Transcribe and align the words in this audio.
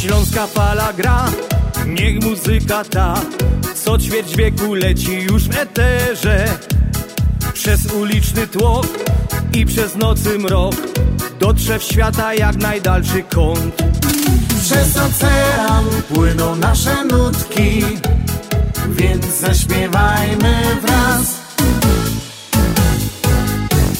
Śląska 0.00 0.46
fala 0.46 0.92
gra, 0.92 1.24
niech 1.86 2.24
muzyka 2.24 2.84
ta 2.84 3.20
Co 3.74 3.98
ćwierć 3.98 4.36
wieku 4.36 4.74
leci 4.74 5.12
już 5.12 5.48
w 5.48 5.58
eterze. 5.58 6.44
Przez 7.54 7.86
uliczny 7.92 8.46
tłok 8.46 8.86
i 9.54 9.66
przez 9.66 9.96
nocy 9.96 10.38
mrok 10.38 10.74
Dotrze 11.40 11.78
w 11.78 11.82
świata 11.82 12.34
jak 12.34 12.56
najdalszy 12.56 13.22
kąt 13.22 13.82
Przez 14.72 14.96
ocean 14.96 15.84
płyną 16.14 16.56
nasze 16.56 17.04
nutki 17.04 17.84
Więc 18.88 19.26
zaśpiewajmy 19.40 20.54
wraz. 20.82 21.22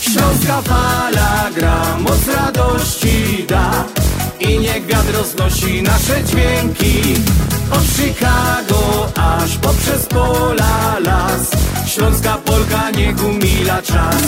Śląska 0.01 0.63
fala 0.63 1.51
gra, 1.55 1.99
moc 1.99 2.29
radości 2.29 3.45
da 3.49 3.85
I 4.41 4.59
niech 4.59 4.87
wiatr 4.87 5.13
roznosi 5.13 5.83
nasze 5.83 6.25
dźwięki. 6.25 7.15
Od 7.71 7.83
Chicago 7.83 9.13
aż 9.17 9.57
poprzez 9.57 10.07
pola 10.07 10.99
las. 11.05 11.51
Śląska 11.87 12.39
Polka 12.45 12.91
niech 12.91 13.25
umila 13.25 13.83
czas. 13.83 14.23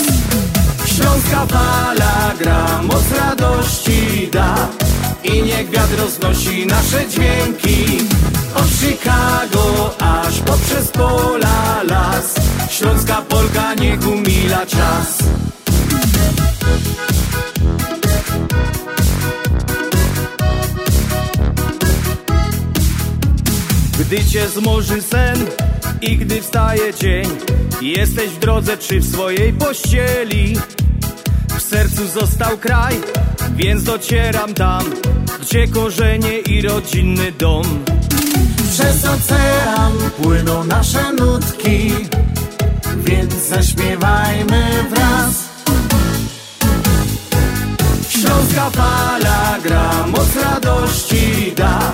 Śląska 0.87 1.47
fala 1.47 2.33
gra, 2.39 2.83
moc 2.83 3.05
radości 3.19 4.29
da 4.33 4.69
I 5.25 5.43
niech 5.43 5.71
wiatr 5.71 5.97
roznosi 5.99 6.67
nasze 6.67 7.09
dźwięki. 7.09 7.99
Od 8.55 8.69
Chicago 8.81 9.95
aż 9.99 10.41
poprzez 10.41 10.89
pola 10.89 11.83
las. 11.83 12.35
Śląska 12.71 13.23
Polka 13.23 13.75
niech 13.75 14.09
umila 14.09 14.67
czas. 14.67 15.19
Gdy 24.01 24.25
cię 24.25 24.49
zmoży 24.49 25.03
sen 25.03 25.47
i 26.03 26.17
gdy 26.17 26.43
wstaje 26.43 26.95
dzień 26.95 27.27
Jesteś 27.81 28.31
w 28.31 28.39
drodze 28.39 28.77
czy 28.77 29.01
w 29.01 29.13
swojej 29.13 29.53
pościeli 29.53 30.57
sercu 31.75 32.07
został 32.07 32.59
kraj, 32.59 32.95
więc 33.57 33.83
docieram 33.83 34.55
tam 34.55 34.85
Gdzie 35.41 35.69
korzenie 35.69 36.39
i 36.39 36.63
rodzinny 36.63 37.33
dom. 37.33 37.65
Przez 38.73 39.05
ocean 39.05 39.93
płyną 40.23 40.65
nasze 40.65 41.13
nutki 41.13 41.93
Więc 42.97 43.35
zaśpiewajmy 43.35 44.85
wraz. 44.91 45.35
Śląska 48.09 48.71
fala 48.71 49.59
gra, 49.65 50.07
moc 50.07 50.37
radości 50.37 51.53
da 51.57 51.94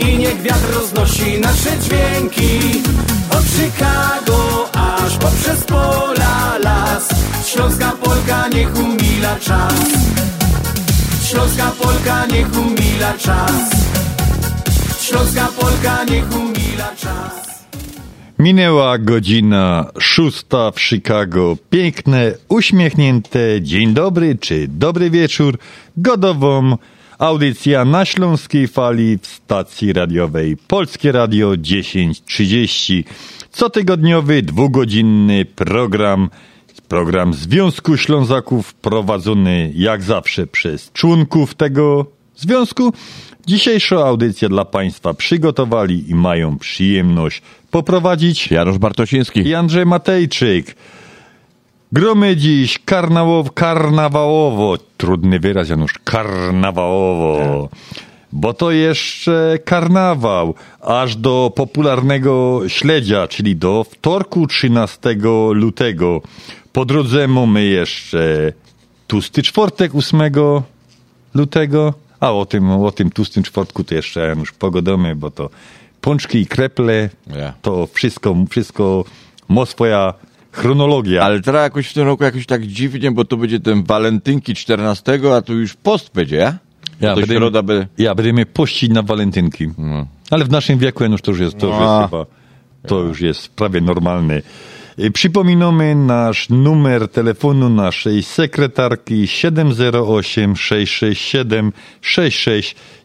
I 0.00 0.18
niech 0.18 0.42
wiatr 0.42 0.74
roznosi 0.74 1.40
nasze 1.40 1.78
dźwięki 1.78 2.82
Od 3.30 3.44
Chicago 3.44 4.68
aż 4.72 5.16
poprzez 5.16 5.64
pola 5.64 6.58
las 6.58 7.08
Śląska 7.46 7.92
Polka 8.04 8.48
niech 8.48 8.78
umila 8.78 9.36
czas 9.40 9.74
Śląska 11.30 11.72
Polka 11.82 12.26
niech 12.26 12.58
umila 12.58 13.12
czas 13.18 13.70
Śląska 15.00 15.48
Polka 15.60 16.04
niech 16.04 16.36
umila 16.36 16.96
czas 16.96 17.50
Minęła 18.40 18.98
godzina 18.98 19.86
szósta 19.98 20.70
w 20.70 20.80
Chicago. 20.80 21.56
Piękne, 21.70 22.32
uśmiechnięte 22.48 23.38
dzień 23.62 23.94
dobry 23.94 24.38
czy 24.40 24.68
dobry 24.68 25.10
wieczór. 25.10 25.58
Godową 25.96 26.76
audycja 27.20 27.84
na 27.84 28.04
Śląskiej 28.04 28.68
Fali 28.68 29.18
w 29.18 29.26
stacji 29.26 29.92
radiowej 29.92 30.56
Polskie 30.56 31.12
Radio 31.12 31.56
1030. 31.56 33.04
Cotygodniowy, 33.50 34.42
dwugodzinny 34.42 35.44
program, 35.44 36.30
program 36.88 37.34
Związku 37.34 37.96
Ślązaków 37.96 38.74
prowadzony 38.74 39.72
jak 39.74 40.02
zawsze 40.02 40.46
przez 40.46 40.92
członków 40.92 41.54
tego 41.54 42.06
związku. 42.36 42.92
Dzisiejszą 43.46 44.04
audycję 44.04 44.48
dla 44.48 44.64
Państwa 44.64 45.14
przygotowali 45.14 46.10
i 46.10 46.14
mają 46.14 46.58
przyjemność 46.58 47.42
poprowadzić 47.70 48.50
Janusz 48.50 48.78
Bartosiński. 48.78 49.40
i 49.40 49.54
Andrzej 49.54 49.86
Matejczyk. 49.86 50.76
Gromy 51.92 52.36
dziś 52.36 52.78
karnałow, 52.78 53.52
karnawałowo, 53.52 54.78
trudny 54.96 55.40
wyraz 55.40 55.68
Janusz, 55.68 55.92
karnawałowo, 56.04 57.68
bo 58.32 58.54
to 58.54 58.70
jeszcze 58.70 59.58
karnawał, 59.64 60.54
aż 60.80 61.16
do 61.16 61.52
popularnego 61.56 62.60
śledzia, 62.68 63.28
czyli 63.28 63.56
do 63.56 63.84
wtorku 63.84 64.46
13 64.46 65.16
lutego. 65.52 66.20
Po 66.72 66.84
drodze 66.84 67.28
mamy 67.28 67.64
jeszcze 67.64 68.52
tłusty 69.06 69.42
czwartek 69.42 69.94
8 69.94 70.20
lutego, 71.34 71.94
a 72.20 72.32
o 72.32 72.46
tym, 72.46 72.70
o 72.70 72.92
tym 72.92 73.10
tłustym 73.10 73.42
czwartku 73.42 73.84
to 73.84 73.94
jeszcze 73.94 74.20
Janusz 74.20 74.52
pogodomy, 74.52 75.16
bo 75.16 75.30
to 75.30 75.50
pączki 76.00 76.38
i 76.38 76.46
kreple, 76.46 77.08
to 77.62 77.88
wszystko, 77.92 78.36
wszystko 78.50 79.04
ma 79.48 79.66
swoja 79.66 80.14
chronologia. 80.52 81.22
Ale 81.22 81.40
teraz 81.40 81.62
jakoś 81.62 81.88
w 81.88 81.92
tym 81.94 82.04
roku 82.06 82.24
jakoś 82.24 82.46
tak 82.46 82.66
dziwnie, 82.66 83.10
bo 83.10 83.24
to 83.24 83.36
będzie 83.36 83.60
ten 83.60 83.82
walentynki 83.84 84.54
14, 84.54 85.20
a 85.36 85.42
tu 85.42 85.58
już 85.58 85.74
post 85.74 86.10
będzie, 86.14 86.36
ja? 86.36 86.58
Ja 87.00 87.14
to 87.14 87.26
środa 87.26 87.62
by... 87.62 87.86
Ja 87.98 88.14
będziemy 88.14 88.46
pościć 88.46 88.90
na 88.90 89.02
walentynki. 89.02 89.66
Ale 90.30 90.44
w 90.44 90.50
naszym 90.50 90.78
wieku 90.78 91.02
Janusz, 91.02 91.22
to 91.22 91.30
już 91.30 91.40
jest, 91.40 91.58
to 91.58 91.66
już 91.66 91.76
No. 91.76 92.00
jest 92.00 92.10
chyba, 92.10 92.26
to 92.88 93.00
już 93.02 93.20
jest 93.20 93.48
prawie 93.48 93.80
normalne. 93.80 94.42
Y, 94.98 95.10
Przypominamy 95.10 95.94
nasz 95.94 96.48
numer 96.50 97.08
telefonu 97.08 97.68
naszej 97.70 98.22
sekretarki 98.22 99.26
708 99.28 100.56
667 100.56 101.72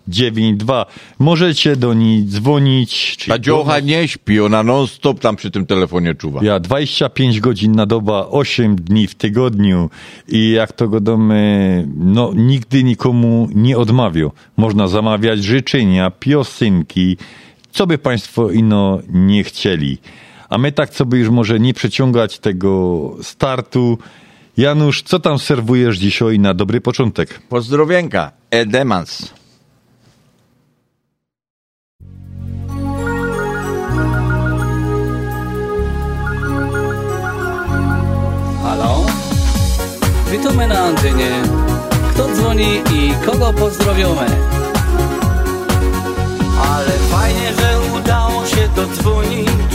6692. 0.09 0.85
Możecie 1.19 1.75
do 1.75 1.93
niej 1.93 2.25
dzwonić. 2.25 3.17
Ta 3.27 3.39
dziocha 3.39 3.79
nie 3.79 4.07
śpi, 4.07 4.39
ona 4.39 4.63
non 4.63 4.87
stop 4.87 5.19
tam 5.19 5.35
przy 5.35 5.51
tym 5.51 5.65
telefonie 5.65 6.15
czuwa. 6.15 6.39
Ja 6.43 6.59
25 6.59 7.39
godzin 7.39 7.71
na 7.71 7.85
doba, 7.85 8.27
8 8.27 8.75
dni 8.75 9.07
w 9.07 9.15
tygodniu 9.15 9.89
i 10.27 10.51
jak 10.51 10.73
to 10.73 10.87
godomy, 10.87 11.87
no 11.97 12.31
nigdy 12.35 12.83
nikomu 12.83 13.47
nie 13.55 13.77
odmawiał. 13.77 14.31
Można 14.57 14.87
zamawiać 14.87 15.43
życzenia, 15.43 16.11
piosenki, 16.11 17.17
co 17.71 17.87
by 17.87 17.97
Państwo 17.97 18.51
ino 18.51 18.99
nie 19.09 19.43
chcieli. 19.43 19.97
A 20.49 20.57
my 20.57 20.71
tak, 20.71 20.89
co 20.89 21.05
by 21.05 21.17
już 21.17 21.29
może 21.29 21.59
nie 21.59 21.73
przeciągać 21.73 22.39
tego 22.39 23.11
startu. 23.21 23.97
Janusz, 24.57 25.01
co 25.01 25.19
tam 25.19 25.39
serwujesz 25.39 25.97
dzisiaj 25.97 26.39
na 26.39 26.53
dobry 26.53 26.81
początek? 26.81 27.41
Pozdrowienka, 27.49 28.31
Edemans. 28.51 29.33
Witamy 40.45 40.67
na 40.67 40.79
antenie. 40.79 41.31
Kto 42.11 42.27
dzwoni 42.27 42.81
i 42.93 43.13
kogo 43.25 43.53
pozdrowiamy? 43.53 44.25
Ale 46.71 46.91
fajnie, 46.91 47.53
że 47.59 47.97
udało 47.97 48.45
się 48.45 48.67
dodzwonić. 48.75 49.73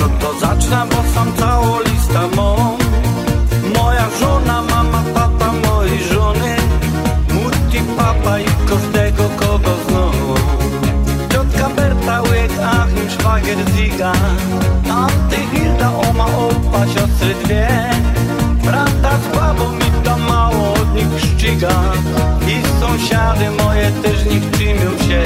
No 0.00 0.08
to 0.20 0.40
zacznę, 0.40 0.86
bo 0.90 1.14
sam 1.14 1.32
całą 1.36 1.80
lista 1.80 2.28
mą. 2.36 2.78
Moja 3.76 4.06
żona, 4.20 4.62
mama, 4.62 5.02
papa 5.14 5.52
mojej 5.52 6.04
żony. 6.04 6.56
Mutti, 7.34 7.80
papa 7.96 8.38
i 8.40 8.44
każdego, 8.68 9.22
kogo 9.36 9.70
znowu. 9.88 10.34
Ciotka 11.32 11.68
Berta, 11.76 12.22
łyk, 12.22 12.52
Achim, 12.62 13.10
szwagier, 13.10 13.58
ziga. 13.76 14.12
Anty, 14.90 15.36
Hilda, 15.52 15.92
oma, 16.08 16.24
opa, 16.24 16.86
siostry 16.86 17.34
dwie. 17.44 17.68
Prawda 18.64 19.10
z 19.18 19.36
babą 19.36 19.89
i 21.50 22.80
sąsiady 22.80 23.50
moje 23.50 23.90
też 24.02 24.24
nie 24.24 24.58
czymią 24.58 24.90
się. 25.08 25.22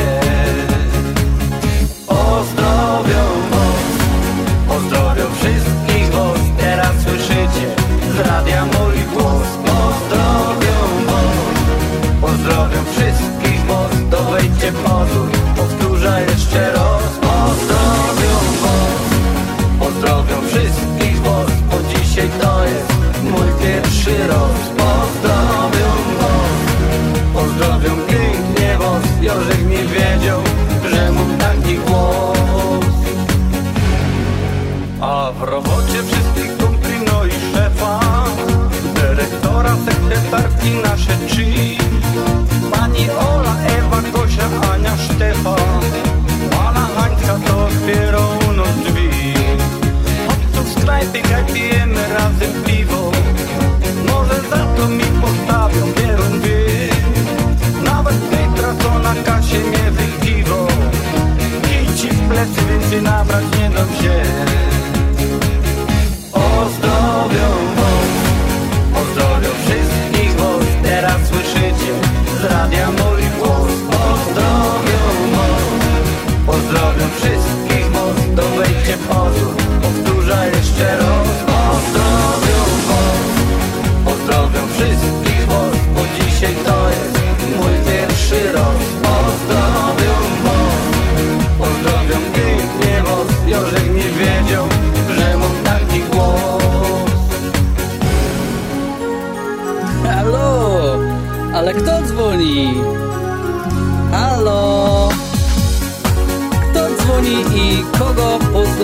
Pozdrowią 2.07 3.25
was, 3.51 3.85
pozdrowią 4.69 5.25
wszystkich 5.35 6.11
was 6.13 6.41
Teraz 6.59 6.93
słyszycie 7.03 7.67
z 8.17 8.19
radia 8.19 8.65
mój 8.65 9.03
głos. 9.13 9.49
Pozdrowią 9.65 10.79
was, 11.07 12.21
pozdrowią 12.21 12.85
wszystkich 12.97 13.67
was 13.67 13.93
To 14.11 14.25
wejdźcie 14.25 14.73
pozór, 14.73 15.31
powtórzę 15.57 16.23
jeszcze 16.29 16.73
raz 16.73 17.04
Gosia, 45.15 45.27
Ania, 45.27 45.35
Sztefan 45.35 45.81
Pana 46.51 46.89
Hańska 46.97 47.39
to 47.47 47.65
otwierał 47.65 48.31
no 48.57 48.65
drzwi. 48.85 49.35
W 50.53 50.73
sklepie, 50.73 51.23
kaj 51.23 51.45
pijemy 51.45 52.09
razem 52.09 52.63
piwo. 52.67 53.13
Może 54.09 54.41
za 54.51 54.67
to 54.77 54.89
mi 54.89 55.05
postawią 55.05 55.93
pierundy 55.93 56.89
Nawet 57.85 58.17
Petra, 58.17 58.75
co 58.83 58.99
na 58.99 59.15
kasie 59.15 59.59
mnie 59.59 59.91
wykiwał 59.91 60.67
Kij 61.63 61.97
ci 61.97 62.09
w 62.09 62.29
plecy, 62.29 62.61
więcej 62.71 63.03
nabrać 63.03 63.45
nie 63.59 63.71
dam 63.71 63.89
się 63.89 64.54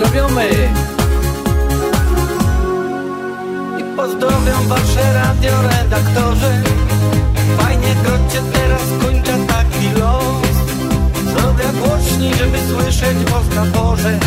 pozdrowiamy? 0.00 0.48
I 3.78 3.96
pozdrowią 3.96 4.68
wasze 4.68 5.12
radioredaktorzy 5.14 6.62
Fajnie 7.58 7.94
grocie 8.04 8.42
teraz 8.52 8.82
kończę 9.02 9.46
taki 9.46 9.90
los. 10.00 10.56
Zrobię 11.24 11.64
głośniej, 11.78 12.34
żeby 12.34 12.58
słyszeć 12.68 13.18
was 13.30 13.56
na 13.56 13.66
porze 13.80 14.18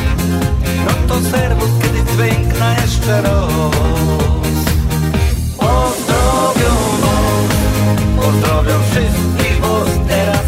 No 0.85 0.91
to 1.07 1.21
serwus, 1.31 1.69
kiedy 1.81 2.11
dźwiękna 2.11 2.73
jeszcze 2.81 3.21
raz. 3.21 3.53
Pozdrowią 5.57 6.73
was, 7.01 7.55
pozdrowią 8.17 8.73
wszystkich 8.91 9.61
was 9.61 10.07
Teraz 10.07 10.42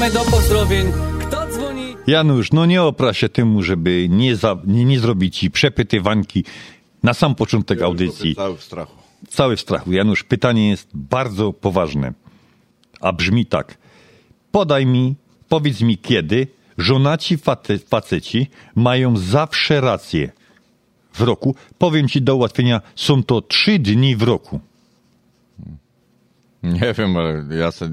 zapraszamy 0.00 0.10
do 0.10 0.30
pozdrowień. 0.30 0.92
Kto 1.20 1.46
dzwoni? 1.46 1.96
Janusz, 2.06 2.52
no 2.52 2.66
nie 2.66 2.82
opra 2.82 3.12
się 3.12 3.28
temu, 3.28 3.62
żeby 3.62 4.06
nie, 4.10 4.36
za, 4.36 4.56
nie, 4.66 4.84
nie 4.84 5.00
zrobić 5.00 5.38
ci 5.38 5.50
przepytywanki 5.50 6.44
na 7.02 7.14
sam 7.14 7.34
początek 7.34 7.82
audycji. 7.82 8.34
Cały 8.34 8.56
w 8.56 8.62
strachu. 8.62 8.96
Cały 9.28 9.56
w 9.56 9.60
strachu. 9.60 9.92
Janusz, 9.92 10.24
pytanie 10.24 10.68
jest 10.68 10.88
bardzo 10.94 11.52
poważne. 11.52 12.12
A 13.00 13.12
brzmi 13.12 13.46
tak. 13.46 13.78
Podaj 14.52 14.86
mi, 14.86 15.14
powiedz 15.48 15.80
mi 15.80 15.98
kiedy 15.98 16.46
żonaci 16.78 17.38
face, 17.38 17.78
faceci 17.78 18.46
mają 18.74 19.16
zawsze 19.16 19.80
rację 19.80 20.32
w 21.12 21.20
roku. 21.20 21.54
Powiem 21.78 22.08
ci 22.08 22.22
do 22.22 22.36
ułatwienia, 22.36 22.80
są 22.96 23.22
to 23.22 23.40
trzy 23.40 23.78
dni 23.78 24.16
w 24.16 24.22
roku. 24.22 24.60
Nie 26.62 26.94
wiem, 26.98 27.16
ale 27.16 27.44
ja 27.56 27.70
se... 27.70 27.90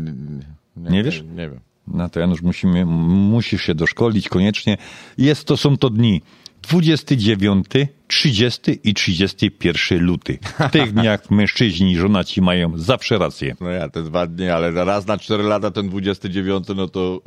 Nie, 0.78 0.90
Nie 0.90 1.04
wiesz? 1.04 1.24
Nie, 1.36 1.50
wiem. 1.50 1.67
No 1.88 2.10
to 2.10 2.20
Janusz, 2.20 2.42
musimy, 2.42 2.86
musisz 2.86 3.62
się 3.64 3.76
doszkolić 3.76 4.30
koniecznie. 4.30 4.78
Jest 5.18 5.46
to, 5.46 5.58
są 5.58 5.78
to 5.78 5.90
dni 5.90 6.22
29, 6.70 7.66
30 8.08 8.80
i 8.84 8.94
31 8.94 10.04
luty. 10.06 10.38
W 10.60 10.72
tych 10.72 10.94
dniach 10.94 11.32
mężczyźni 11.32 11.92
i 11.92 11.98
żonaci 11.98 12.42
mają 12.42 12.78
zawsze 12.78 13.18
rację. 13.18 13.56
No 13.62 13.70
ja 13.70 13.90
te 13.90 14.04
dwa 14.04 14.28
dni, 14.28 14.50
ale 14.50 14.72
raz 14.72 15.08
na 15.08 15.18
cztery 15.18 15.44
lata 15.44 15.72
ten 15.72 15.90
29, 15.90 16.68
no 16.76 16.88
to, 16.88 17.22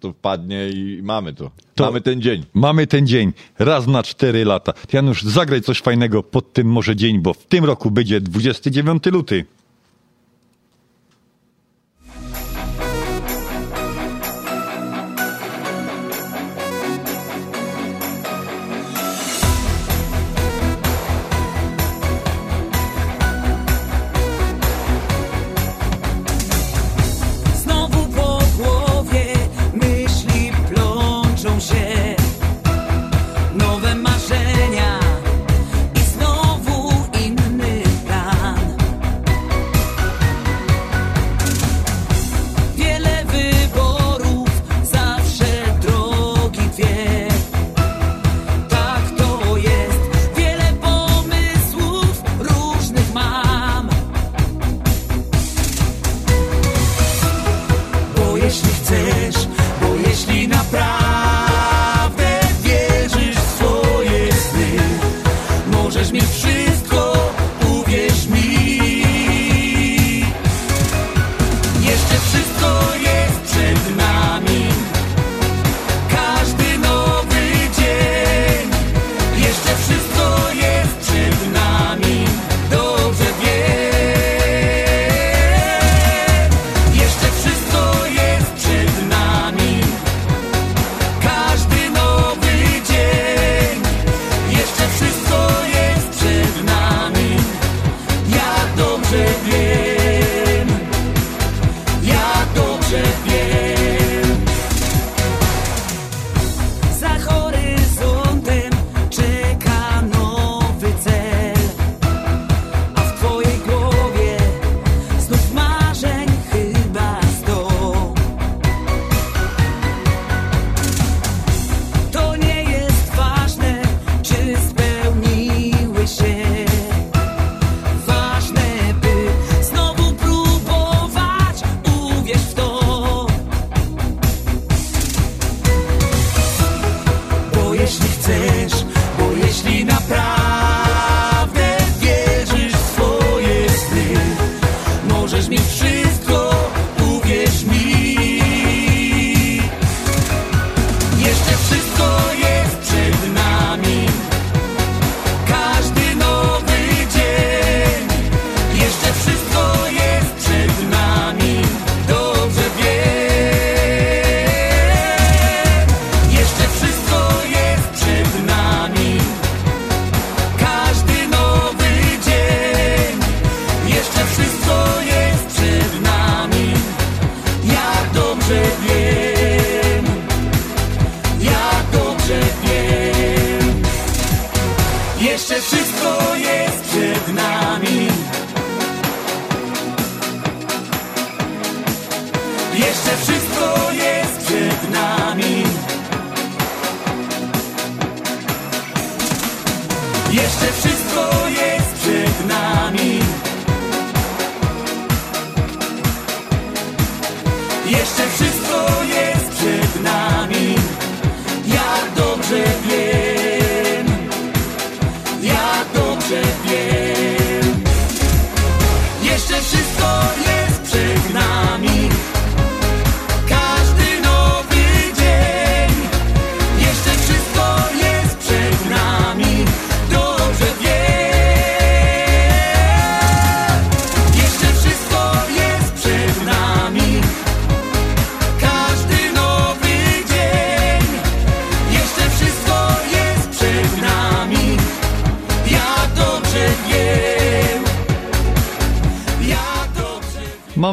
to 0.00 0.12
wpadnie 0.12 0.68
i 0.68 1.00
mamy 1.02 1.34
to. 1.34 1.50
To- 1.74 1.84
Mamy 1.84 2.00
ten 2.00 2.22
dzień. 2.22 2.44
Mamy 2.54 2.86
ten 2.86 3.06
dzień, 3.06 3.32
raz 3.58 3.86
na 3.86 4.02
cztery 4.02 4.44
lata. 4.44 4.72
Janusz, 4.92 5.22
zagraj 5.22 5.60
coś 5.62 5.80
fajnego 5.80 6.22
pod 6.22 6.52
tym 6.52 6.66
może 6.66 6.96
dzień, 6.96 7.18
bo 7.18 7.34
w 7.34 7.44
tym 7.46 7.64
roku 7.64 7.90
będzie 7.90 8.20
29 8.20 9.06
luty. 9.06 9.44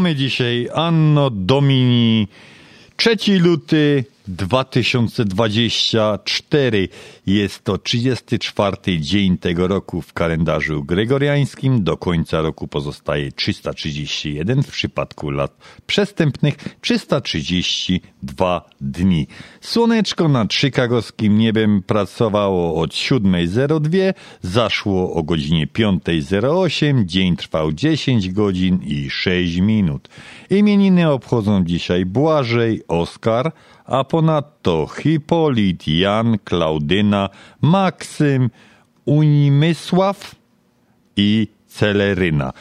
mamy 0.03 0.15
dzisiaj? 0.15 0.69
Anno 0.73 1.29
Domini, 1.29 2.27
3 2.95 3.39
luty 3.39 4.05
2024. 4.27 6.89
Jest 7.25 7.63
to 7.63 7.77
34 7.77 8.77
dzień 8.99 9.37
tego 9.37 9.67
roku 9.67 10.01
w 10.01 10.13
kalendarzu 10.13 10.83
gregoriańskim. 10.83 11.83
Do 11.83 11.97
końca 11.97 12.41
roku 12.41 12.67
pozostaje 12.67 13.31
331, 13.31 14.63
w 14.63 14.71
przypadku 14.71 15.29
lat 15.29 15.57
przestępnych 15.87 16.55
332 16.81 18.69
dni. 18.81 19.27
Słoneczko 19.61 20.27
nad 20.27 20.53
chicagowskim 20.53 21.37
niebem 21.37 21.83
pracowało 21.83 22.81
od 22.81 22.91
7.02, 22.91 24.13
zaszło 24.41 25.13
o 25.13 25.23
godzinie 25.23 25.67
5.08, 25.67 27.05
dzień 27.05 27.35
trwał 27.35 27.71
10 27.71 28.31
godzin 28.31 28.79
i 28.83 29.09
6 29.09 29.57
minut. 29.57 30.09
Imieniny 30.49 31.11
obchodzą 31.11 31.63
dzisiaj 31.63 32.05
Błażej, 32.05 32.81
Oskar, 32.87 33.51
a 33.85 34.03
ponadto 34.03 34.87
Hipolit, 34.87 35.87
Jan, 35.87 36.37
Klaudyna, 36.43 37.29
Maksym, 37.61 38.49
Unimysław 39.05 40.35
i 41.17 41.47
Celeryna. 41.67 42.53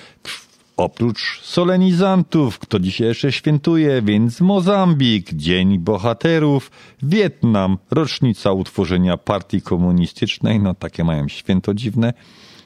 Oprócz 0.76 1.40
solenizantów, 1.42 2.58
kto 2.58 2.78
dzisiaj 2.78 3.06
jeszcze 3.06 3.32
świętuje, 3.32 4.02
więc 4.02 4.40
Mozambik, 4.40 5.32
Dzień 5.34 5.78
Bohaterów, 5.78 6.70
Wietnam, 7.02 7.78
rocznica 7.90 8.52
utworzenia 8.52 9.16
partii 9.16 9.62
komunistycznej, 9.62 10.60
no 10.60 10.74
takie 10.74 11.04
mają 11.04 11.28
święto 11.28 11.74
dziwne. 11.74 12.12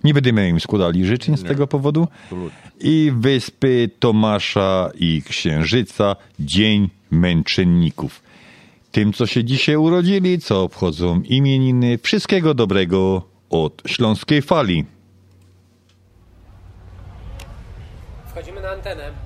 Nie 0.05 0.15
będziemy 0.15 0.49
im 0.49 0.61
składali 0.61 1.07
życzeń 1.07 1.37
z 1.37 1.43
Nie, 1.43 1.49
tego 1.49 1.67
powodu. 1.67 2.09
Absolutnie. 2.23 2.71
I 2.81 3.13
Wyspy 3.17 3.91
Tomasza 3.99 4.91
i 4.95 5.23
Księżyca, 5.29 6.17
Dzień 6.41 6.89
Męczenników 7.11 8.26
tym, 8.97 9.13
co 9.13 9.27
się 9.27 9.45
dzisiaj 9.45 9.77
urodzili, 9.77 10.39
co 10.39 10.63
obchodzą 10.63 11.21
imieniny. 11.21 11.99
Wszystkiego 11.99 12.55
dobrego 12.55 13.23
od 13.51 13.83
Śląskiej 13.87 14.43
Fali. 14.43 14.85
Wchodzimy 18.27 18.61
na 18.61 18.71
antenę. 18.71 19.26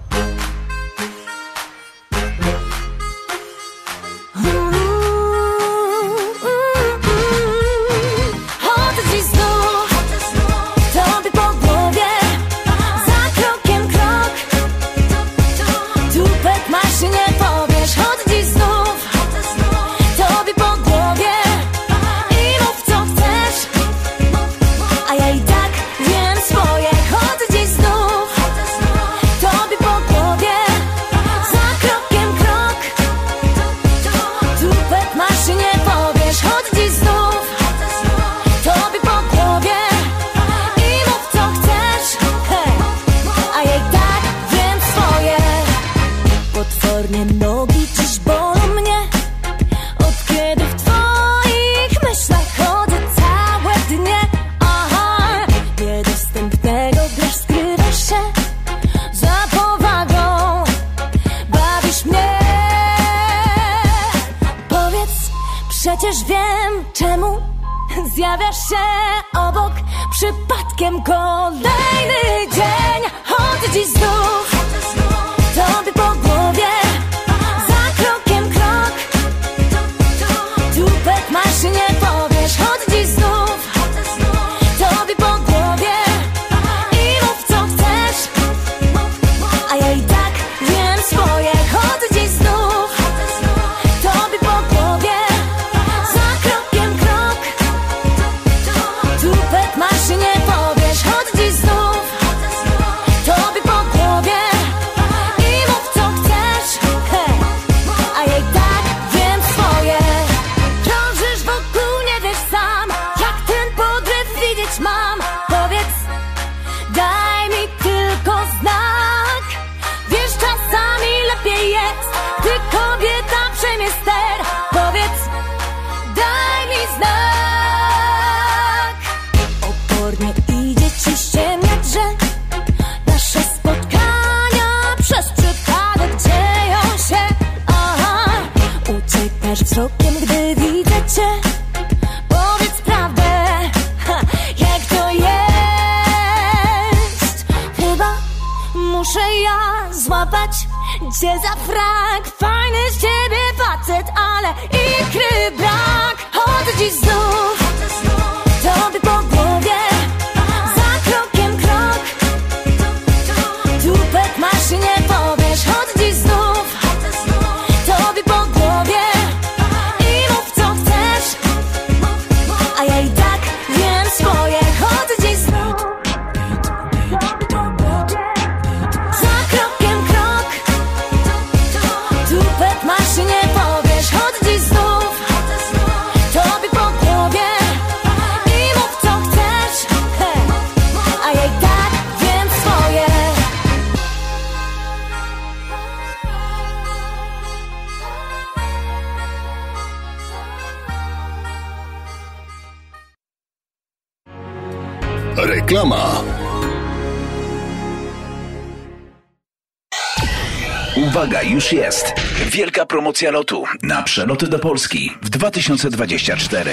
promocja 213.20 213.38
lotu 213.38 213.64
na 213.82 214.02
przeloty 214.02 214.46
do 214.46 214.58
Polski 214.58 215.12
w 215.22 215.30
2024. 215.30 216.70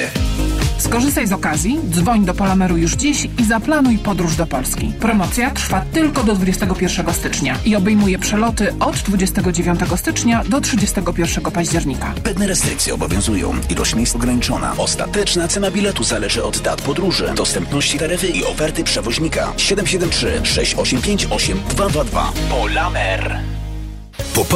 Skorzystaj 0.77 1.27
z 1.27 1.31
okazji, 1.31 1.79
dzwoń 1.89 2.25
do 2.25 2.33
Polameru 2.33 2.77
już 2.77 2.91
dziś 2.91 3.27
i 3.39 3.45
zaplanuj 3.45 3.97
podróż 3.97 4.35
do 4.35 4.45
Polski. 4.45 4.91
Promocja 4.99 5.51
trwa 5.51 5.85
tylko 5.93 6.23
do 6.23 6.35
21 6.35 7.13
stycznia 7.13 7.55
i 7.65 7.75
obejmuje 7.75 8.19
przeloty 8.19 8.73
od 8.79 8.95
29 8.95 9.79
stycznia 9.95 10.43
do 10.43 10.61
31 10.61 11.51
października. 11.51 12.13
Pewne 12.23 12.47
restrykcje 12.47 12.93
obowiązują. 12.93 13.53
Ilość 13.69 13.95
miejsc 13.95 14.15
ograniczona. 14.15 14.73
Ostateczna 14.77 15.47
cena 15.47 15.71
biletu 15.71 16.03
zależy 16.03 16.43
od 16.43 16.57
dat 16.59 16.81
podróży, 16.81 17.33
dostępności 17.35 17.99
taryfy 17.99 18.27
i 18.27 18.45
oferty 18.45 18.83
przewoźnika. 18.83 19.53
773 19.57 20.41
685 20.43 21.27
8222 21.29 22.31
Polamer. 22.49 23.39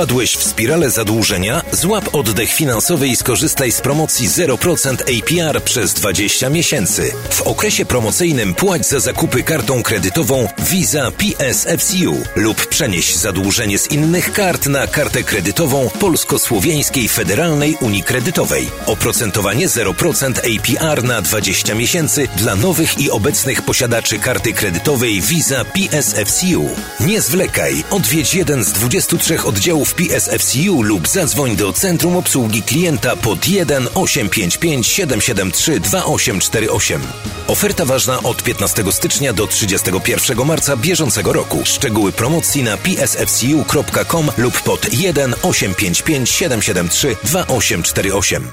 Popadłeś 0.01 0.35
w 0.35 0.43
spiralę 0.43 0.89
zadłużenia? 0.89 1.61
Złap 1.71 2.15
oddech 2.15 2.53
finansowy 2.53 3.07
i 3.07 3.15
skorzystaj 3.15 3.71
z 3.71 3.81
promocji 3.81 4.29
0% 4.29 4.95
APR 5.01 5.63
przez 5.63 5.93
20 5.93 6.49
miesięcy. 6.49 7.11
W 7.29 7.41
okresie 7.41 7.85
promocyjnym 7.85 8.53
płać 8.53 8.87
za 8.87 8.99
zakupy 8.99 9.43
kartą 9.43 9.83
kredytową 9.83 10.47
Visa 10.59 11.11
PSFCU 11.11 12.23
lub 12.35 12.67
przenieś 12.67 13.15
zadłużenie 13.15 13.79
z 13.79 13.91
innych 13.91 14.33
kart 14.33 14.65
na 14.65 14.87
kartę 14.87 15.23
kredytową 15.23 15.89
Polsko-Słowiańskiej 15.99 17.07
Federalnej 17.07 17.77
Unii 17.81 18.03
Kredytowej. 18.03 18.69
Oprocentowanie 18.85 19.67
0% 19.67 20.33
APR 20.39 21.03
na 21.03 21.21
20 21.21 21.75
miesięcy 21.75 22.27
dla 22.35 22.55
nowych 22.55 22.99
i 22.99 23.11
obecnych 23.11 23.61
posiadaczy 23.61 24.19
karty 24.19 24.53
kredytowej 24.53 25.21
Visa 25.21 25.65
PSFCU. 25.65 26.69
Nie 26.99 27.21
zwlekaj, 27.21 27.83
odwiedź 27.89 28.35
jeden 28.35 28.63
z 28.63 28.71
23 28.71 29.43
oddziałów 29.43 29.90
PSFCU 29.93 30.81
lub 30.81 31.07
zadzwoń 31.07 31.55
do 31.55 31.73
Centrum 31.73 32.15
Obsługi 32.15 32.63
Klienta 32.63 33.15
pod 33.15 33.47
1 33.47 33.87
855 33.93 34.87
773 34.87 35.79
2848. 35.79 37.01
Oferta 37.47 37.85
ważna 37.85 38.23
od 38.23 38.43
15 38.43 38.83
stycznia 38.91 39.33
do 39.33 39.47
31 39.47 40.45
marca 40.45 40.77
bieżącego 40.77 41.33
roku. 41.33 41.61
Szczegóły 41.63 42.11
promocji 42.11 42.63
na 42.63 42.77
psfcu.com 42.77 44.29
lub 44.37 44.61
pod 44.61 44.93
1 44.93 45.33
855 45.43 46.29
773 46.29 47.15
2848. 47.23 48.51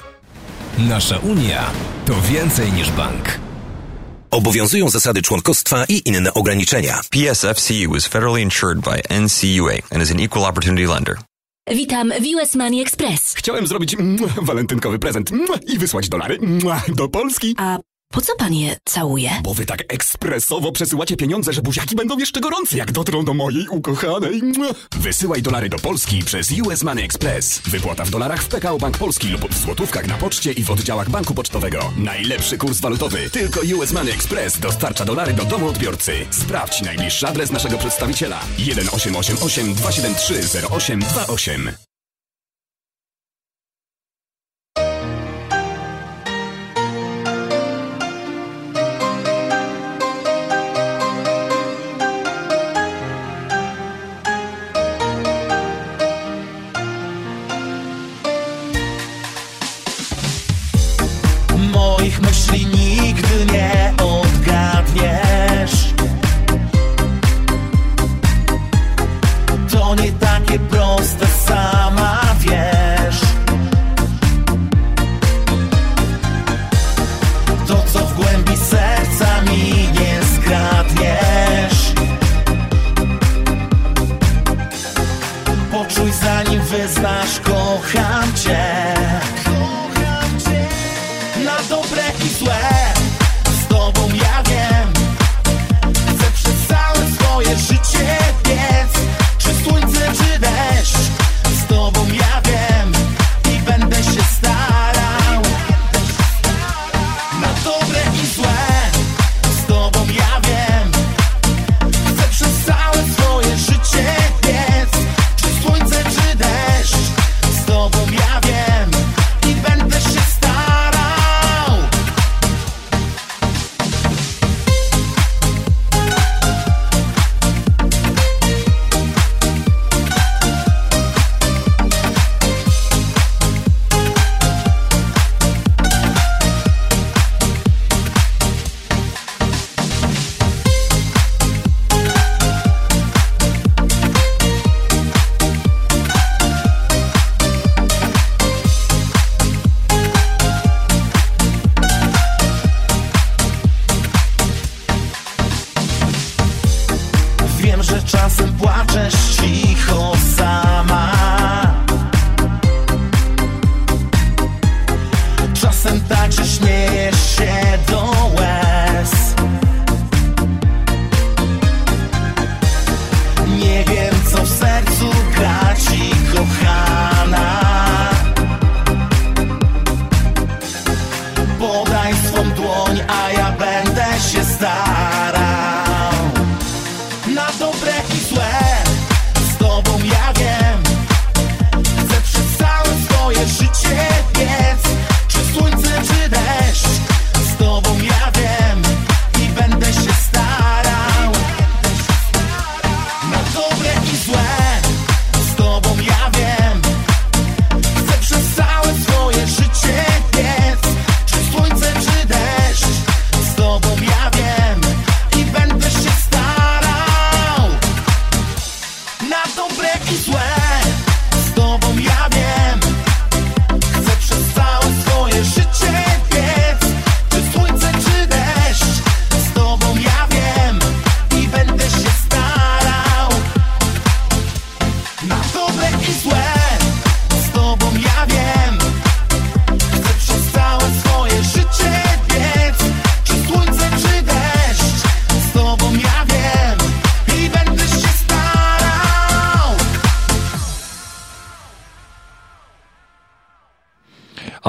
Nasza 0.77 1.17
Unia 1.17 1.71
to 2.05 2.21
więcej 2.21 2.71
niż 2.71 2.91
bank. 2.91 3.39
Obowiązują 4.31 4.89
zasady 4.89 5.21
członkostwa 5.21 5.85
i 5.85 6.01
inne 6.05 6.33
ograniczenia. 6.33 7.01
PSFCU 7.09 7.95
is 7.95 8.07
federally 8.07 8.41
insured 8.41 8.79
by 8.79 9.01
NCUA 9.21 9.73
and 9.91 10.03
is 10.03 10.11
an 10.11 10.19
equal 10.19 10.45
opportunity 10.45 10.87
lender. 10.87 11.28
Witam 11.75 12.11
w 12.21 12.35
US 12.35 12.55
Money 12.55 12.81
Express. 12.81 13.33
Chciałem 13.33 13.67
zrobić 13.67 13.93
mm, 13.93 14.17
walentynkowy 14.41 14.99
prezent 14.99 15.31
mm, 15.31 15.47
i 15.67 15.77
wysłać 15.77 16.09
dolary 16.09 16.37
mm, 16.41 16.59
do 16.95 17.09
Polski. 17.09 17.55
A 17.57 17.79
po 18.19 18.25
co 18.25 18.35
pan 18.35 18.53
je 18.53 18.77
całuje? 18.85 19.31
Bo 19.43 19.53
wy 19.53 19.65
tak 19.65 19.93
ekspresowo 19.93 20.71
przesyłacie 20.71 21.17
pieniądze, 21.17 21.53
że 21.53 21.61
buziaki 21.61 21.95
będą 21.95 22.17
jeszcze 22.17 22.39
gorące, 22.39 22.77
jak 22.77 22.91
dotrą 22.91 23.25
do 23.25 23.33
mojej 23.33 23.67
ukochanej. 23.67 24.41
Wysyłaj 24.95 25.41
dolary 25.41 25.69
do 25.69 25.79
Polski 25.79 26.23
przez 26.23 26.51
US 26.51 26.83
Money 26.83 27.03
Express. 27.03 27.61
Wypłata 27.65 28.05
w 28.05 28.09
dolarach 28.09 28.43
w 28.43 28.47
PKO 28.47 28.77
Bank 28.77 28.97
Polski 28.97 29.27
lub 29.27 29.49
w 29.49 29.61
złotówkach 29.61 30.07
na 30.07 30.17
poczcie 30.17 30.51
i 30.51 30.63
w 30.63 30.71
oddziałach 30.71 31.09
banku 31.09 31.33
pocztowego. 31.33 31.93
Najlepszy 31.97 32.57
kurs 32.57 32.79
walutowy. 32.79 33.29
Tylko 33.29 33.59
US 33.77 33.91
Money 33.91 34.13
Express 34.13 34.59
dostarcza 34.59 35.05
dolary 35.05 35.33
do 35.33 35.45
domu 35.45 35.67
odbiorcy. 35.67 36.13
Sprawdź 36.31 36.81
najbliższy 36.81 37.27
adres 37.27 37.51
naszego 37.51 37.77
przedstawiciela. 37.77 38.39
1888 38.39 39.73
273 39.73 40.33
0828. 40.67 41.88
Takie 70.49 70.59
proste, 70.59 71.25
sama 71.27 71.88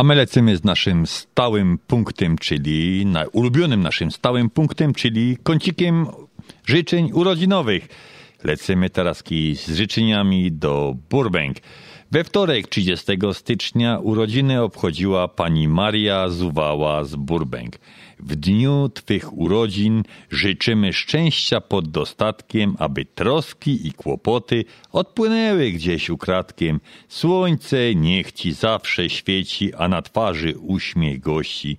A 0.01 0.03
my 0.03 0.15
lecimy 0.15 0.57
z 0.57 0.65
naszym 0.65 1.07
stałym 1.07 1.79
punktem, 1.87 2.39
czyli 2.39 3.07
ulubionym 3.33 3.83
naszym 3.83 4.11
stałym 4.11 4.51
punktem, 4.51 4.95
czyli 4.95 5.37
kącikiem 5.43 6.07
życzeń 6.67 7.11
urodzinowych. 7.13 7.89
Lecimy 8.45 8.91
teraz 8.91 9.23
z 9.55 9.77
życzeniami 9.77 10.53
do 10.53 10.97
Burbank. 11.11 11.57
We 12.11 12.25
wtorek 12.25 12.69
30 12.69 13.13
stycznia 13.33 13.99
urodziny 13.99 14.63
obchodziła 14.63 15.29
pani 15.29 15.69
Maria 15.69 16.29
Zuwała 16.29 17.05
z 17.05 17.17
Burbank. 17.17 17.79
W 18.23 18.37
dniu 18.37 18.89
Twych 18.95 19.39
urodzin 19.39 20.03
życzymy 20.31 20.93
szczęścia 20.93 21.61
pod 21.61 21.89
dostatkiem, 21.89 22.77
aby 22.79 23.05
troski 23.05 23.87
i 23.87 23.93
kłopoty 23.93 24.65
odpłynęły 24.93 25.71
gdzieś 25.71 26.11
ukradkiem. 26.11 26.81
Słońce 27.09 27.95
niech 27.95 28.33
Ci 28.33 28.53
zawsze 28.53 29.11
świeci, 29.11 29.75
a 29.75 29.89
na 29.89 30.03
twarzy 30.03 30.55
uśmiech 30.59 31.21
gości. 31.21 31.77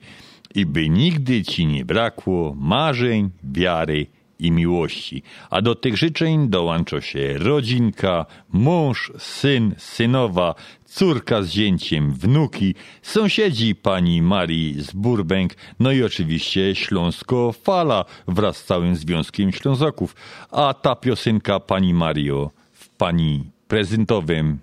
I 0.55 0.65
by 0.65 0.89
nigdy 0.89 1.43
Ci 1.43 1.65
nie 1.65 1.85
brakło 1.85 2.55
marzeń, 2.57 3.29
wiary 3.43 4.07
i 4.39 4.51
miłości. 4.51 5.23
A 5.49 5.61
do 5.61 5.75
tych 5.75 5.97
życzeń 5.97 6.49
dołącza 6.49 7.01
się 7.01 7.37
rodzinka, 7.37 8.25
mąż, 8.53 9.11
syn, 9.17 9.75
synowa, 9.77 10.55
córka 10.93 11.41
z 11.43 11.49
zięciem, 11.49 12.13
wnuki, 12.13 12.75
sąsiedzi 13.01 13.75
pani 13.75 14.21
Marii 14.21 14.81
z 14.83 14.91
Burbank, 14.91 15.53
no 15.79 15.91
i 15.91 16.03
oczywiście 16.03 16.75
Śląsko 16.75 17.53
Fala 17.63 18.05
wraz 18.27 18.57
z 18.57 18.65
całym 18.65 18.95
Związkiem 18.95 19.51
Ślązaków. 19.51 20.15
A 20.51 20.73
ta 20.73 20.95
piosenka 20.95 21.59
pani 21.59 21.93
Mario 21.93 22.51
w 22.73 22.89
pani 22.89 23.51
prezentowym 23.67 24.59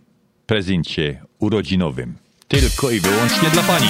prezencie 0.46 1.22
urodzinowym. 1.38 2.16
Tylko 2.48 2.90
i 2.90 3.00
wyłącznie 3.00 3.50
dla 3.50 3.62
pani. 3.62 3.88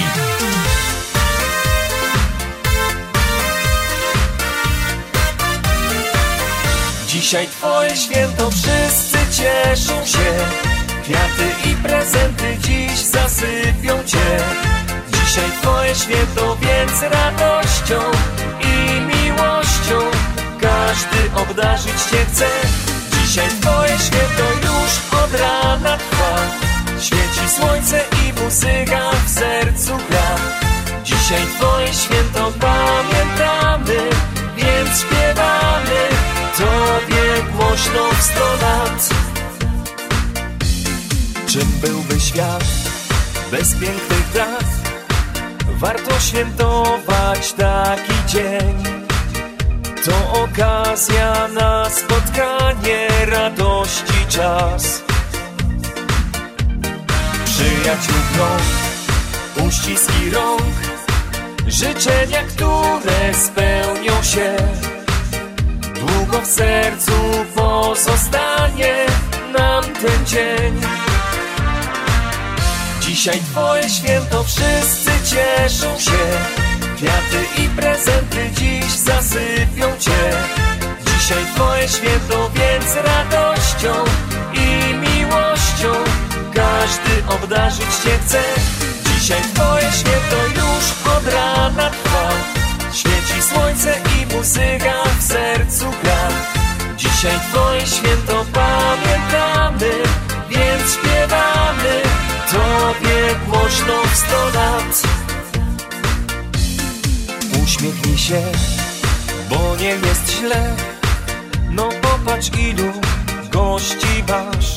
Dzisiaj 7.07 7.47
twoje 7.47 7.97
święto, 7.97 8.51
wszyscy 8.51 9.17
cieszą 9.41 10.05
się 10.05 10.78
Kwiaty 11.09 11.69
i 11.69 11.75
prezenty 11.75 12.57
dziś 12.59 12.99
zasypią 12.99 14.03
cię. 14.05 14.37
Dzisiaj 15.11 15.51
twoje 15.61 15.95
święto, 15.95 16.57
więc 16.61 17.01
radością 17.01 17.99
i 18.61 19.01
miłością. 19.01 19.99
Każdy 20.61 21.41
obdarzyć 21.41 22.01
cię 22.11 22.25
chce. 22.25 22.47
Dzisiaj 23.21 23.47
twoje 23.61 23.99
święto 23.99 24.43
już 24.61 25.21
od 25.23 25.39
rana 25.39 25.97
trwa. 25.97 26.35
Świeci 26.99 27.49
słońce 27.57 28.03
i 28.27 28.43
muzyka 28.43 29.11
w 29.25 29.29
sercu 29.29 29.97
gra. 30.09 30.35
Dzisiaj 31.03 31.41
twoje 31.57 31.93
święto 31.93 32.51
pamiętamy 32.59 34.09
Więc 34.57 34.99
śpiewamy. 35.01 35.99
Tobie 36.57 37.43
głośno 37.55 38.09
w 38.19 38.23
sto 38.23 38.55
lat 38.61 39.28
Czym 41.49 41.71
byłby 41.81 42.19
świat? 42.19 42.63
Bez 43.51 43.73
pięknych 43.73 44.31
dat? 44.33 44.65
Warto 45.69 46.19
świętować 46.19 47.53
taki 47.53 48.13
dzień. 48.27 48.83
To 50.05 50.41
okazja 50.43 51.47
na 51.47 51.89
spotkanie, 51.89 53.07
radości 53.27 54.25
czas. 54.29 55.03
Przyjaciół 57.45 58.15
krąg, 58.33 59.67
uściski 59.67 60.29
rąk 60.31 60.75
Życzenia, 61.67 62.43
które 62.43 63.33
spełnią 63.33 64.23
się. 64.23 64.55
Długo 65.93 66.41
w 66.41 66.47
sercu 66.47 67.11
pozostanie 67.55 69.05
nam 69.53 69.83
ten 69.83 70.25
dzień 70.25 70.98
Dzisiaj 73.09 73.39
twoje 73.51 73.89
święto, 73.89 74.43
wszyscy 74.43 75.11
cieszą 75.23 75.99
się. 75.99 76.19
Kwiaty 76.95 77.61
i 77.63 77.67
prezenty 77.67 78.49
dziś 78.51 78.91
zasypią 78.91 79.97
cię. 79.99 80.31
Dzisiaj 81.05 81.45
twoje 81.55 81.87
święto, 81.89 82.49
więc 82.53 82.95
radością 82.95 83.93
i 84.53 84.93
miłością 84.93 85.93
Każdy 86.53 87.35
obdarzyć 87.35 87.95
cię 88.03 88.19
chce. 88.25 88.43
Dzisiaj 89.05 89.41
twoje 89.53 89.91
święto 89.91 90.37
już 90.55 91.15
od 91.17 91.33
rana 91.33 91.89
trwa. 91.89 92.29
Świeci 92.93 93.41
słońce 93.53 93.95
i 94.21 94.35
muzyka 94.35 95.03
w 95.19 95.23
sercu 95.23 95.85
gra. 96.03 96.27
Dzisiaj 96.97 97.39
twoje 97.51 97.87
święto 97.87 98.45
pamiętamy 98.53 99.91
Więc 100.49 100.93
śpiewamy 100.93 101.58
Tobie 102.51 103.35
głośno 103.47 104.03
w 104.03 104.15
sto 104.15 104.49
lat. 104.53 105.01
Uśmiechnij 107.63 108.17
się, 108.17 108.41
bo 109.49 109.75
nie 109.75 109.89
jest 109.89 110.31
źle. 110.31 110.75
No 111.71 111.89
popatrz 112.01 112.49
ilu 112.57 112.91
gości 113.51 114.23
masz. 114.27 114.75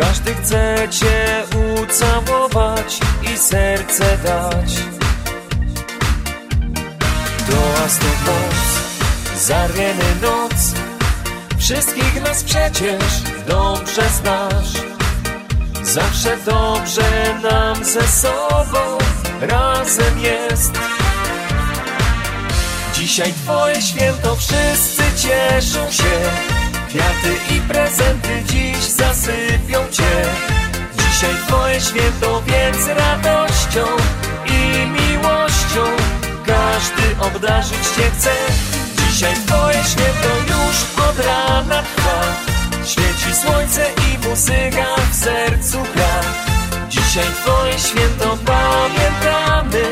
Każdy 0.00 0.34
chce 0.34 0.88
cię 0.90 1.44
ucałować 1.82 2.98
i 3.34 3.38
serce 3.38 4.18
dać. 4.24 4.74
Dołaz 7.50 7.98
to 7.98 8.30
moc, 8.30 8.80
zarwiemy 9.40 10.14
noc. 10.22 10.74
Wszystkich 11.58 12.22
nas 12.22 12.42
przecież 12.42 13.22
dobrze 13.48 14.02
znasz 14.08 14.97
Zawsze 15.88 16.36
dobrze 16.36 17.34
nam 17.42 17.84
ze 17.84 18.02
sobą 18.02 18.98
razem 19.40 20.18
jest. 20.18 20.72
Dzisiaj 22.94 23.32
twoje 23.32 23.82
święto, 23.82 24.36
wszyscy 24.36 25.02
cieszą 25.16 25.90
się. 25.90 26.20
Kwiaty 26.88 27.56
i 27.56 27.60
prezenty 27.60 28.42
dziś 28.44 28.78
zasypią 28.78 29.78
cię. 29.90 30.24
Dzisiaj 30.98 31.34
twoje 31.46 31.80
święto, 31.80 32.42
więc 32.46 32.86
radością 32.86 33.86
i 34.46 34.86
miłością 34.86 35.84
Każdy 36.46 37.20
obdarzyć 37.20 37.88
cię 37.96 38.10
chce. 38.10 38.30
Dzisiaj 39.06 39.34
twoje 39.46 39.84
święto 39.84 40.28
już 40.48 41.06
od 41.08 41.26
rana 41.26 41.82
trwa. 41.82 42.20
Świeci 42.84 43.34
słońce 43.42 43.97
muzyka 44.28 44.94
w 45.10 45.14
sercu 45.14 45.78
gra. 45.94 46.20
Dzisiaj 46.88 47.26
twoje 47.42 47.78
święto 47.78 48.38
pamiętamy 48.44 49.84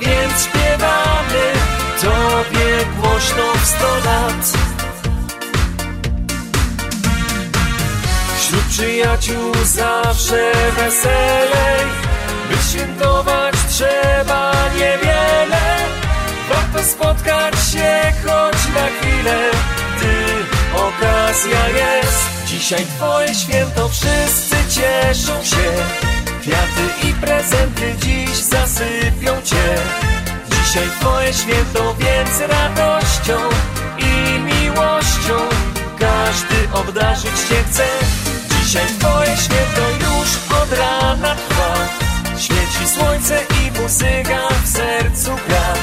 Więc 0.00 0.44
śpiewamy. 0.44 1.44
Tobie 2.00 2.86
głośno 3.00 3.52
w 3.62 3.66
sto 3.66 3.94
lat. 4.04 4.52
Wśród 8.38 8.64
przyjaciół 8.64 9.52
zawsze 9.64 10.52
weselej 10.76 11.86
By 12.50 12.56
świętować 12.70 13.54
trzeba 13.68 14.52
niewiele. 14.74 15.76
Warto 16.48 16.88
spotkać 16.90 17.54
się 17.72 18.12
choć 18.22 18.74
na 18.74 18.86
chwilę. 18.98 19.50
Gdy 19.96 20.14
okazja 20.74 21.68
jest 21.68 22.35
Dzisiaj 22.56 22.86
twoje 22.86 23.34
święto, 23.34 23.88
wszyscy 23.88 24.56
cieszą 24.70 25.44
się. 25.44 25.72
Kwiaty 26.40 27.08
i 27.08 27.12
prezenty 27.12 27.94
dziś 27.98 28.30
zasypią 28.30 29.42
cię. 29.42 29.76
Dzisiaj 30.50 30.88
twoje 31.00 31.34
święto, 31.34 31.94
więc 31.94 32.40
radością 32.40 33.38
i 33.98 34.40
miłością 34.40 35.34
Każdy 35.98 36.68
obdarzyć 36.72 37.48
cię 37.48 37.64
chce. 37.70 37.86
Dzisiaj 38.62 38.86
twoje 38.98 39.36
święto 39.36 39.90
już 39.90 40.58
od 40.62 40.78
rana 40.78 41.34
trwa. 41.34 41.74
Świeci 42.38 42.88
słońce 42.94 43.40
i 43.42 43.80
muzyka 43.80 44.48
w 44.64 44.68
sercu 44.68 45.30
gra. 45.48 45.74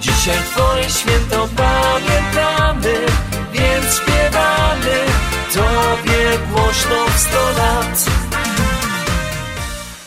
Dzisiaj 0.00 0.38
twoje 0.54 0.90
święto 0.90 1.48
pamiętamy 1.56 2.94
Więc 3.52 3.96
śpiewamy. 3.96 5.04
Tobie 5.54 6.03
głośno 6.38 7.06
w 7.06 7.18
sto 7.18 7.52
lat 7.58 8.10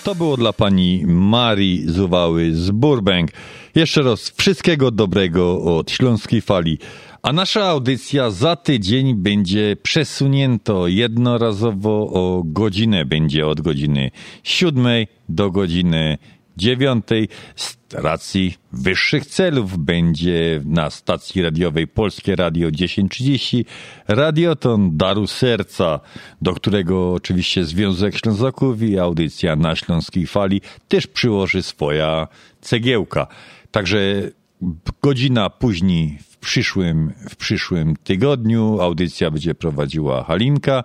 To 0.04 0.16
było 0.16 0.38
dla 0.38 0.54
pani 0.54 1.04
Marii 1.06 1.90
Zuwały 1.90 2.54
z 2.54 2.72
Burbank. 2.72 3.32
Jeszcze 3.76 4.02
raz 4.02 4.30
wszystkiego 4.30 4.92
dobrego 4.92 5.62
od 5.78 5.92
Śląskiej 5.92 6.42
Fali. 6.42 6.78
A 7.22 7.34
nasza 7.34 7.66
audycja 7.66 8.32
za 8.32 8.56
tydzień 8.56 9.16
będzie 9.16 9.78
przesunięto 9.84 10.88
jednorazowo 10.88 12.10
o 12.14 12.44
godzinę. 12.46 13.06
Będzie 13.06 13.48
od 13.48 13.62
godziny 13.62 14.12
siódmej 14.44 15.08
do 15.30 15.52
godziny 15.52 16.18
dziewiątej 16.58 17.30
z 17.56 17.78
racji 17.94 18.58
wyższych 18.72 19.26
celów 19.26 19.78
będzie 19.78 20.62
na 20.66 20.90
stacji 20.90 21.42
radiowej 21.42 21.88
Polskie 21.88 22.36
Radio 22.36 22.72
1030 22.72 23.66
Radioton 24.08 24.98
Daru 24.98 25.28
Serca, 25.28 26.00
do 26.42 26.54
którego 26.54 27.14
oczywiście 27.14 27.66
Związek 27.66 28.18
Ślązaków 28.18 28.82
i 28.82 29.00
audycja 29.00 29.56
na 29.56 29.76
Śląskiej 29.76 30.28
Fali 30.28 30.62
też 30.88 31.08
przyłoży 31.08 31.64
swoja 31.64 32.28
cegiełka. 32.62 33.28
Także 33.72 34.32
godzina 35.02 35.50
później 35.50 36.20
w 36.30 36.38
przyszłym, 36.38 37.14
w 37.30 37.36
przyszłym 37.36 37.96
tygodniu 38.04 38.82
audycja 38.82 39.32
będzie 39.32 39.56
prowadziła 39.56 40.24
Halinka. 40.24 40.84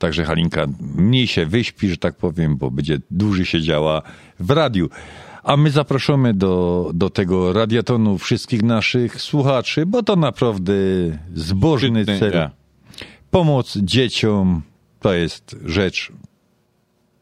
Także 0.00 0.24
Halinka 0.24 0.66
mniej 0.96 1.26
się 1.26 1.46
wyśpi, 1.46 1.88
że 1.88 1.96
tak 1.96 2.16
powiem, 2.16 2.56
bo 2.56 2.70
będzie 2.70 2.98
dłużej 3.10 3.46
siedziała 3.46 4.02
w 4.40 4.50
radiu. 4.50 4.88
A 5.42 5.56
my 5.56 5.70
zapraszamy 5.70 6.34
do, 6.34 6.90
do 6.94 7.10
tego 7.10 7.52
radiatonu 7.52 8.18
wszystkich 8.18 8.62
naszych 8.62 9.22
słuchaczy, 9.22 9.86
bo 9.86 10.02
to 10.02 10.16
naprawdę 10.16 10.72
zbożny 11.34 12.04
cel. 12.04 12.50
Pomoc 13.30 13.76
dzieciom 13.76 14.62
to 15.00 15.14
jest 15.14 15.56
rzecz, 15.64 16.12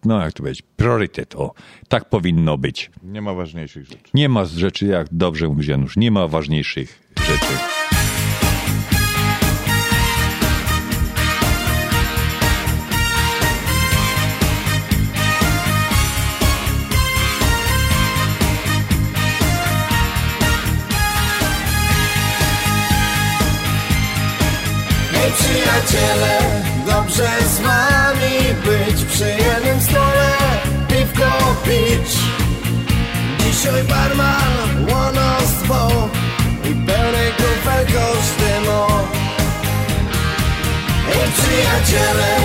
no 0.04 0.20
jak 0.20 0.32
to 0.32 0.42
powiedzieć, 0.42 0.62
priorytet. 0.76 1.34
O, 1.36 1.54
tak 1.88 2.08
powinno 2.08 2.58
być. 2.58 2.90
Nie 3.02 3.22
ma 3.22 3.34
ważniejszych 3.34 3.84
rzeczy. 3.84 4.10
Nie 4.14 4.28
ma 4.28 4.44
z 4.44 4.56
rzeczy, 4.56 4.86
jak 4.86 5.06
dobrze 5.12 5.48
mówisz 5.48 5.68
Janusz, 5.68 5.96
nie 5.96 6.10
ma 6.10 6.28
ważniejszych 6.28 7.02
rzeczy. 7.26 7.77
Przyjaciele, 25.32 26.38
dobrze 26.86 27.28
z 27.54 27.58
wami 27.60 28.54
być 28.64 29.04
Przy 29.04 29.28
jednym 29.28 29.80
stole 29.80 30.36
piwko 30.88 31.54
pić. 31.64 32.18
Dzisiaj 33.38 33.84
barman 33.84 34.86
łonostwo 34.90 36.08
I 36.64 36.74
pełny 36.86 37.32
kufel 37.36 37.86
kosztymo 37.86 39.08
Hej 41.06 41.30
przyjaciele, 41.32 42.36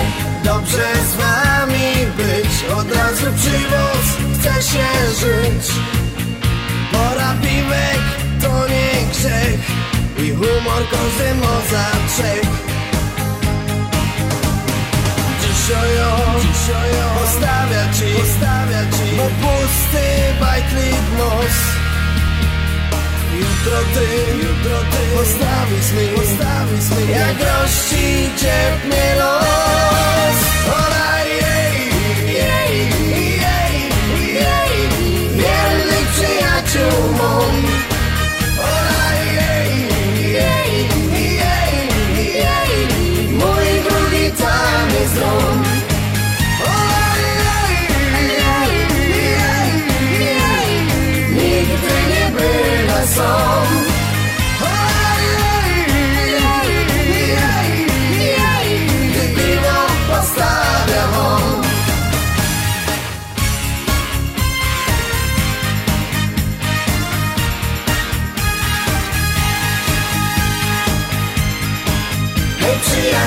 dobrze 0.44 0.88
z 1.10 1.14
wami 1.14 2.06
być 2.16 2.70
Od 2.78 2.96
razu 2.96 3.26
przywóz, 3.36 4.06
chce 4.38 4.62
się 4.62 4.86
żyć. 5.20 5.72
Pora 6.92 7.34
piwek 7.42 8.00
to 8.42 8.68
nie 8.68 9.06
grzech 9.12 9.60
I 10.18 10.30
humor 10.30 10.82
każdy 10.90 11.34
ma 11.34 11.60
za 11.70 11.86
opusti 19.26 20.08
majhnost. 20.40 21.64
Jutro 23.38 23.78
ty, 23.94 24.08
jutro 24.42 24.78
ty, 24.90 25.02
postawisz 25.16 25.90
mi, 25.92 26.06
postawisz 26.16 26.88
mi, 26.96 27.12
jak 27.12 27.38
rości 27.40 28.30
ciepło. 28.40 29.32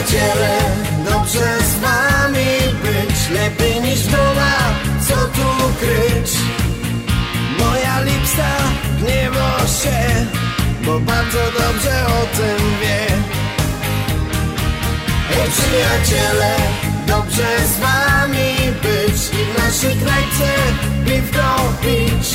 Przyjaciele, 0.07 0.57
dobrze 1.05 1.57
z 1.63 1.79
wami 1.79 2.45
być 2.83 3.29
Lepiej 3.29 3.81
niż 3.81 3.99
w 3.99 4.11
doma, 4.11 4.53
co 5.07 5.15
tu 5.15 5.73
kryć? 5.79 6.31
Moja 7.59 8.01
lipsta 8.01 8.57
gniewa 8.99 9.57
się 9.59 10.25
Bo 10.85 10.99
bardzo 10.99 11.37
dobrze 11.37 12.05
o 12.05 12.37
tym 12.37 12.79
wie. 12.81 13.07
Hej 15.29 15.49
przyjaciele, 15.51 16.55
dobrze 17.07 17.47
z 17.67 17.79
wami 17.79 18.55
być 18.83 19.41
I 19.41 19.53
w 19.53 19.57
naszej 19.57 19.95
krajce 19.95 20.53
piwko 21.05 21.73
pić 21.81 22.27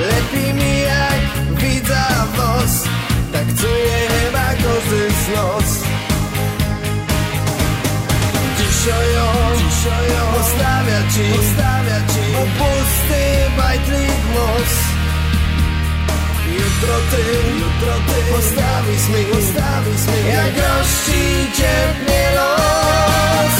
Lepiej 0.00 0.54
mi 0.54 0.80
jak 0.80 1.56
widzę 1.56 2.04
was 2.36 2.84
Tak 3.32 3.46
czuje 3.46 4.08
chyba 4.08 4.50
każdy 4.90 5.10
z 5.10 5.34
nas 5.34 5.99
Dzisiaj 8.80 9.16
o, 9.16 9.56
dzisiaj 9.56 10.08
o 10.16 10.32
Postawia 10.32 11.00
ci, 11.12 11.24
postawia 11.36 12.00
ci 12.12 12.24
Jutro 16.56 16.96
ty, 17.10 17.24
jutro 17.60 17.94
ty. 18.06 18.18
Postawisz 18.32 19.08
mi, 19.08 19.22
Jak 20.32 20.54
ciepnie 21.56 22.24
los 22.36 23.54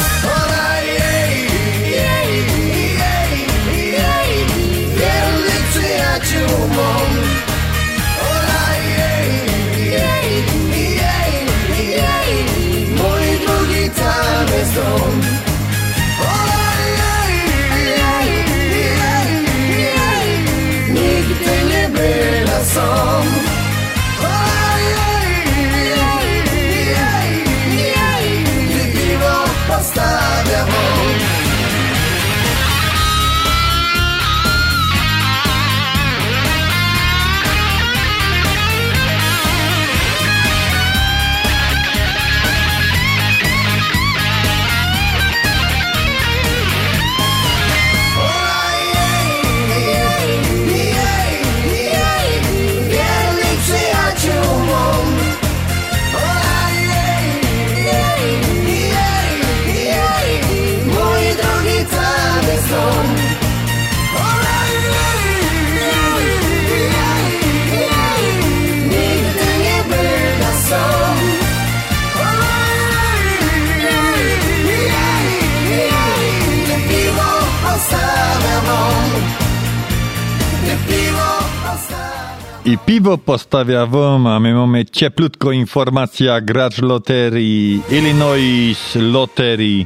I 82.71 82.77
piwo 82.77 83.17
postawia 83.17 83.85
wam, 83.85 84.27
a 84.27 84.39
my 84.39 84.53
mamy 84.53 84.85
cieplutko 84.85 85.51
informacja, 85.51 86.41
gracz 86.41 86.81
loterii 86.81 87.81
Illinois 87.91 88.95
Lottery 88.95 89.85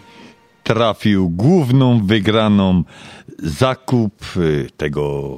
trafił 0.64 1.30
główną 1.30 2.06
wygraną 2.06 2.84
zakup 3.40 4.14
y, 4.38 4.70
tego 4.78 5.36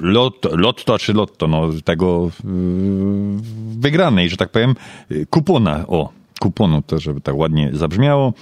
lot, 0.00 0.46
lotto, 0.52 0.98
czy 0.98 1.12
lotto, 1.12 1.48
no, 1.48 1.70
tego 1.84 2.26
y, 2.26 2.48
wygranej, 3.78 4.28
że 4.28 4.36
tak 4.36 4.50
powiem, 4.50 4.74
y, 5.10 5.26
kupona, 5.30 5.84
o, 5.86 6.12
kuponu, 6.40 6.82
to 6.82 6.98
żeby 6.98 7.20
tak 7.20 7.36
ładnie 7.36 7.70
zabrzmiało. 7.72 8.32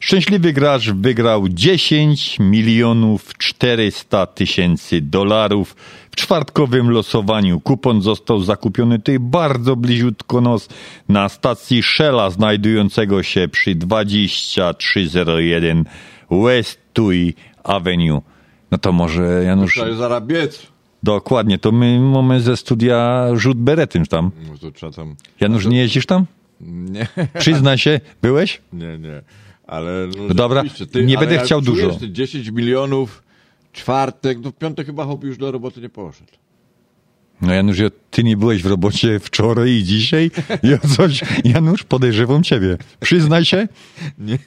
Szczęśliwy 0.00 0.52
gracz 0.52 0.90
wygrał 0.90 1.48
10 1.48 2.38
milionów 2.38 3.36
400 3.38 4.26
tysięcy 4.26 5.00
dolarów. 5.00 5.76
Czwartkowym 6.16 6.90
losowaniu 6.90 7.60
kupon 7.60 8.02
został 8.02 8.40
zakupiony 8.40 8.98
tutaj 8.98 9.18
bardzo 9.20 9.76
bliziutko 9.76 10.40
nos 10.40 10.68
na 11.08 11.28
stacji 11.28 11.82
Shella 11.82 12.30
znajdującego 12.30 13.22
się 13.22 13.48
przy 13.48 13.74
2301 13.74 15.84
West 16.30 16.78
Tui 16.92 17.34
Avenue. 17.64 18.22
No 18.70 18.78
to 18.78 18.92
może 18.92 19.42
Janusz... 19.44 19.72
Trzeba 19.72 19.94
zarabiec. 19.94 20.66
Dokładnie, 21.02 21.58
to 21.58 21.72
my 21.72 22.00
mamy 22.00 22.40
ze 22.40 22.56
studia 22.56 23.26
rzut 23.34 23.58
beretym 23.58 24.06
tam. 24.06 24.30
No 24.48 24.58
to 24.58 24.70
trzeba 24.70 24.92
tam... 24.92 25.16
Janusz, 25.40 25.66
nie 25.66 25.78
jeździsz 25.78 26.06
tam? 26.06 26.26
Nie. 26.60 27.06
Przyznaj 27.38 27.78
się, 27.78 28.00
byłeś? 28.22 28.60
Nie, 28.72 28.98
nie. 28.98 29.22
Ale 29.66 30.08
no, 30.16 30.22
No 30.28 30.34
dobra, 30.34 30.62
rzeczywiście, 30.62 31.04
nie 31.04 31.16
ale 31.16 31.26
będę 31.26 31.34
jak 31.34 31.44
chciał 31.44 31.60
dużo. 31.60 31.90
Te 31.90 32.10
10 32.10 32.50
milionów, 32.50 33.22
czwartek, 33.76 34.38
no 34.42 34.50
w 34.50 34.54
piątek 34.54 34.86
chyba 34.86 35.04
hobby 35.04 35.26
już 35.28 35.38
do 35.38 35.52
roboty 35.52 35.80
nie 35.80 35.88
poszedł. 35.88 36.32
No 37.42 37.54
Janusz, 37.54 37.78
ja- 37.78 37.90
ty 38.10 38.24
nie 38.24 38.36
byłeś 38.36 38.62
w 38.62 38.66
robocie 38.66 39.20
wczoraj 39.20 39.70
i 39.70 39.84
dzisiaj? 39.84 40.30
Ja 40.62 40.78
coś, 40.78 41.20
Janusz, 41.44 41.82
podejrzewam 41.84 42.42
ciebie. 42.42 42.76
Przyznaj 43.00 43.44
się. 43.44 43.68
Nie, 44.18 44.38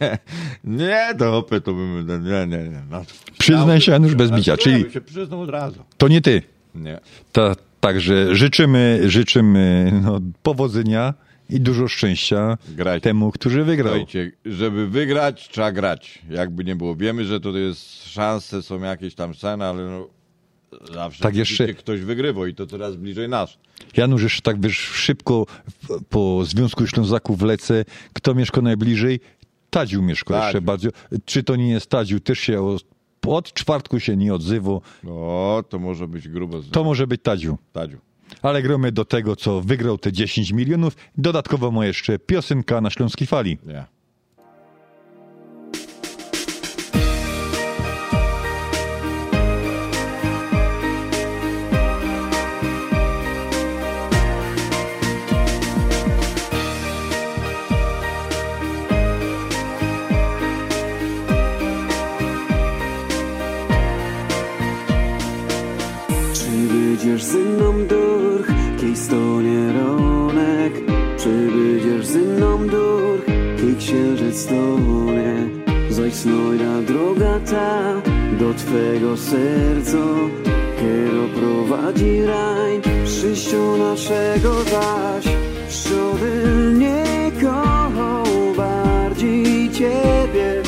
nie, 0.64 1.16
to 1.18 1.32
hopy 1.32 1.62
to 1.62 1.74
bym, 1.74 2.08
nie, 2.08 2.58
nie, 2.58 2.64
nie. 2.70 2.82
No, 2.90 3.02
Przyznaj 3.40 3.82
się, 3.82 3.92
Janusz, 3.92 4.16
bez 4.16 4.32
bicia. 4.32 4.58
Czyli 4.58 4.92
się 4.92 5.02
przyznał 5.02 5.42
od 5.42 5.50
razu. 5.50 5.84
to 5.98 6.08
nie 6.08 6.22
ty. 6.22 6.42
Nie. 6.76 7.00
Ta, 7.32 7.56
także 7.80 8.36
życzymy, 8.36 9.02
życzymy 9.06 9.92
no, 10.04 10.20
powodzenia 10.44 11.14
i 11.50 11.60
dużo 11.60 11.88
szczęścia 11.88 12.58
temu, 13.02 13.32
który 13.32 13.64
wygrał. 13.64 13.88
Słuchajcie, 13.94 14.32
żeby 14.46 14.88
wygrać, 14.88 15.50
trzeba 15.50 15.72
grać. 15.72 16.22
Jakby 16.30 16.64
nie 16.64 16.76
było. 16.76 16.96
Wiemy, 16.96 17.26
że 17.26 17.40
to 17.40 17.58
jest 17.58 18.08
szanse, 18.08 18.62
są 18.64 18.82
jakieś 18.82 19.16
tam 19.16 19.34
sceny, 19.34 19.66
ale 19.66 19.84
no, 19.86 20.08
zawsze 20.94 21.24
Tak 21.24 21.36
jeszcze- 21.36 21.74
ktoś 21.74 22.02
wygrywa 22.02 22.48
i 22.48 22.54
to 22.56 22.68
coraz 22.68 22.96
bliżej 22.96 23.30
nas. 23.30 23.58
Janusz, 23.98 24.24
jeszcze 24.24 24.42
tak 24.42 24.62
wiesz, 24.62 24.78
szybko 24.78 25.46
po 26.10 26.46
Związku 26.46 26.88
Ślązaków 26.88 27.42
lecę. 27.42 27.86
Kto 28.14 28.36
mieszka 28.36 28.62
najbliżej? 28.62 29.20
Tadziu 29.70 30.02
mieszka 30.02 30.34
Tadziu. 30.34 30.44
jeszcze 30.46 30.62
bardziej. 30.62 30.92
Czy 31.26 31.44
to 31.44 31.56
nie 31.56 31.70
jest 31.70 31.88
Tadziu? 31.90 32.20
Też 32.20 32.40
się 32.40 32.62
o, 32.62 32.78
od 33.28 33.54
czwartku 33.54 34.00
się 34.00 34.18
nie 34.18 34.34
odzywa. 34.34 34.80
No, 35.04 35.64
to 35.70 35.80
może 35.80 36.08
być 36.08 36.28
grubo. 36.30 36.62
Z... 36.62 36.70
To 36.70 36.84
może 36.84 37.08
być 37.08 37.22
Tadziu. 37.22 37.58
Tadziu. 37.74 37.98
Ale 38.42 38.62
gromy 38.62 38.92
do 38.92 39.06
tego, 39.06 39.36
co 39.36 39.62
wygrał 39.62 39.98
te 39.98 40.12
10 40.12 40.52
milionów. 40.52 40.96
Dodatkowo 41.18 41.72
ma 41.72 41.86
jeszcze 41.86 42.20
piosenka 42.20 42.82
na 42.82 42.90
Śląskiej 42.90 43.28
Fali. 43.28 43.58
Nie. 43.66 43.99
Będziesz 67.10 67.24
ze 67.24 67.38
mną 67.38 67.88
durch, 67.88 68.48
kiej 68.80 68.96
stonie 68.96 69.74
ronek? 69.74 70.74
Czy 71.18 71.30
będziesz 71.30 72.06
ze 72.06 72.20
mną 72.20 72.68
durch, 72.68 73.26
kiej 73.58 73.76
księżyc 73.76 74.38
stonie? 74.38 75.36
Zaś 75.90 76.14
znojda 76.14 76.82
droga 76.88 77.40
ta 77.40 78.02
do 78.40 78.54
twego 78.54 79.18
serca, 79.18 80.06
kiero 80.80 81.24
prowadzi 81.40 82.22
rań, 82.26 82.82
przyjściu 83.06 83.78
naszego 83.78 84.54
zaś. 84.64 85.26
Szczodylnie 85.70 87.04
kochał 87.42 88.26
bardziej 88.58 89.70
ciebie, 89.72 90.62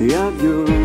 jak 0.00 0.42
ją. 0.44 0.83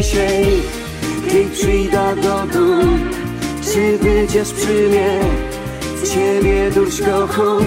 Będziesz 0.00 0.12
dzisiaj, 0.12 0.62
kiedy 1.28 1.50
przyjdę 1.50 2.16
do 2.16 2.46
domu 2.52 2.98
Czy 3.64 3.98
będziesz 4.04 4.52
przy 4.52 4.88
mnie, 4.88 5.20
ciebie 6.14 6.70
dusz 6.70 7.00
kocham 7.00 7.64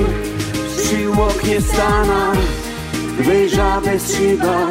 Przy 0.77 1.21
oknie 1.21 1.61
stana, 1.61 2.31
wejrza 3.19 3.81
bez 3.81 4.17
szyba 4.17 4.67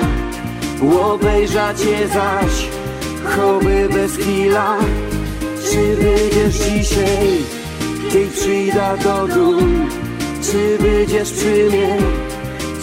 Obejrza 1.02 1.74
cię 1.74 2.08
zaś, 2.08 2.68
choby 3.24 3.88
bez 3.92 4.16
chwila 4.16 4.76
Czy 5.70 5.96
będziesz 6.02 6.54
dzisiaj 6.54 7.38
kiedy 8.12 8.30
przyjdę 8.30 8.96
do 9.04 9.28
domu, 9.28 9.86
czy 10.42 10.78
będziesz 10.82 11.32
przy 11.32 11.68
mnie? 11.70 11.98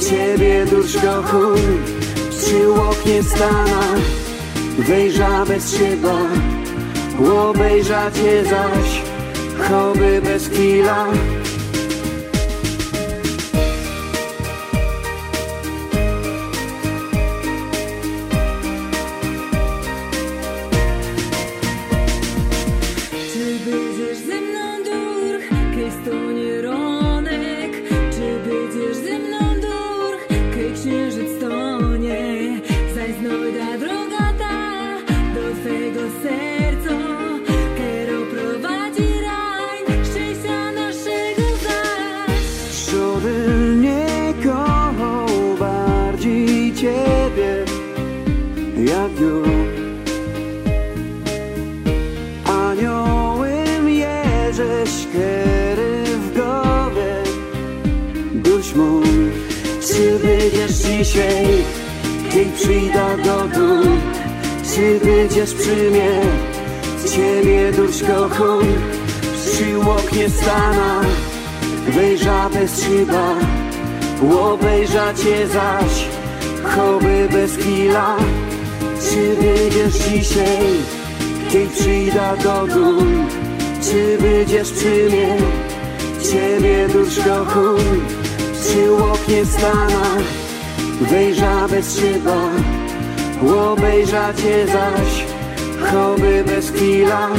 Ciebie 0.09 0.65
dusz 0.65 0.93
kocham, 0.93 1.55
przy 2.29 2.73
oknie 2.73 3.23
stana, 3.23 3.81
wejrza 4.79 5.45
bez 5.45 5.71
szyba, 5.71 6.17
obejrza 7.49 8.11
cię 8.11 8.43
zaś, 8.43 9.01
choby 9.69 10.21
bez 10.21 10.47
chwila. 10.47 11.07
Czy 59.81 60.19
będziesz 60.19 60.71
dzisiaj, 60.71 61.45
kiedy 62.31 62.51
przyjdę 62.51 63.17
do 63.17 63.47
domu 63.47 63.83
Czy 64.75 64.99
będziesz 65.05 65.53
przy 65.53 65.91
mnie, 65.91 66.21
ciebie 67.15 67.71
dusz 67.71 68.03
kocham 68.03 68.59
Przy 69.45 69.89
oknie 69.91 70.29
stana, 70.29 71.01
wejrza 71.87 72.49
bez 72.49 72.83
szyba 72.83 73.35
Obejrza 74.41 75.13
cię 75.13 75.47
zaś, 75.47 76.05
choby 76.63 77.27
bez 77.31 77.55
chwila 77.55 78.17
Czy 79.09 79.35
będziesz 79.35 79.93
dzisiaj, 79.93 80.67
kiedy 81.51 81.69
przyjdę 81.69 82.33
do 82.43 82.67
domu, 82.67 83.01
czy 83.81 84.17
będziesz 84.21 84.71
przy 84.71 85.09
mnie? 85.09 85.37
Ciebie 86.31 86.87
dusz 86.87 87.17
kocham, 87.17 87.77
przy 88.61 88.95
oknie 88.95 89.45
stana, 89.45 90.17
wejrza 91.01 91.67
bez 91.67 91.99
szyba, 91.99 92.49
obejrza 93.71 94.33
cię 94.33 94.67
zaś, 94.67 95.25
choby 95.91 96.43
bez 96.47 96.71
chwila. 96.71 97.29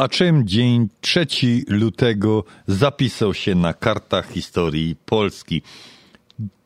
A 0.00 0.08
czym 0.08 0.46
dzień 0.46 0.88
3 1.00 1.26
lutego 1.68 2.44
zapisał 2.66 3.34
się 3.34 3.54
na 3.54 3.74
kartach 3.74 4.30
historii 4.30 4.96
Polski? 5.04 5.62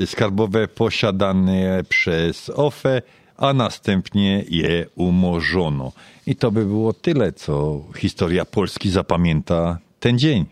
skarbowe 0.06 0.68
posiadane 0.68 1.84
przez 1.90 2.50
OFE, 2.50 3.02
a 3.38 3.54
następnie 3.54 4.44
je 4.50 4.86
umorzono. 4.96 5.92
I 6.28 6.36
to 6.36 6.52
by 6.52 6.66
było 6.66 6.94
tyle, 6.94 7.34
co 7.34 7.82
historia 7.98 8.46
Polski 8.46 8.90
zapamięta 8.90 9.78
ten 10.00 10.20
dzień. 10.20 10.46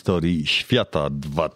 Historii 0.00 0.46
świata 0.46 1.10
dwa, 1.10 1.46
e, 1.46 1.50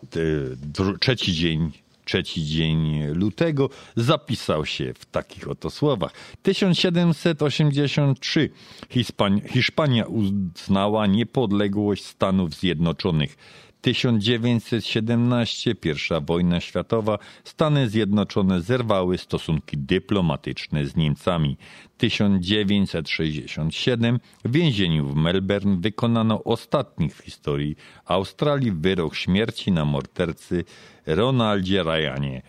trzeci 1.00 1.32
dzień 1.32 1.70
trzeci 2.04 2.44
dzień 2.44 3.04
lutego 3.14 3.70
zapisał 3.96 4.66
się 4.66 4.94
w 4.94 5.06
takich 5.06 5.48
oto 5.48 5.70
słowach. 5.70 6.12
1783 6.42 8.50
Hiszpan 8.90 9.40
Hiszpania 9.40 10.06
uznała 10.06 11.06
niepodległość 11.06 12.04
Stanów 12.04 12.54
Zjednoczonych. 12.54 13.36
1917 13.84 15.74
Pierwsza 15.74 16.20
wojna 16.20 16.60
światowa 16.60 17.18
Stany 17.44 17.88
Zjednoczone 17.88 18.60
zerwały 18.60 19.18
stosunki 19.18 19.78
dyplomatyczne 19.78 20.86
z 20.86 20.96
Niemcami. 20.96 21.56
1967 21.98 24.20
w 24.44 24.52
więzieniu 24.52 25.06
w 25.06 25.16
Melbourne 25.16 25.76
wykonano 25.80 26.44
ostatni 26.44 27.10
w 27.10 27.18
historii 27.18 27.76
Australii 28.04 28.72
wyrok 28.72 29.14
śmierci 29.14 29.72
na 29.72 29.84
mordercy 29.84 30.64
Ronaldzie 31.06 31.82
Ryanie. 31.82 32.42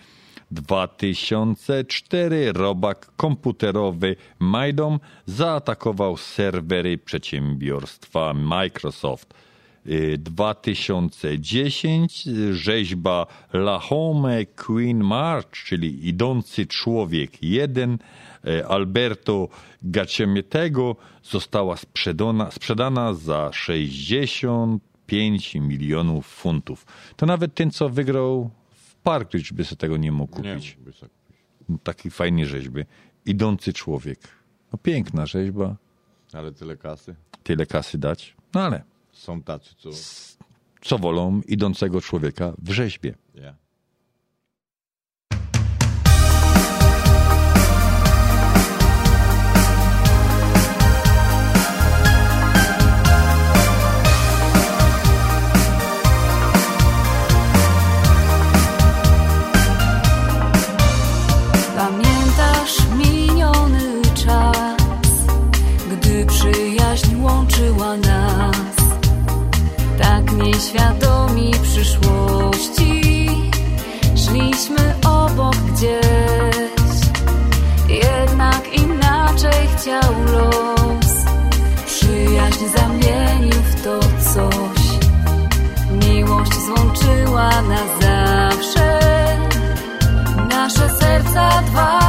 2004 0.51 2.53
robak 2.53 3.11
komputerowy 3.15 4.15
Maidom 4.39 4.99
zaatakował 5.25 6.17
serwery 6.17 6.97
przedsiębiorstwa 6.97 8.33
Microsoft. 8.33 9.44
Y, 9.87 10.17
2010 10.17 12.23
rzeźba 12.51 13.27
La 13.53 13.79
Home 13.79 14.45
Queen 14.45 15.03
March, 15.03 15.51
czyli 15.65 16.07
idący 16.07 16.65
człowiek 16.65 17.43
jeden 17.43 17.97
y, 18.47 18.67
Alberto 18.67 19.47
Gaciemietego 19.81 20.95
została 21.23 21.77
sprzedana, 21.77 22.51
sprzedana 22.51 23.13
za 23.13 23.49
65 23.53 25.55
milionów 25.55 26.27
funtów. 26.27 26.85
To 27.15 27.25
nawet 27.25 27.53
ten, 27.53 27.71
co 27.71 27.89
wygrał 27.89 28.49
w 28.71 28.95
Parkridge 28.95 29.53
by 29.53 29.63
sobie 29.63 29.77
tego 29.77 29.97
nie 29.97 30.11
mógł 30.11 30.41
Nie 30.41 30.53
kupić. 30.53 30.77
mógłby 30.77 30.93
sobie 30.93 31.11
Taki 31.83 32.09
fajny 32.09 32.45
rzeźby. 32.45 32.81
Idący 33.25 33.73
człowiek. 33.73 34.19
No 34.73 34.77
piękna 34.77 35.25
rzeźba. 35.25 35.75
Ale 36.33 36.51
tyle 36.51 36.77
kasy. 36.77 37.15
Tyle 37.43 37.65
kasy 37.65 37.97
dać. 37.97 38.35
No 38.53 38.61
ale 38.61 38.83
Są 39.15 39.41
tacy, 39.43 39.75
co... 39.77 39.89
co 40.81 40.97
wolą 40.97 41.41
idącego 41.47 42.01
człowieka 42.01 42.53
w 42.57 42.71
rzeźbie. 42.71 43.15
Ja. 43.35 43.55
Nieświadomi 70.55 71.51
przyszłości, 71.63 73.29
szliśmy 74.15 74.95
obok 75.05 75.55
gdzieś, 75.55 76.99
jednak 77.89 78.73
inaczej 78.73 79.67
chciał 79.77 80.13
los, 80.25 81.13
przyjaźń 81.85 82.65
zamienił 82.77 83.61
w 83.61 83.83
to 83.83 83.99
coś, 84.33 84.83
miłość 85.91 86.53
złączyła 86.65 87.61
nas 87.61 87.89
zawsze. 88.01 88.99
Nasze 90.49 90.89
serca 90.89 91.61
dwa. 91.61 92.04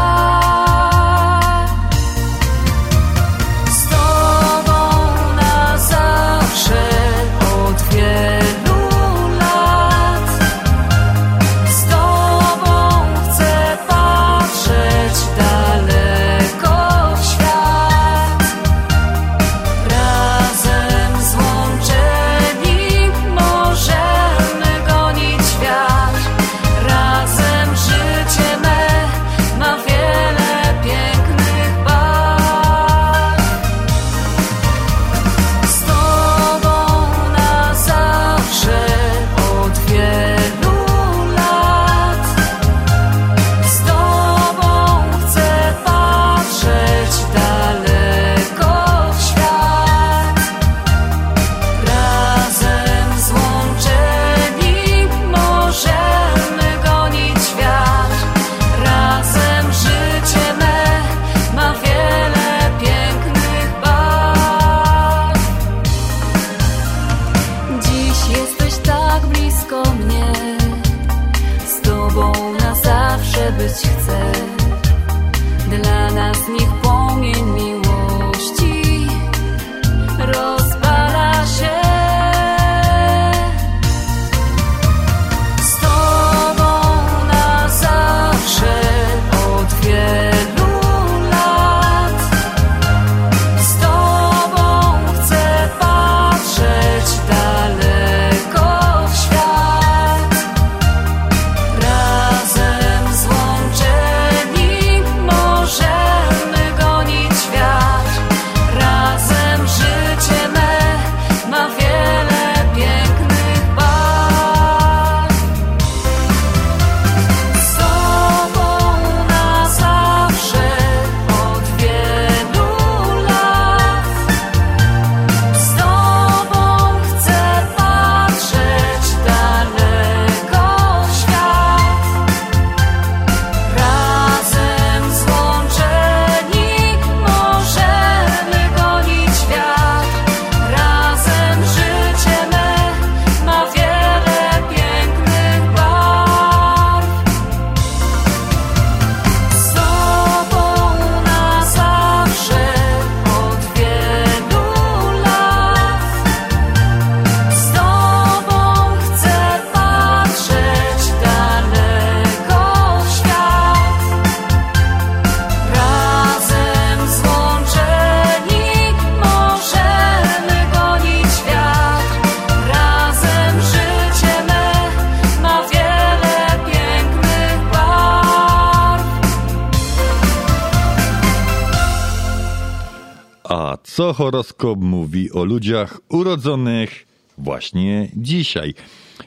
Co 183.97 184.13
horoskop 184.13 184.79
mówi 184.81 185.33
o 185.33 185.45
ludziach 185.45 186.01
urodzonych 186.09 187.07
właśnie 187.39 188.09
dzisiaj. 188.17 188.75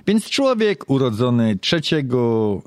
Więc 0.07 0.30
człowiek 0.30 0.89
urodzony 0.89 1.57
3 1.57 1.82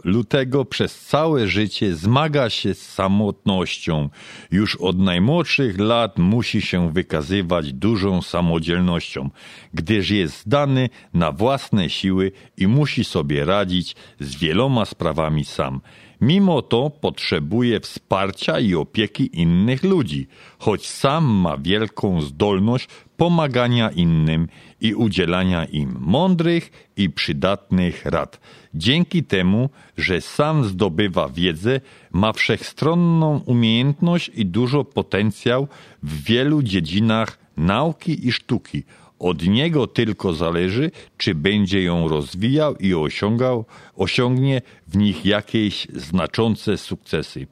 lutego 0.05 0.64
przez 0.64 1.00
całe 1.00 1.48
życie 1.48 1.94
zmaga 1.94 2.50
się 2.50 2.74
z 2.74 2.82
samotnością. 2.82 4.09
Już 4.50 4.76
od 4.76 4.98
najmłodszych 4.98 5.78
lat 5.78 6.18
musi 6.18 6.61
się 6.61 6.92
wykazywać 6.92 7.72
dużą 7.72 8.22
samodzielnością, 8.22 9.30
gdyż 9.74 10.11
jest 10.11 10.40
zdany 10.40 10.88
na 11.14 11.32
własne 11.32 11.90
siły 11.90 12.32
i 12.57 12.66
musi 12.66 13.05
sobie 13.05 13.44
radzić 13.44 13.96
z 14.20 14.36
wieloma 14.36 14.84
sprawami 14.84 15.44
sam. 15.44 15.80
Mimo 16.23 16.62
to 16.62 16.91
potrzebuje 16.91 17.81
wsparcia 17.81 18.61
i 18.61 18.75
opieki 18.75 19.41
innych 19.41 19.83
ludzi, 19.83 20.27
choć 20.59 20.87
sam 20.87 21.25
ma 21.25 21.57
wielką 21.59 22.20
zdolność 22.20 22.89
pomagania 23.16 23.91
innym 23.91 24.49
i 24.81 24.95
udzielania 24.95 25.64
im 25.64 25.97
mądrych 26.01 26.91
i 26.97 27.11
przydatnych 27.11 28.05
rad. 28.05 28.41
Dzięki 28.75 29.25
temu, 29.25 29.70
że 29.97 30.20
sam 30.20 30.64
zdobywa 30.64 31.29
wiedzę, 31.29 31.81
ma 32.12 32.33
wszechstronną 32.33 33.41
umiejętność 33.47 34.31
i 34.35 34.47
dużo 34.47 34.85
potencjał 34.85 35.68
w 36.03 36.25
wielu 36.25 36.62
dziedzinach 36.62 37.39
nauki 37.57 38.27
i 38.29 38.33
sztuki. 38.33 38.83
Od 39.23 39.47
niego 39.47 39.87
tylko 39.87 40.35
zależy, 40.35 40.91
czy 41.16 41.35
będzie 41.35 41.83
ją 41.83 42.09
rozwijał 42.09 42.77
i 42.77 42.95
osiągał, 42.95 43.64
osiągnie 43.97 44.62
w 44.89 44.97
nich 44.97 45.27
jakieś 45.27 45.87
znaczące 45.95 46.79
sukcesy. 46.79 47.47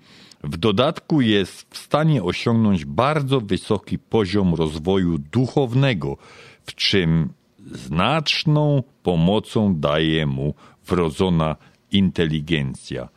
W 0.45 0.57
dodatku 0.57 1.21
jest 1.21 1.67
w 1.71 1.79
stanie 1.79 2.23
osiągnąć 2.23 2.85
bardzo 2.85 3.41
wysoki 3.41 3.99
poziom 3.99 4.55
rozwoju 4.55 5.19
duchownego, 5.19 6.17
w 6.67 6.75
czym 6.75 7.33
znaczną 7.73 8.83
pomocą 9.03 9.75
daje 9.75 10.27
mu 10.27 10.55
wrodzona 10.87 11.57
inteligencja. 11.93 13.09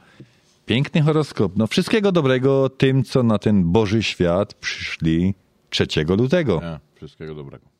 Piękny 0.65 1.01
horoskop. 1.01 1.51
No 1.55 1.67
wszystkiego 1.67 2.11
dobrego 2.11 2.69
tym, 2.69 3.03
co 3.03 3.23
na 3.23 3.39
ten 3.39 3.71
Boży 3.71 4.03
świat 4.03 4.53
przyszli 4.53 5.33
3 5.69 5.87
lutego. 6.17 6.59
Ja, 6.63 6.79
wszystkiego 6.95 7.35
dobrego. 7.35 7.72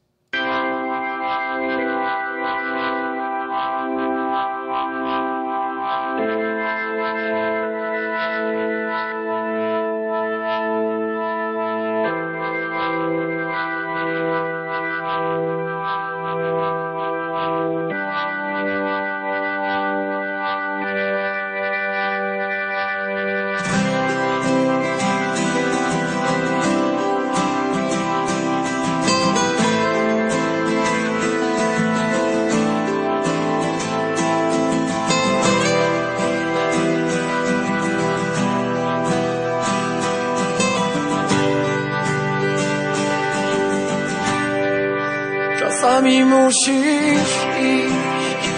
Czasami 45.84 46.26
musisz 46.26 47.36
iść, 47.62 48.50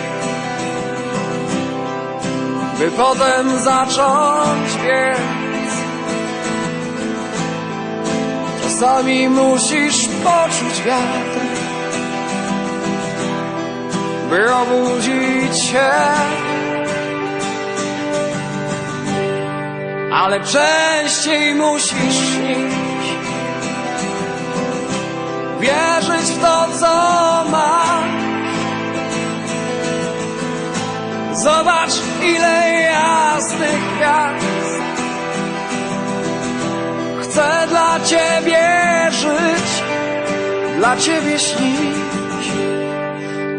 by 2.80 2.92
potem 2.92 3.60
zacząć 3.60 4.76
biec. 4.84 5.72
Czasami 8.64 9.30
musisz 9.30 10.08
poczuć 10.08 10.82
wiatr, 10.86 11.40
by 14.30 14.56
obudzić 14.56 15.64
się. 15.64 15.92
Ale 20.14 20.40
częściej 20.40 21.56
musisz 21.56 22.16
śnić 22.16 22.75
wierzyć 25.60 26.32
w 26.32 26.42
to, 26.42 26.68
co 26.80 27.46
masz. 27.52 28.16
Zobacz, 31.34 31.94
ile 32.22 32.82
jasnych 32.82 33.96
gwiazd. 33.96 34.46
Chcę 37.22 37.68
dla 37.68 38.00
ciebie 38.00 38.62
żyć, 39.12 39.84
dla 40.78 40.98
ciebie 40.98 41.40
śnić. 41.40 41.96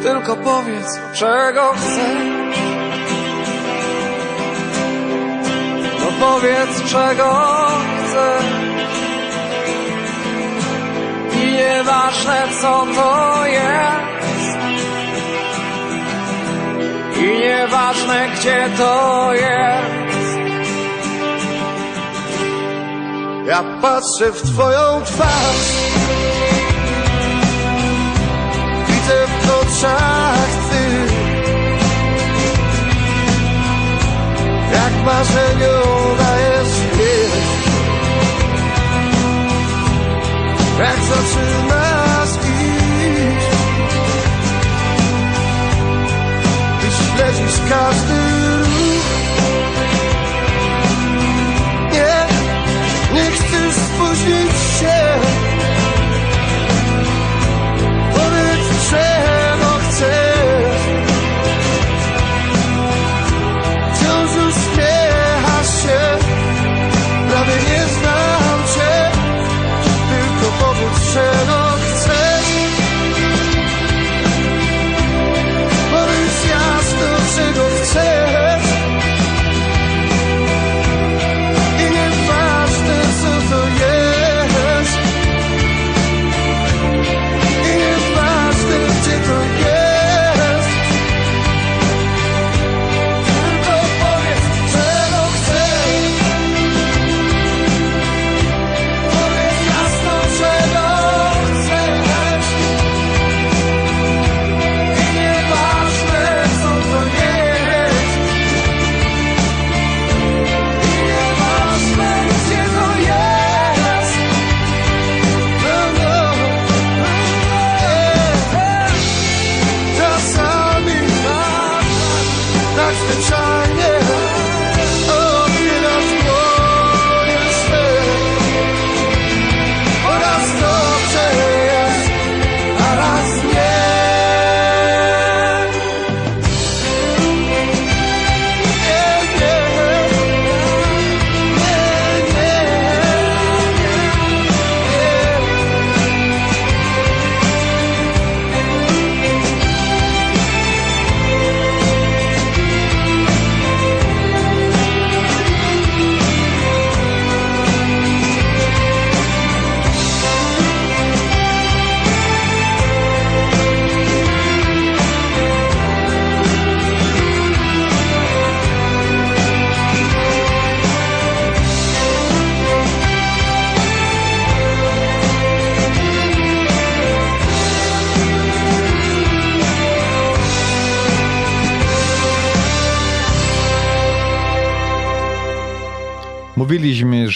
Tylko 0.02 0.36
powiedz, 0.36 1.00
czego 1.12 1.72
chcesz. 1.72 2.58
No 6.00 6.26
powiedz, 6.26 6.92
czego 6.92 7.42
chcesz. 8.04 8.75
Nieważne 11.56 12.42
co 12.60 12.86
to 12.94 13.46
jest. 13.46 14.58
I 17.16 17.38
nieważne 17.38 18.28
gdzie 18.34 18.68
to 18.78 19.30
jest. 19.34 20.38
Ja 23.46 23.64
patrzę 23.82 24.32
w 24.32 24.42
twoją 24.42 25.02
twarz. 25.04 25.66
Widzę 28.86 29.26
w 29.26 29.50
oczach 29.50 30.48
ty. 30.70 31.06
Jak 34.72 35.04
marzeniu 35.04 35.76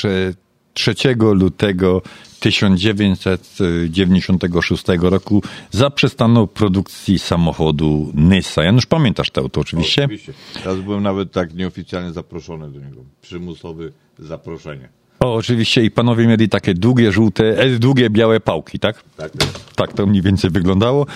że 0.01 0.34
3 0.74 0.94
lutego 1.34 2.03
1996 2.40 4.84
roku 5.01 5.42
zaprzestano 5.70 6.46
produkcji 6.46 7.18
samochodu 7.18 8.12
Nyssa. 8.14 8.64
Janusz, 8.64 8.86
pamiętasz 8.86 9.30
to 9.30 9.40
auto 9.40 9.61
oczywiście? 9.61 10.05
Oczywiście. 10.05 10.32
Teraz 10.55 10.80
byłem 10.80 11.03
nawet 11.03 11.32
tak 11.32 11.55
nieoficjalnie 11.55 12.12
zaproszony 12.12 12.70
do 12.70 12.80
niego. 12.80 13.01
Przymusowe 13.22 13.84
zaproszenie. 14.18 14.88
O, 15.20 15.34
oczywiście 15.34 15.84
i 15.84 15.90
panowie 15.90 16.26
mieli 16.26 16.48
takie 16.48 16.74
długie, 16.74 17.12
żółte, 17.12 17.59
e, 17.59 17.78
długie, 17.78 18.11
białe 18.11 18.40
pałki, 18.40 18.78
tak? 18.78 19.05
Tak. 19.16 19.32
Tak 19.76 19.92
to 19.92 20.07
mniej 20.07 20.22
więcej 20.22 20.51
wyglądało. 20.51 21.07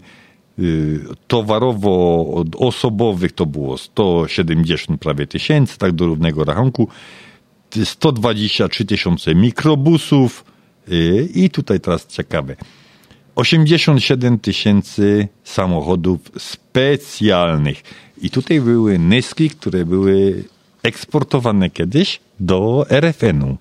y, 0.58 1.00
towarowo-osobowych 1.28 3.32
to 3.32 3.46
było 3.46 3.78
170 3.78 5.00
prawie 5.00 5.26
tysięcy, 5.26 5.78
tak 5.78 5.92
do 5.92 6.06
równego 6.06 6.44
rachunku. 6.44 6.88
123 7.84 8.84
tysiące 8.84 9.34
mikrobusów 9.34 10.44
y, 10.88 11.28
i 11.34 11.50
tutaj 11.50 11.80
teraz 11.80 12.06
ciekawe. 12.06 12.56
87 13.34 14.38
tysięcy 14.38 15.28
samochodów 15.44 16.20
specjalnych. 16.38 17.82
I 18.22 18.30
tutaj 18.30 18.60
były 18.60 18.98
nyski, 18.98 19.50
które 19.50 19.84
były 19.84 20.44
eksportowane 20.82 21.70
kiedyś 21.70 22.20
do 22.40 22.86
RFN-u. 22.90 23.56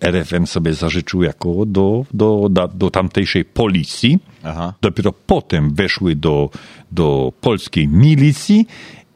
RFN 0.00 0.46
sobie 0.46 0.74
zażyczył 0.74 1.22
jako 1.22 1.66
do, 1.66 2.06
do, 2.14 2.48
do, 2.50 2.68
do 2.68 2.90
tamtejszej 2.90 3.44
policji. 3.44 4.18
Aha. 4.42 4.74
Dopiero 4.80 5.12
potem 5.12 5.74
weszły 5.74 6.16
do, 6.16 6.50
do 6.92 7.32
polskiej 7.40 7.88
milicji 7.88 8.66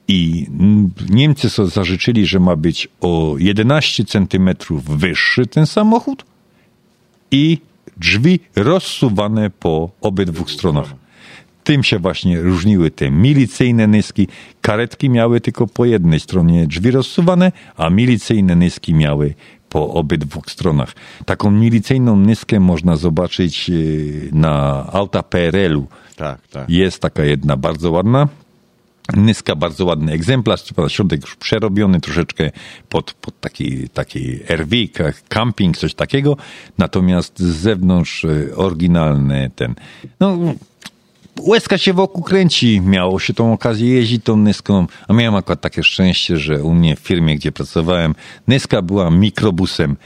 i 0.09 0.47
Niemcy 1.11 1.51
sobie 1.51 1.69
zażyczyli, 1.69 2.27
że 2.27 2.41
ma 2.41 2.57
być 2.57 2.89
o 3.01 3.35
11 3.39 4.05
centymetrów 4.05 4.85
wyższy 4.85 5.47
ten 5.47 5.67
samochód 5.67 6.25
i 7.31 7.59
drzwi 7.97 8.40
rozsuwane 8.57 9.51
po 9.51 9.90
obydwu 10.01 10.49
stronach. 10.49 10.95
Tym 11.64 11.82
się 11.82 11.99
właśnie 11.99 12.40
różniły 12.40 12.90
te 12.90 13.11
milicyjne 13.11 13.86
nyski. 13.86 14.28
Karetki 14.61 15.11
miały 15.11 15.40
tylko 15.40 15.66
po 15.66 15.84
jednej 15.84 16.20
stronie 16.20 16.66
drzwi 16.66 16.90
rozsuwane, 16.90 17.53
a 17.76 17.90
milicyjne 17.90 18.57
nyski 18.57 18.95
miały 18.95 19.34
po 19.68 19.95
obydwu 19.95 20.42
stronach. 20.47 20.95
Taką 21.26 21.51
milicyjną 21.51 22.16
nyskę 22.16 22.61
można 22.61 22.97
zobaczyć 22.97 23.68
yy, 23.68 24.28
na 24.32 24.86
auta 24.92 25.22
PRL-u. 25.22 25.86
Tak, 26.16 26.49
tak. 26.49 26.70
Jest 26.70 27.03
taka 27.03 27.24
jedna 27.24 27.57
bardzo 27.57 27.90
ładna. 27.90 28.28
Nyska, 29.13 29.57
bardzo 29.57 29.85
ładny 29.85 30.13
egzemplarz, 30.13 30.63
co 30.63 30.75
prawda 30.75 30.91
środek 30.91 31.23
już 31.23 31.37
przerobiony 31.37 32.01
troszeczkę 32.01 32.51
pod, 32.89 33.13
pod 33.13 33.41
taki, 33.41 33.89
taki 33.89 34.39
RV, 34.49 34.77
camping, 35.29 35.77
coś 35.77 35.95
takiego. 35.95 36.37
Natomiast 36.79 37.39
z 37.39 37.57
zewnątrz 37.57 38.25
e, 38.25 38.57
oryginalny 38.57 39.51
ten. 39.57 39.75
No, 40.21 40.39
łezka 41.41 41.79
się 41.79 41.93
wokół 41.93 42.23
kręci. 42.23 42.81
Miało 42.81 43.19
się 43.19 43.35
tą 43.35 43.53
okazję 43.53 43.95
jeździć 43.95 44.25
tą 44.25 44.37
Nyską, 44.37 44.87
a 45.09 45.13
miałem 45.13 45.35
akurat 45.35 45.61
takie 45.61 45.83
szczęście, 45.83 46.39
że 46.39 46.63
u 46.63 46.75
mnie 46.75 46.97
w 46.97 47.01
firmie, 47.01 47.37
gdzie 47.37 47.53
pracowałem, 47.53 48.15
Nyska 48.49 48.83
była 48.83 49.11
mikrobusem 49.11 49.97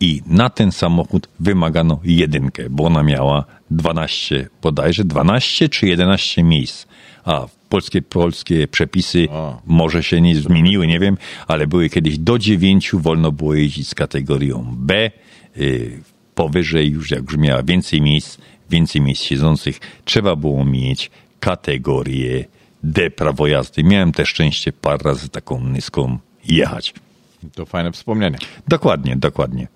i 0.00 0.22
na 0.26 0.50
ten 0.50 0.72
samochód 0.72 1.28
wymagano 1.40 2.00
jedynkę, 2.04 2.70
bo 2.70 2.84
ona 2.84 3.02
miała 3.02 3.44
12, 3.70 4.48
bodajże 4.62 5.04
12 5.04 5.68
czy 5.68 5.86
11 5.86 6.42
miejsc. 6.42 6.86
A 7.24 7.46
polskie, 7.70 8.02
polskie 8.02 8.68
przepisy 8.68 9.28
może 9.66 10.02
się 10.02 10.20
nie 10.20 10.36
zmieniły, 10.36 10.86
nie 10.86 11.00
wiem, 11.00 11.16
ale 11.46 11.66
były 11.66 11.88
kiedyś 11.88 12.18
do 12.18 12.38
9 12.38 12.90
wolno 12.94 13.32
było 13.32 13.54
jeździć 13.54 13.88
z 13.88 13.94
kategorią 13.94 14.74
B. 14.78 15.10
y, 15.56 16.00
Powyżej 16.34 16.90
już, 16.90 17.10
jak 17.10 17.22
już 17.22 17.36
miała 17.36 17.62
więcej 17.62 18.02
miejsc, 18.02 18.38
więcej 18.70 19.00
miejsc 19.00 19.22
siedzących, 19.22 19.80
trzeba 20.04 20.36
było 20.36 20.64
mieć 20.64 21.10
kategorię 21.40 22.44
D 22.82 23.10
prawo 23.10 23.46
jazdy. 23.46 23.84
Miałem 23.84 24.12
też 24.12 24.28
szczęście 24.28 24.72
parę 24.72 24.98
razy 25.04 25.28
taką 25.28 25.68
niską 25.68 26.18
jechać. 26.44 26.94
To 27.54 27.66
fajne 27.66 27.92
wspomnienie. 27.92 28.38
Dokładnie, 28.68 29.16
dokładnie. 29.16 29.68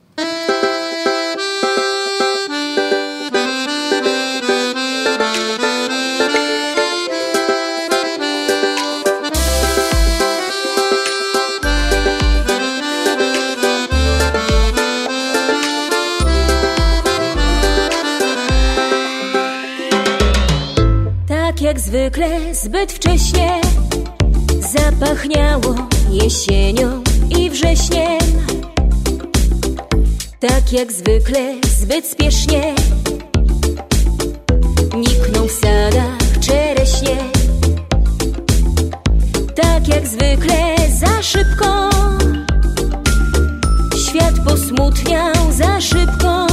Jak 21.75 21.81
zwykle, 21.81 22.55
zbyt 22.55 22.93
wcześnie. 22.93 23.61
Zapachniało 24.61 25.75
jesienią 26.11 27.03
i 27.39 27.51
wrześniem. 27.51 28.21
Tak 30.41 30.73
jak 30.73 30.93
zwykle, 30.93 31.55
zbyt 31.79 32.07
spiesznie. 32.07 32.75
Nikną 34.97 35.47
w 35.47 35.53
sadach 35.53 36.41
czereśnie. 36.41 37.17
Tak 39.55 39.89
jak 39.89 40.07
zwykle, 40.07 40.77
za 41.01 41.23
szybko. 41.23 41.91
Świat 44.09 44.35
posmutniał 44.47 45.35
za 45.51 45.81
szybko. 45.81 46.47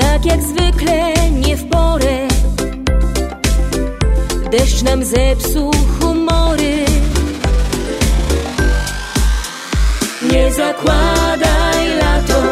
Tak 0.00 0.26
jak 0.26 0.42
zwykle, 0.42 1.30
nie 1.30 1.56
w 1.56 1.68
porę 1.68 2.37
Deszcz 4.50 4.82
nam 4.82 5.04
zepsuł 5.04 5.70
humory. 6.00 6.84
Nie 10.32 10.52
zakładaj 10.52 11.88
lato. 12.00 12.42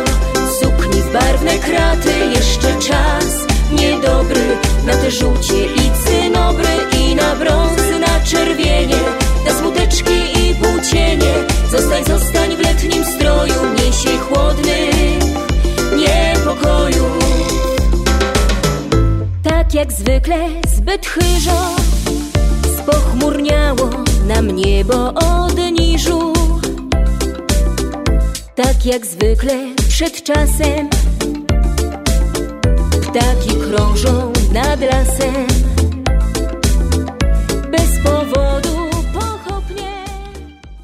Sukni 0.60 1.02
w 1.02 1.12
barwne 1.12 1.58
kraty 1.58 2.12
Jeszcze 2.34 2.88
czas 2.88 3.46
niedobry. 3.72 4.56
Na 4.86 4.92
te 4.92 5.10
żółcie 5.10 5.66
i 5.66 5.90
cynobry 6.04 6.68
I 6.98 7.14
na 7.14 7.36
brąz, 7.36 7.80
na 8.00 8.20
czerwienie. 8.24 9.00
Na 9.46 9.52
smuteczki 9.58 10.12
i 10.12 10.54
płócienie. 10.54 11.34
Zostań, 11.70 12.04
zostań 12.04 12.56
w 12.56 12.60
letnim 12.60 13.04
stroju 13.04 13.54
Niesie 13.76 14.18
chłodnych 14.18 15.18
niepokoju. 15.96 17.04
Tak 19.42 19.74
jak 19.74 19.92
zwykle 19.92 20.65
zbyt 20.86 21.06
chyżo 21.06 21.76
Spochmurniało 22.78 23.90
nam 24.26 24.50
niebo 24.50 25.14
od 25.14 25.56
niżu 25.72 26.32
Tak 28.54 28.86
jak 28.86 29.06
zwykle 29.06 29.54
przed 29.88 30.22
czasem 30.22 30.88
Ptaki 33.02 33.56
krążą 33.64 34.32
nad 34.52 34.80
lasem. 34.80 35.46
Bez 37.70 37.98
powodu 38.04 38.75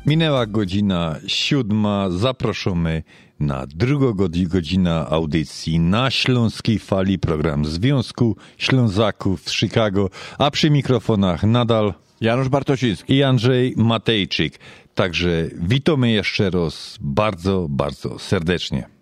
Minęła 0.07 0.47
godzina 0.47 1.17
siódma. 1.27 2.11
Zapraszamy 2.11 3.03
na 3.41 3.67
drugą 3.67 4.13
godzi- 4.13 4.47
godzinę 4.47 5.07
audycji 5.07 5.81
na 5.81 6.11
Śląskiej 6.11 6.79
Fali, 6.79 7.19
program 7.19 7.65
Związku 7.65 8.37
Ślązaków 8.59 9.41
z 9.41 9.53
Chicago, 9.53 10.11
a 10.39 10.51
przy 10.51 10.71
mikrofonach 10.71 11.43
nadal 11.43 11.95
Janusz 12.21 12.49
Bartosiński 12.49 13.15
i 13.15 13.23
Andrzej 13.23 13.75
Matejczyk. 13.77 14.59
Także 14.95 15.49
witamy 15.61 16.11
jeszcze 16.11 16.51
raz 16.51 16.99
bardzo, 17.01 17.67
bardzo 17.71 18.19
serdecznie. 18.19 19.02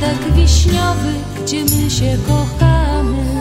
Sadek 0.00 0.32
wiśniowy, 0.34 1.12
gdzie 1.44 1.64
my 1.64 1.90
się 1.90 2.16
kochamy. 2.28 3.39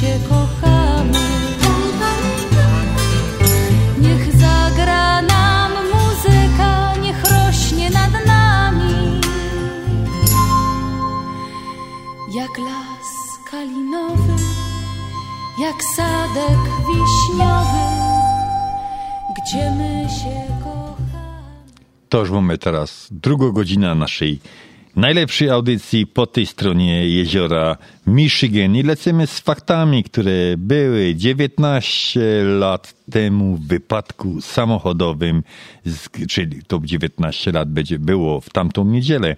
Się 0.00 0.18
kochamy. 0.28 1.24
Niech 4.00 4.36
zagra 4.36 5.22
nam 5.22 5.72
muzyka, 5.94 6.96
niech 7.02 7.22
rośnie 7.24 7.90
nad 7.90 8.26
nami. 8.26 9.20
Jak 12.34 12.58
las 12.58 13.10
kalinowy, 13.50 14.36
jak 15.58 15.84
sadek 15.96 16.62
wiśniowy, 16.88 17.86
gdzie 19.36 19.70
my 19.70 20.06
się 20.08 20.54
kochamy. 20.64 20.94
To 22.08 22.18
już 22.18 22.30
mamy 22.30 22.58
teraz 22.58 23.08
drugą 23.10 23.52
godzinę 23.52 23.94
naszej 23.94 24.40
najlepszej 24.96 25.50
audycji 25.50 26.06
po 26.06 26.26
tej 26.26 26.46
stronie 26.46 27.08
jeziora 27.08 27.76
Michigan 28.06 28.76
i 28.76 28.82
lecimy 28.82 29.26
z 29.26 29.40
faktami, 29.40 30.04
które 30.04 30.56
były 30.56 31.14
19 31.14 32.20
lat 32.44 32.94
temu 33.10 33.56
w 33.56 33.66
wypadku 33.66 34.40
samochodowym, 34.40 35.42
czyli 36.28 36.62
to 36.66 36.80
19 36.84 37.52
lat 37.52 37.70
będzie 37.70 37.98
było 37.98 38.40
w 38.40 38.50
tamtą 38.50 38.84
niedzielę. 38.84 39.36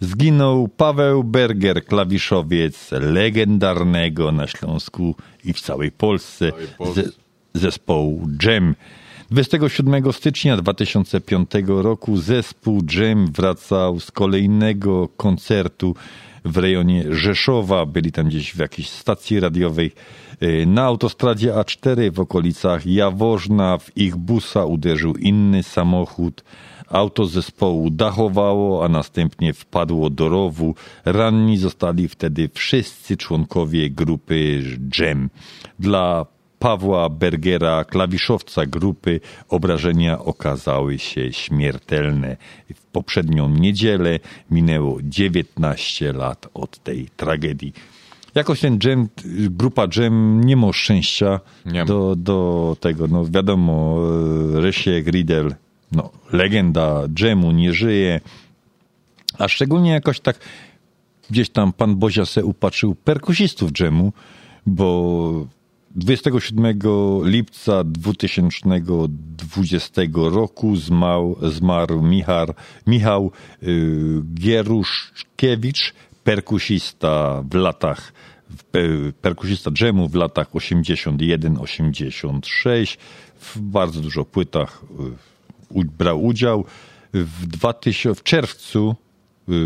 Zginął 0.00 0.68
Paweł 0.68 1.24
Berger, 1.24 1.84
klawiszowiec 1.84 2.90
legendarnego 2.92 4.32
na 4.32 4.46
Śląsku 4.46 5.14
i 5.44 5.52
w 5.52 5.60
całej 5.60 5.90
Polsce 5.90 6.52
ze, 6.94 7.02
zespołu 7.54 8.28
Jam. 8.42 8.74
27 9.30 10.12
stycznia 10.12 10.56
2005 10.56 11.50
roku 11.66 12.16
zespół 12.16 12.82
Jam 12.96 13.26
wracał 13.32 14.00
z 14.00 14.10
kolejnego 14.10 15.08
koncertu 15.08 15.94
w 16.44 16.56
rejonie 16.56 17.04
Rzeszowa. 17.14 17.86
Byli 17.86 18.12
tam 18.12 18.26
gdzieś 18.26 18.54
w 18.54 18.58
jakiejś 18.58 18.88
stacji 18.88 19.40
radiowej. 19.40 19.92
Y, 20.42 20.66
Na 20.66 20.82
autostradzie 20.82 21.52
A4 21.52 22.12
w 22.12 22.20
okolicach 22.20 22.86
Jaworzna 22.86 23.78
w 23.78 23.96
ich 23.96 24.16
busa 24.16 24.64
uderzył 24.64 25.14
inny 25.14 25.62
samochód. 25.62 26.44
Auto 26.88 27.26
zespołu 27.26 27.90
dachowało, 27.90 28.84
a 28.84 28.88
następnie 28.88 29.52
wpadło 29.52 30.10
do 30.10 30.28
rowu. 30.28 30.74
Ranni 31.04 31.58
zostali 31.58 32.08
wtedy 32.08 32.50
wszyscy 32.54 33.16
członkowie 33.16 33.90
grupy 33.90 34.62
Jam. 34.98 35.30
Dla 35.78 36.26
Pawła 36.60 37.08
Bergera, 37.08 37.84
klawiszowca 37.84 38.66
grupy, 38.66 39.20
obrażenia 39.48 40.18
okazały 40.18 40.98
się 40.98 41.32
śmiertelne. 41.32 42.36
W 42.74 42.82
poprzednią 42.82 43.48
niedzielę 43.48 44.18
minęło 44.50 44.98
19 45.02 46.12
lat 46.12 46.48
od 46.54 46.78
tej 46.78 47.08
tragedii. 47.16 47.72
Jakoś 48.34 48.60
ten 48.60 48.78
dżem, 48.78 49.08
grupa 49.50 49.88
dżem 49.88 50.44
nie 50.44 50.56
ma 50.56 50.72
szczęścia 50.72 51.40
nie 51.66 51.84
do, 51.84 52.16
do 52.16 52.76
tego. 52.80 53.06
No 53.06 53.24
wiadomo, 53.24 53.98
e, 54.56 54.60
Rysiek, 54.60 55.06
Riddle, 55.06 55.54
no, 55.92 56.10
legenda 56.32 57.02
dżemu 57.08 57.52
nie 57.52 57.72
żyje. 57.72 58.20
A 59.38 59.48
szczególnie 59.48 59.90
jakoś 59.90 60.20
tak 60.20 60.38
gdzieś 61.30 61.50
tam 61.50 61.72
pan 61.72 61.96
Bozia 61.96 62.24
se 62.24 62.44
upatrzył 62.44 62.94
perkusistów 62.94 63.72
dżemu, 63.72 64.12
bo 64.66 65.46
27 65.94 66.78
lipca 67.24 67.84
2020 67.84 70.02
roku 70.14 70.76
zmarł, 71.42 72.02
Michał, 72.02 72.46
Michał 72.86 73.30
Gieruszkiewicz, 74.34 75.94
perkusista 76.24 77.42
w 77.50 77.54
latach 77.54 78.12
perkusista 79.22 79.70
dżemu 79.70 80.08
w 80.08 80.14
latach 80.14 80.50
81-86 80.50 82.96
w 83.40 83.60
bardzo 83.60 84.00
dużo 84.00 84.24
płytach 84.24 84.82
y, 85.76 85.84
brał 85.84 86.24
udział. 86.24 86.64
W, 87.14 87.46
2000, 87.46 88.14
w 88.14 88.22
czerwcu 88.22 88.96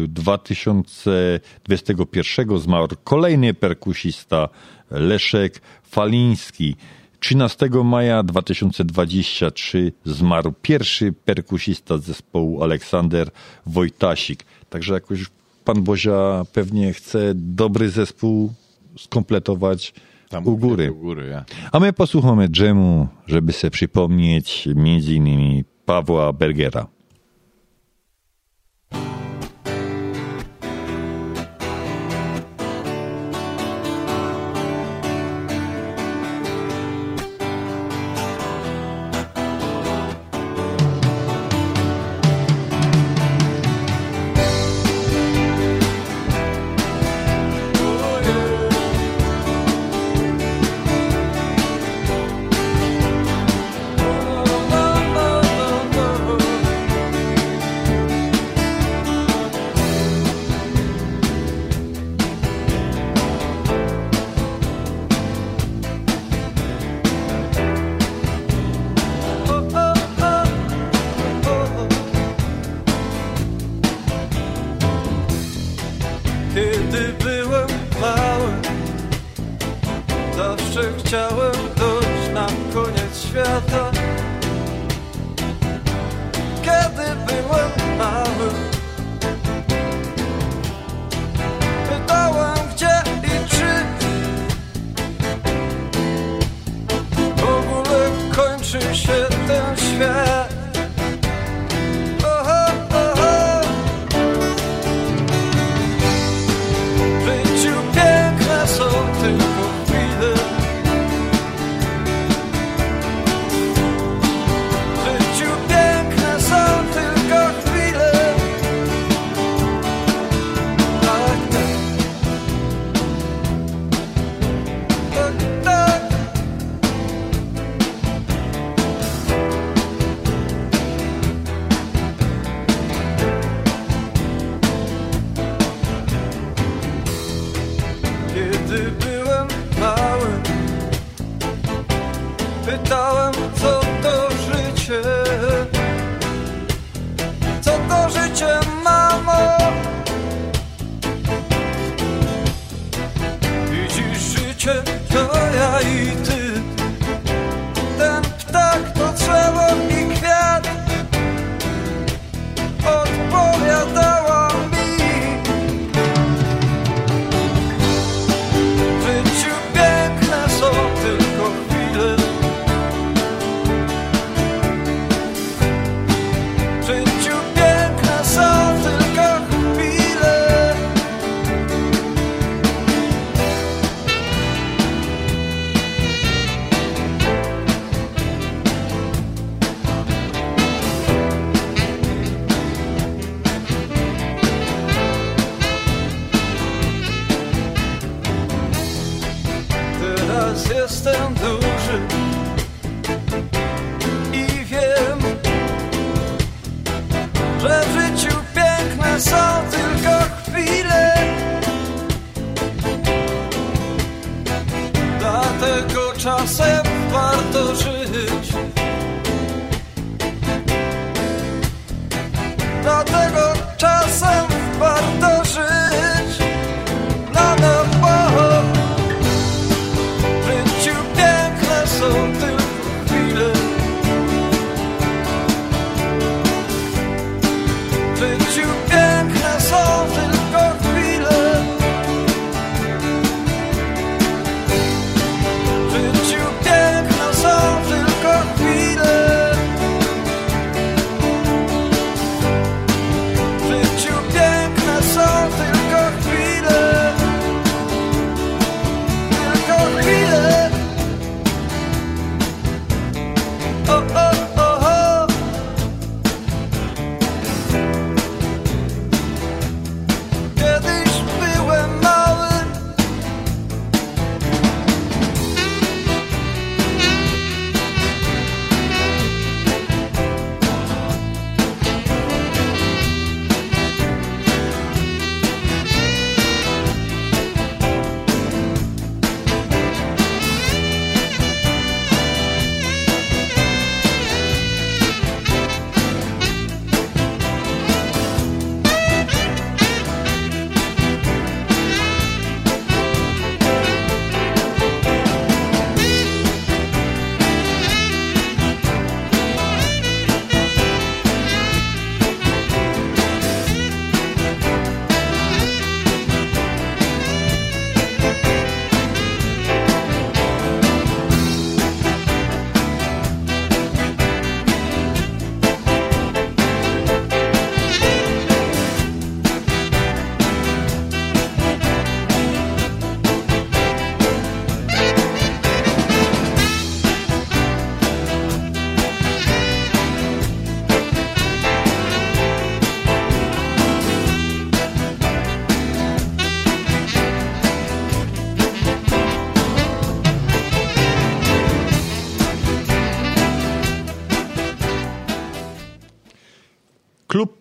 2021 0.09 2.59
zmarł 2.59 2.89
kolejny 3.05 3.55
perkusista 3.55 4.49
Leszek 4.91 5.61
Faliński. 5.83 6.77
13 7.21 7.69
maja 7.85 8.23
2023 8.23 9.93
zmarł 10.05 10.53
pierwszy 10.63 11.13
perkusista 11.13 11.99
zespołu 11.99 12.63
Aleksander 12.63 13.31
Wojtasik. 13.67 14.45
Także 14.69 14.95
jakoś 14.95 15.25
pan 15.65 15.83
Bozia 15.83 16.45
pewnie 16.53 16.93
chce 16.93 17.33
dobry 17.35 17.91
zespół 17.91 18.53
skompletować 18.99 19.95
Tam 20.29 20.47
u 20.47 20.57
góry. 20.57 20.93
U 20.93 20.95
góry 20.95 21.29
ja. 21.29 21.45
A 21.73 21.81
my 21.81 21.93
posłuchamy 21.93 22.49
dżemu, 22.49 23.09
żeby 23.27 23.53
sobie 23.53 23.71
przypomnieć 23.71 24.69
między 24.75 25.15
innymi 25.15 25.65
Pawła 25.85 26.33
Bergera. 26.33 26.94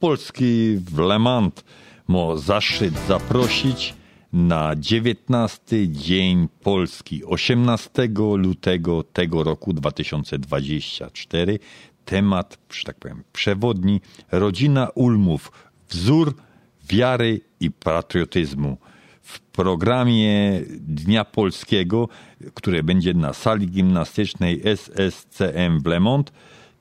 Polski 0.04 0.78
w 0.78 1.00
Le 1.00 1.20
Mans 1.20 1.54
ma 2.08 2.36
zaszczyt 2.36 2.94
zaprosić 3.08 3.94
na 4.34 4.76
19 4.76 5.88
Dzień 5.88 6.48
Polski 6.64 7.26
18 7.26 7.92
lutego 8.36 9.04
tego 9.04 9.44
roku 9.44 9.74
2024. 9.74 11.60
Temat, 12.06 12.58
że 12.70 12.84
tak 12.84 13.00
powiem, 13.00 13.24
przewodni 13.34 14.02
Rodzina 14.32 14.90
Ulmów 14.96 15.52
wzór 15.90 16.36
wiary 16.90 17.42
i 17.60 17.72
patriotyzmu. 17.72 18.78
W 19.22 19.40
programie 19.40 20.62
Dnia 20.80 21.26
Polskiego, 21.26 22.10
które 22.54 22.84
będzie 22.84 23.14
na 23.14 23.34
sali 23.34 23.68
gimnastycznej 23.68 24.62
SSCM 24.64 25.80
w 25.84 25.86
Le 25.86 26.00
Mans, 26.00 26.26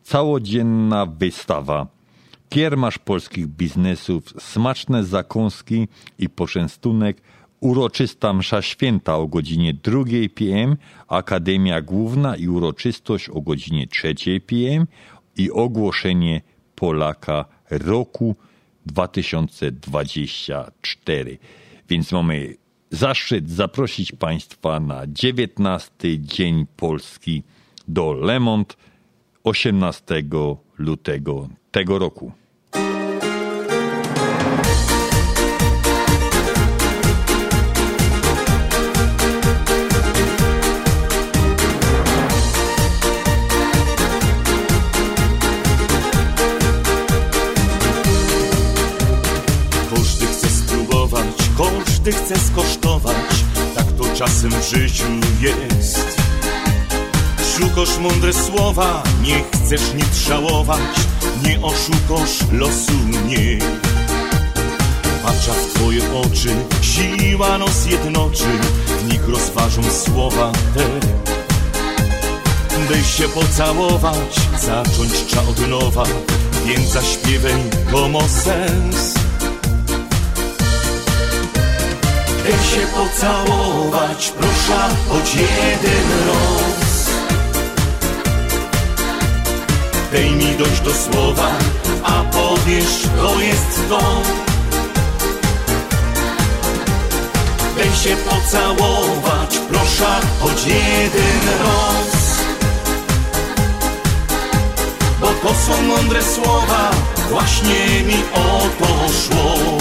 całodzienna 0.03 1.07
wystawa 1.07 2.02
kiermasz 2.53 2.99
polskich 2.99 3.47
biznesów, 3.47 4.25
smaczne 4.39 5.05
zakąski 5.05 5.89
i 6.19 6.29
poczęstunek, 6.29 7.23
uroczysta 7.61 8.33
msza 8.33 8.63
święta 8.63 9.17
o 9.17 9.27
godzinie 9.27 9.75
2 9.75 10.05
p.m., 10.35 10.77
Akademia 11.09 11.83
Główna 11.83 12.37
i 12.37 12.49
uroczystość 12.49 13.29
o 13.29 13.41
godzinie 13.41 13.87
3 13.87 14.15
p.m. 14.47 14.87
i 15.37 15.51
ogłoszenie 15.51 16.41
Polaka 16.75 17.45
roku 17.71 18.37
2024. 18.87 21.39
Więc 21.89 22.13
mamy 22.13 22.57
zaszczyt 22.91 23.51
zaprosić 23.51 24.13
Państwa 24.13 24.81
na 24.81 25.03
19 25.07 25.91
Dzień 26.19 26.67
Polski 26.77 27.43
do 27.89 28.13
Le 28.13 28.41
Mans 28.41 28.67
18 29.45 30.23
lutego 30.79 31.49
tego 31.71 31.99
roku. 31.99 32.33
Każdy 52.05 52.25
chce 52.25 52.35
skosztować, 52.39 53.45
tak 53.75 53.87
to 53.93 54.05
czasem 54.17 54.51
w 54.51 54.69
życiu 54.69 55.05
jest. 55.41 56.17
Szukasz 57.57 57.99
mądre 57.99 58.33
słowa, 58.33 59.03
nie 59.23 59.45
chcesz 59.45 59.95
nic 59.95 60.15
żałować, 60.29 60.81
nie 61.45 61.61
oszukasz 61.61 62.53
losu 62.53 62.93
nie. 63.27 63.59
Patrza 65.23 65.53
w 65.53 65.75
twoje 65.75 66.01
oczy, 66.13 66.49
siła 66.81 67.59
nos 67.59 67.87
jednoczy, 67.87 68.49
w 69.01 69.13
nich 69.13 69.29
rozważą 69.29 69.83
słowa 70.05 70.53
te. 70.75 70.87
By 72.89 73.05
się 73.05 73.29
pocałować, 73.29 74.37
zacząć 74.63 75.13
trzeba 75.27 75.43
od 75.43 75.69
nowa, 75.69 76.05
więc 76.67 76.93
zaśpiewaj 76.93 77.63
komo 77.91 78.21
sens. 78.29 79.15
By 82.53 82.59
się 82.59 82.87
pocałować, 82.87 84.33
proszę, 84.39 84.89
choć 85.09 85.35
jeden 85.35 86.09
raz. 86.29 87.11
Dej 90.13 90.31
mi 90.31 90.57
dojść 90.57 90.81
do 90.81 90.91
słowa, 90.95 91.51
a 92.03 92.25
powiesz, 92.25 93.03
to 93.17 93.41
jest 93.41 93.89
to. 93.89 94.01
Daj 97.77 97.93
się 97.97 98.17
pocałować, 98.17 99.59
proszę, 99.71 100.21
choć 100.41 100.67
jeden 100.67 101.49
raz. 101.65 102.37
Bo 105.21 105.27
to 105.27 105.55
są 105.55 105.83
mądre 105.83 106.23
słowa, 106.23 106.91
właśnie 107.31 108.03
mi 108.05 108.23
o 108.35 108.61
to 108.79 108.87
szło. 109.09 109.79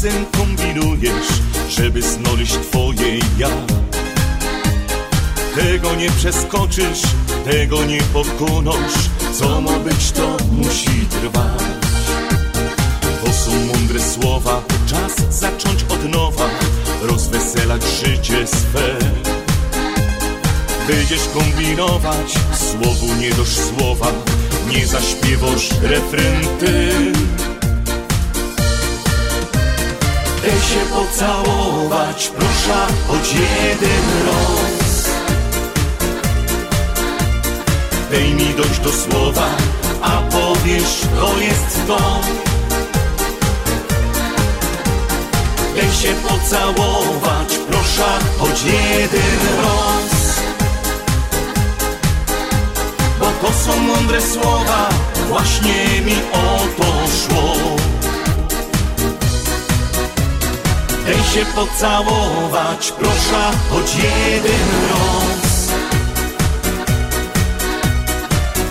Czasem 0.00 0.26
kombinujesz, 0.26 1.28
żeby 1.68 2.02
znaleźć 2.02 2.52
twoje 2.52 3.18
ja. 3.38 3.48
Tego 5.54 5.94
nie 5.94 6.10
przeskoczysz, 6.10 7.02
tego 7.44 7.84
nie 7.84 7.98
pokonasz, 8.02 9.10
co 9.32 9.60
ma 9.60 9.78
być, 9.78 10.12
to 10.12 10.36
musi 10.52 11.06
trwać. 11.10 11.62
To 13.24 13.32
są 13.32 13.50
mądre 13.66 14.00
słowa, 14.00 14.62
czas 14.86 15.38
zacząć 15.40 15.84
od 15.88 16.12
nowa, 16.12 16.48
rozweselać 17.02 17.82
życie 18.04 18.46
swe. 18.46 18.96
Będziesz 20.88 21.28
kombinować, 21.34 22.34
słowu 22.54 23.14
nie 23.20 23.30
dosz 23.30 23.56
słowa, 23.56 24.12
nie 24.72 24.86
zaśpiewasz 24.86 25.70
refren 25.82 26.58
ty. 26.60 26.90
Daj 30.42 30.50
się 30.50 30.80
pocałować, 30.94 32.30
proszę, 32.38 32.86
choć 33.08 33.32
jeden 33.32 34.04
raz. 34.26 35.10
Daj 38.10 38.34
mi 38.34 38.54
dojść 38.54 38.80
do 38.80 38.90
słowa, 38.92 39.46
a 40.02 40.22
powiesz, 40.22 41.00
to 41.20 41.38
jest 41.38 41.86
to. 41.86 42.20
Daj 45.76 45.92
się 45.92 46.14
pocałować, 46.28 47.58
proszę, 47.70 48.18
choć 48.38 48.62
jeden 48.62 49.40
raz. 49.62 50.40
Bo 53.18 53.26
to 53.26 53.52
są 53.54 53.80
mądre 53.80 54.22
słowa, 54.22 54.88
właśnie 55.28 56.00
mi 56.06 56.16
o 56.32 56.58
to 56.76 56.84
szło. 56.84 57.79
Daj 61.10 61.24
się 61.24 61.44
pocałować, 61.54 62.92
proszę, 62.92 63.50
choć 63.70 63.94
jeden 63.94 64.68
raz. 64.90 65.68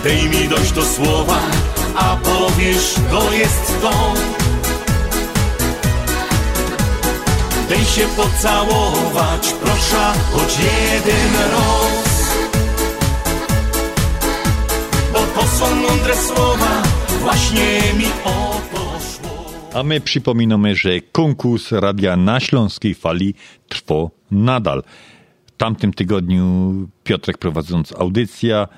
Daj 0.04 0.28
mi 0.28 0.48
dojść 0.48 0.72
do 0.72 0.84
słowa, 0.84 1.40
a 1.94 2.16
powiesz, 2.16 2.94
to 3.10 3.32
jest 3.32 3.80
to. 3.82 3.92
Daj 7.68 7.84
się 7.84 8.06
pocałować, 8.16 9.54
proszę, 9.62 10.12
choć 10.32 10.58
jeden 10.58 11.34
raz. 11.52 12.10
Bo 15.12 15.18
to 15.18 15.46
są 15.58 15.74
mądre 15.74 16.16
słowa, 16.16 16.82
właśnie 17.22 17.80
mi 17.96 18.06
o. 18.24 18.69
A 19.74 19.82
my 19.82 20.00
przypominamy, 20.00 20.74
że 20.74 21.00
konkurs 21.00 21.72
Radia 21.72 22.16
na 22.16 22.40
Śląskiej 22.40 22.94
Fali 22.94 23.34
trwa 23.68 23.94
nadal. 24.30 24.82
W 25.46 25.50
tamtym 25.56 25.92
tygodniu 25.92 26.74
Piotrek 27.04 27.38
prowadząc 27.38 27.92
audycja 27.92 28.68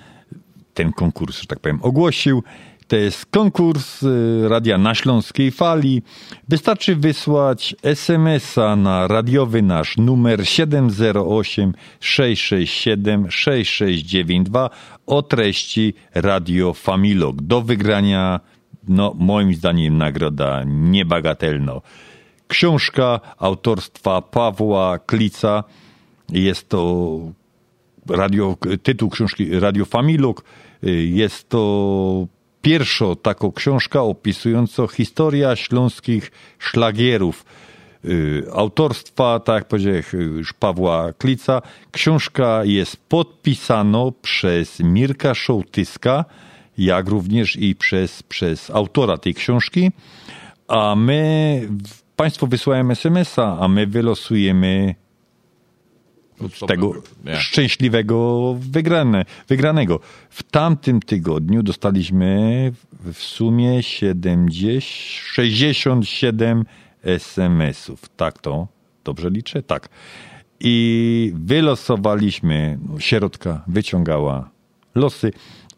ten 0.74 0.92
konkurs, 0.92 1.40
że 1.40 1.46
tak 1.46 1.60
powiem, 1.60 1.78
ogłosił. 1.82 2.42
To 2.88 2.96
jest 2.96 3.26
konkurs 3.26 4.02
y, 4.02 4.48
Radia 4.48 4.78
na 4.78 4.94
Śląskiej 4.94 5.50
Fali. 5.50 6.02
Wystarczy 6.48 6.96
wysłać 6.96 7.76
SMS-a 7.82 8.76
na 8.76 9.08
radiowy 9.08 9.62
nasz 9.62 9.96
numer 9.96 10.48
708 10.48 11.74
667 12.00 13.30
6692 13.30 14.70
o 15.06 15.22
treści 15.22 15.94
Radio 16.14 16.74
Familog. 16.74 17.42
Do 17.42 17.62
wygrania, 17.62 18.40
no 18.88 19.14
moim 19.18 19.54
zdaniem 19.54 19.98
nagroda 19.98 20.62
niebagatelna. 20.66 21.80
Książka 22.48 23.20
autorstwa 23.38 24.22
Pawła 24.22 24.98
Klica. 24.98 25.64
Jest 26.28 26.68
to 26.68 27.18
radio, 28.08 28.56
tytuł 28.82 29.10
książki 29.10 29.60
Radio 29.60 29.84
Familog. 29.84 30.44
Jest 31.04 31.48
to 31.48 32.26
pierwsza 32.62 33.04
taka 33.22 33.48
książka 33.54 34.02
opisująca 34.02 34.86
historia 34.86 35.56
śląskich 35.56 36.32
szlagierów. 36.58 37.44
autorstwa, 38.54 39.40
tak 39.40 39.54
jak 39.54 39.68
powiedziałem, 39.68 40.02
już 40.12 40.52
Pawła 40.52 41.12
Klica. 41.12 41.62
Książka 41.90 42.64
jest 42.64 42.96
podpisana 42.96 44.04
przez 44.22 44.80
Mirka 44.80 45.34
Szołtyska, 45.34 46.24
jak 46.78 47.08
również 47.08 47.56
i 47.56 47.74
przez, 47.74 48.22
przez 48.22 48.70
autora 48.70 49.18
tej 49.18 49.34
książki. 49.34 49.90
A 50.68 50.94
my, 50.96 51.68
Państwo 52.16 52.46
wysyłają 52.46 52.90
SMS-a, 52.90 53.58
a 53.58 53.68
my 53.68 53.86
wylosujemy 53.86 54.94
tego 56.66 56.92
Nie. 57.24 57.36
szczęśliwego 57.36 58.54
wygrane, 58.58 59.24
wygranego. 59.48 60.00
W 60.30 60.42
tamtym 60.42 61.00
tygodniu 61.00 61.62
dostaliśmy 61.62 62.72
w 63.12 63.18
sumie 63.18 63.82
70, 63.82 64.84
67 64.84 66.64
SMS-ów. 67.02 68.08
Tak 68.16 68.38
to? 68.38 68.68
Dobrze 69.04 69.30
liczę? 69.30 69.62
Tak. 69.62 69.88
I 70.60 71.32
wylosowaliśmy, 71.34 72.78
no, 72.88 73.00
sierotka 73.00 73.64
wyciągała 73.66 74.50
losy 74.94 75.32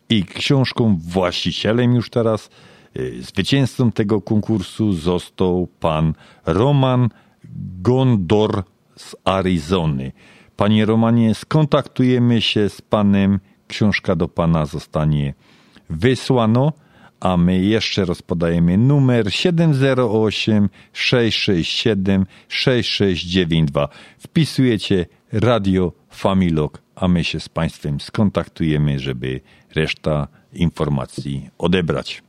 i 0.08 0.24
książką 0.24 0.98
właścicielem 1.06 1.94
już 1.94 2.10
teraz, 2.10 2.50
y, 2.96 3.22
zwycięzcą 3.22 3.92
tego 3.92 4.20
konkursu 4.20 4.92
został 4.92 5.68
pan 5.80 6.14
Roman 6.46 7.08
Gondor 7.82 8.62
z 8.96 9.16
Arizony. 9.24 10.12
Panie 10.56 10.86
Romanie, 10.86 11.34
skontaktujemy 11.34 12.42
się 12.42 12.68
z 12.68 12.80
panem, 12.80 13.40
książka 13.68 14.16
do 14.16 14.28
pana 14.28 14.66
zostanie 14.66 15.34
wysłano, 15.90 16.72
a 17.20 17.36
my 17.36 17.58
jeszcze 17.58 18.04
raz 18.04 18.22
podajemy 18.22 18.78
numer 18.78 19.32
708 19.32 20.68
667 20.92 22.26
6692. 22.48 23.88
Wpisujecie 24.18 25.06
Radio 25.32 25.92
Familog, 26.14 26.82
a 26.94 27.08
my 27.08 27.24
się 27.24 27.40
z 27.40 27.48
państwem 27.48 28.00
skontaktujemy, 28.00 28.98
żeby 28.98 29.40
reszta 29.74 30.28
informacji 30.52 31.50
odebrać. 31.58 32.22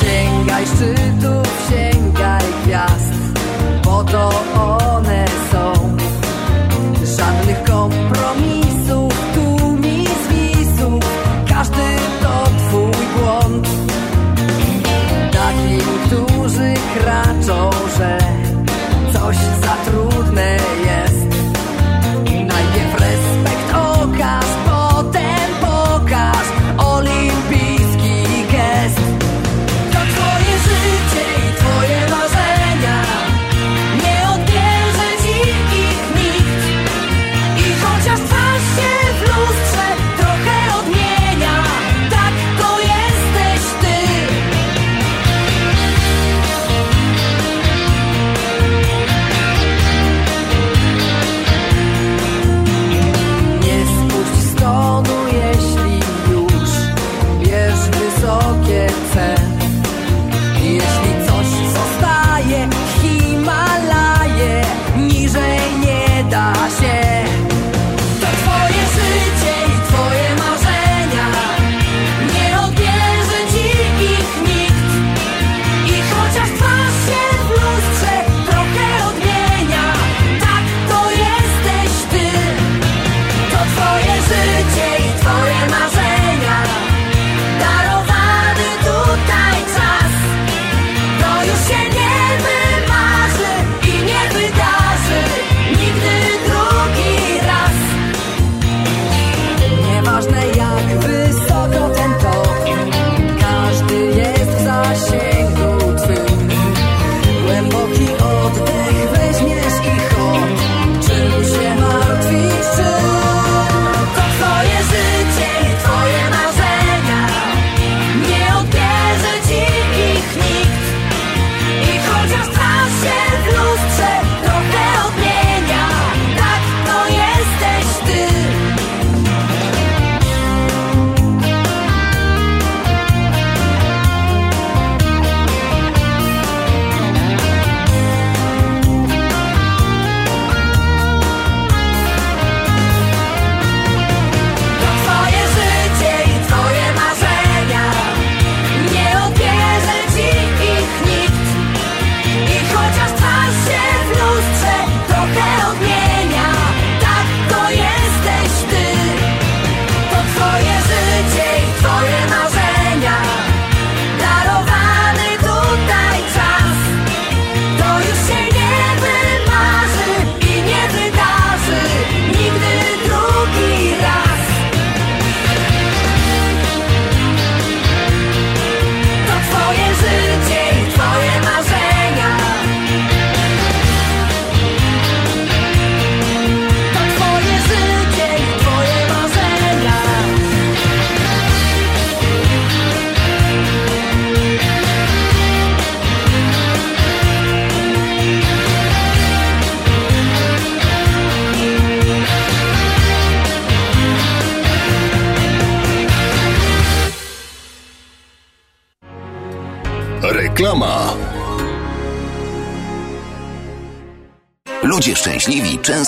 Sięgaj 0.00 0.66
szczytów, 0.66 1.68
sięgaj 1.70 2.42
gwiazd, 2.64 3.14
bo 3.84 4.04
to 4.04 4.30
one 4.54 5.31
Żadnych 7.52 7.70
kompromisów, 7.70 9.12
tu 9.34 9.72
mi 9.76 10.06
zwisów, 10.06 11.04
każdy 11.48 11.96
to 12.22 12.44
twój 12.58 13.06
błąd. 13.16 13.68
Takim, 15.32 15.80
którzy 16.06 16.74
kraczą, 16.94 17.70
że 17.98 18.18
coś 19.12 19.36
za 19.36 19.90
trudne. 19.90 20.56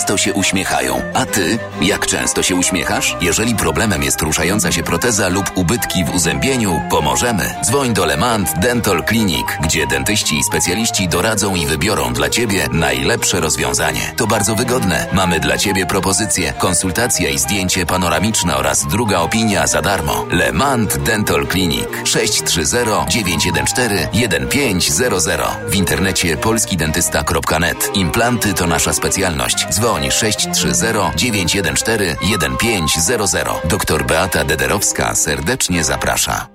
Często 0.05 0.17
się 0.17 0.33
uśmiechają. 0.33 1.04
A 1.15 1.25
ty, 1.25 1.59
jak 1.81 2.05
często 2.05 2.43
się 2.43 2.55
uśmiechasz? 2.55 3.17
Jeżeli 3.21 3.55
problemem 3.55 4.03
jest 4.03 4.21
ruszająca 4.21 4.71
się 4.71 4.83
proteza 4.83 5.29
lub 5.29 5.51
ubytki 5.55 6.05
w 6.05 6.15
uzębieniu, 6.15 6.81
pomożemy. 6.89 7.55
Dzwoń 7.65 7.93
do 7.93 8.05
Lemant 8.05 8.59
Dental 8.59 9.03
Clinic, 9.03 9.47
gdzie 9.63 9.87
dentyści 9.87 10.39
i 10.39 10.43
specjaliści 10.43 11.07
doradzą 11.07 11.55
i 11.55 11.65
wybiorą 11.65 12.13
dla 12.13 12.29
ciebie 12.29 12.67
najlepsze 12.71 13.39
rozwiązanie. 13.39 14.13
To 14.17 14.27
bardzo 14.27 14.55
wygodne. 14.55 15.07
Mamy 15.13 15.39
dla 15.39 15.57
ciebie 15.57 15.85
propozycję, 15.85 16.53
konsultacja 16.53 17.29
i 17.29 17.39
zdjęcie 17.39 17.85
panoramiczne 17.85 18.57
oraz 18.57 18.85
druga 18.87 19.19
opinia 19.19 19.67
za 19.67 19.81
darmo. 19.81 20.25
Lemant 20.31 20.97
Dental 20.97 21.47
Clinic 21.47 21.87
630 22.03 22.75
914 23.09 24.09
1500 24.11 25.41
w 25.67 25.75
internecie 25.75 26.37
polskidentysta.net. 26.37 27.91
Implanty 27.93 28.53
to 28.53 28.67
nasza 28.67 28.93
specjalność. 28.93 29.67
Dzwoń 29.69 30.11
630 30.11 31.04
914 31.15 32.15
1500. 32.21 33.67
Doktor 33.67 34.05
Beata 34.05 34.43
Dederowska 34.43 35.15
serdecznie 35.15 35.83
zaprasza. 35.83 36.54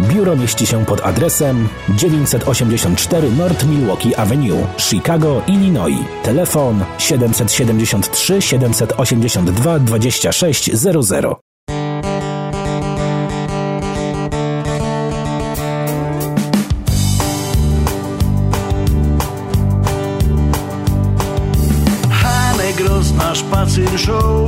Biuro 0.00 0.36
mieści 0.36 0.66
się 0.66 0.84
pod 0.84 1.00
adresem 1.00 1.68
984 1.88 3.30
North 3.30 3.66
Milwaukee 3.66 4.14
Avenue, 4.16 4.66
Chicago, 4.76 5.42
Illinois. 5.46 6.04
Telefon 6.22 6.84
773 6.98 8.42
782 8.42 9.78
2600. 9.78 11.40
Rozna 22.80 23.34
spacer 23.34 23.98
show 23.98 24.39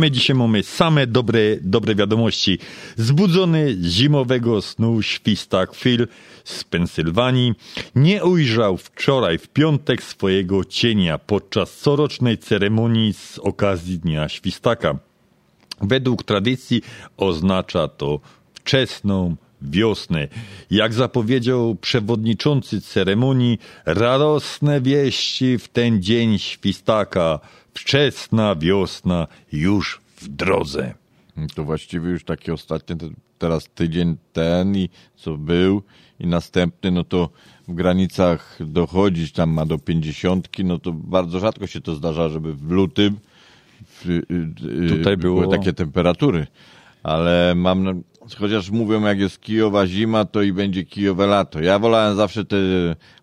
A 0.00 0.02
my 0.02 0.10
dzisiaj 0.10 0.36
mamy 0.36 0.62
same 0.62 1.06
dobre, 1.06 1.56
dobre 1.60 1.94
wiadomości. 1.94 2.58
Zbudzony 2.96 3.76
zimowego 3.82 4.62
snu 4.62 5.02
świstak 5.02 5.74
Phil 5.74 6.08
z 6.44 6.64
Pensylwanii 6.64 7.54
nie 7.94 8.24
ujrzał 8.24 8.76
wczoraj 8.76 9.38
w 9.38 9.48
piątek 9.48 10.02
swojego 10.02 10.64
cienia 10.64 11.18
podczas 11.18 11.76
corocznej 11.76 12.38
ceremonii 12.38 13.12
z 13.12 13.38
okazji 13.38 13.98
Dnia 13.98 14.28
Świstaka. 14.28 14.98
Według 15.80 16.22
tradycji 16.22 16.82
oznacza 17.16 17.88
to 17.88 18.20
wczesną 18.54 19.36
wiosnę. 19.62 20.28
Jak 20.70 20.92
zapowiedział 20.92 21.74
przewodniczący 21.74 22.80
ceremonii, 22.80 23.58
radosne 23.86 24.80
wieści 24.80 25.58
w 25.58 25.68
ten 25.68 26.02
dzień 26.02 26.38
świstaka. 26.38 27.40
Wczesna 27.74 28.54
wiosna 28.56 29.26
już 29.52 30.00
w 30.16 30.28
drodze. 30.28 30.94
To 31.54 31.64
właściwie 31.64 32.10
już 32.10 32.24
taki 32.24 32.50
ostatni, 32.50 32.96
te- 32.96 33.10
teraz 33.38 33.68
tydzień 33.74 34.16
ten 34.32 34.76
i 34.76 34.88
co 35.16 35.36
był 35.36 35.82
i 36.20 36.26
następny, 36.26 36.90
no 36.90 37.04
to 37.04 37.30
w 37.68 37.74
granicach 37.74 38.58
dochodzić 38.60 39.32
tam 39.32 39.50
ma 39.50 39.66
do 39.66 39.78
pięćdziesiątki, 39.78 40.64
no 40.64 40.78
to 40.78 40.92
bardzo 40.92 41.40
rzadko 41.40 41.66
się 41.66 41.80
to 41.80 41.94
zdarza, 41.94 42.28
żeby 42.28 42.54
w 42.54 42.70
lutym 42.70 43.16
y, 44.06 44.22
y, 44.84 44.88
Tutaj 44.88 45.16
były 45.16 45.40
było- 45.40 45.56
takie 45.56 45.72
temperatury. 45.72 46.46
Ale 47.02 47.54
mam, 47.56 48.02
chociaż 48.38 48.70
mówią 48.70 49.00
jak 49.02 49.18
jest 49.20 49.40
Kijowa 49.40 49.86
zima, 49.86 50.24
to 50.24 50.42
i 50.42 50.52
będzie 50.52 50.84
Kijowe 50.84 51.26
lato. 51.26 51.60
Ja 51.60 51.78
wolałem 51.78 52.16
zawsze 52.16 52.44
te, 52.44 52.56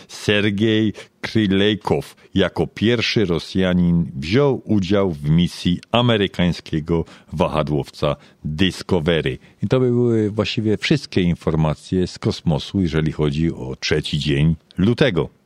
Sergiej 0.09 0.93
Krylejkow 1.21 2.17
jako 2.35 2.67
pierwszy 2.67 3.25
Rosjanin 3.25 4.11
wziął 4.15 4.63
udział 4.65 5.13
w 5.13 5.31
misji 5.31 5.81
amerykańskiego 5.93 7.05
wahadłowca 7.33 8.17
Discovery. 8.45 9.39
I 9.63 9.69
to 9.69 9.81
by 9.81 9.91
były 9.91 10.31
właściwie 10.31 10.77
wszystkie 10.77 11.23
informacje 11.23 12.07
z 12.07 12.19
kosmosu, 12.19 12.81
jeżeli 12.81 13.13
chodzi 13.13 13.53
o 13.53 13.77
trzeci 13.81 14.19
dzień 14.19 14.57
lutego. 14.79 15.42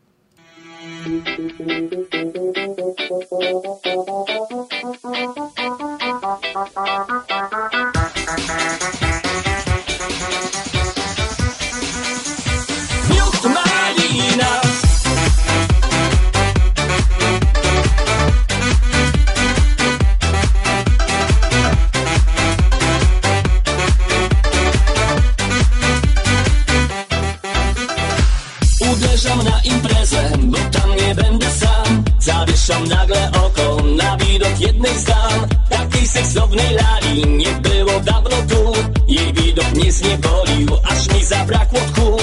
Uderzam 28.80 29.44
na 29.44 29.60
imprezę, 29.64 30.30
bo 30.38 30.58
tam 30.58 30.85
nie 31.06 31.14
będę 31.14 31.50
sam. 31.50 32.04
Zawieszam 32.20 32.84
nagle 32.88 33.30
oko 33.32 33.82
na 33.82 34.16
widok 34.16 34.60
jednej 34.60 34.98
z 34.98 35.04
dam. 35.04 35.46
Takiej 35.70 36.06
seksownej 36.06 36.74
lali 36.74 37.26
nie 37.26 37.52
było 37.52 38.00
dawno 38.00 38.36
tu. 38.48 38.72
Jej 39.08 39.32
widok 39.32 39.72
mnie 39.74 39.92
zniewolił, 39.92 40.68
aż 40.84 41.08
mi 41.14 41.24
zabrakło 41.24 41.80
tchu. 41.80 42.16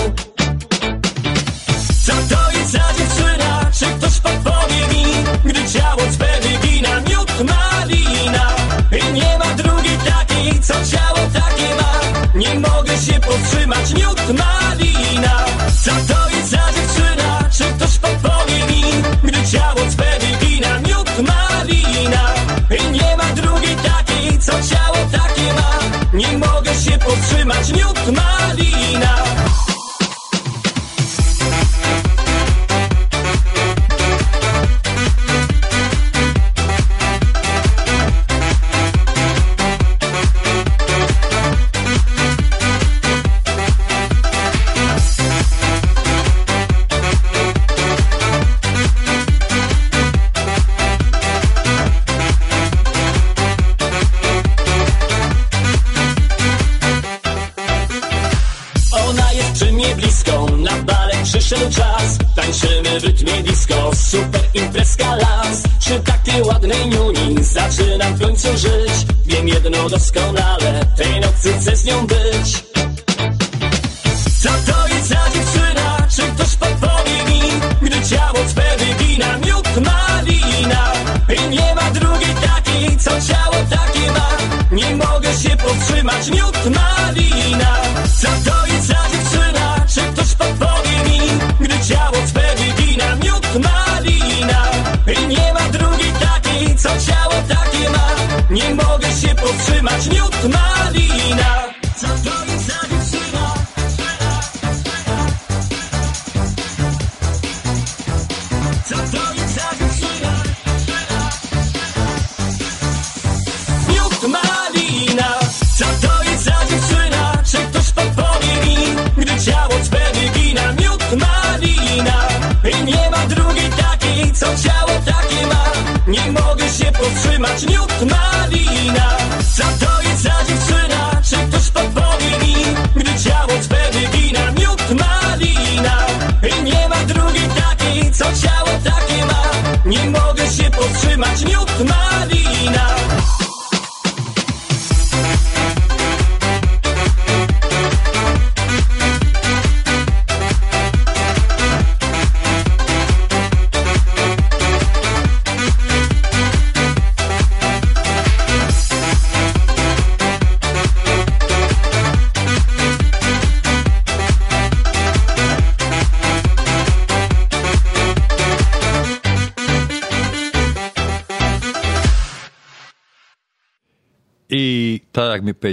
Co 2.05 2.13
to 2.29 2.51
jest 2.51 2.71
za 2.71 2.85
dziewczyna? 2.97 3.71
Czy 3.79 3.85
ktoś 3.85 4.19
podpowie 4.19 4.87
mi? 4.93 5.05
Gdy 5.45 5.69
ciało 5.69 6.01
cpe 6.11 6.39
wygina? 6.41 7.01
Miód 7.01 7.31
malina. 7.39 8.55
I 9.01 9.13
nie 9.13 9.37
ma 9.37 9.53
drugiej 9.63 9.97
takiej, 9.97 10.59
co 10.61 10.73
ciało 10.73 11.19
takie 11.33 11.75
ma. 11.75 11.99
Nie 12.35 12.59
mogę 12.59 12.97
się 12.97 13.19
powstrzymać, 13.19 13.93
miód 13.93 14.19
malina 14.27 14.52
powstrzymać, 27.63 27.73
miód 27.73 28.17
malina 28.17 28.32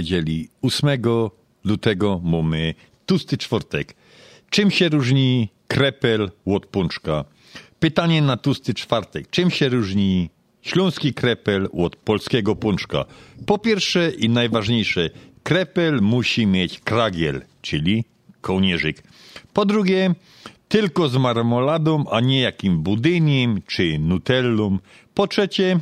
powiedzieli, 0.01 0.49
8 0.61 0.89
lutego 1.63 2.21
mamy 2.23 2.73
tłusty 3.05 3.37
czwartek. 3.37 3.95
Czym 4.49 4.71
się 4.71 4.89
różni 4.89 5.49
krepel 5.67 6.31
od 6.45 6.65
pączka? 6.65 7.25
Pytanie 7.79 8.21
na 8.21 8.37
tłusty 8.37 8.73
czwartek. 8.73 9.29
Czym 9.29 9.51
się 9.51 9.69
różni 9.69 10.29
śląski 10.61 11.13
krepel 11.13 11.69
od 11.73 11.95
polskiego 11.95 12.55
pączka? 12.55 13.05
Po 13.45 13.57
pierwsze 13.57 14.11
i 14.11 14.29
najważniejsze, 14.29 15.09
krepel 15.43 16.01
musi 16.01 16.47
mieć 16.47 16.79
kragiel, 16.79 17.41
czyli 17.61 18.03
kołnierzyk. 18.41 19.03
Po 19.53 19.65
drugie, 19.65 20.15
tylko 20.67 21.09
z 21.09 21.17
marmoladą, 21.17 22.05
a 22.11 22.19
nie 22.19 22.41
jakim 22.41 22.83
budyniem 22.83 23.61
czy 23.67 23.99
nutellą. 23.99 24.79
Po 25.13 25.27
trzecie, 25.27 25.79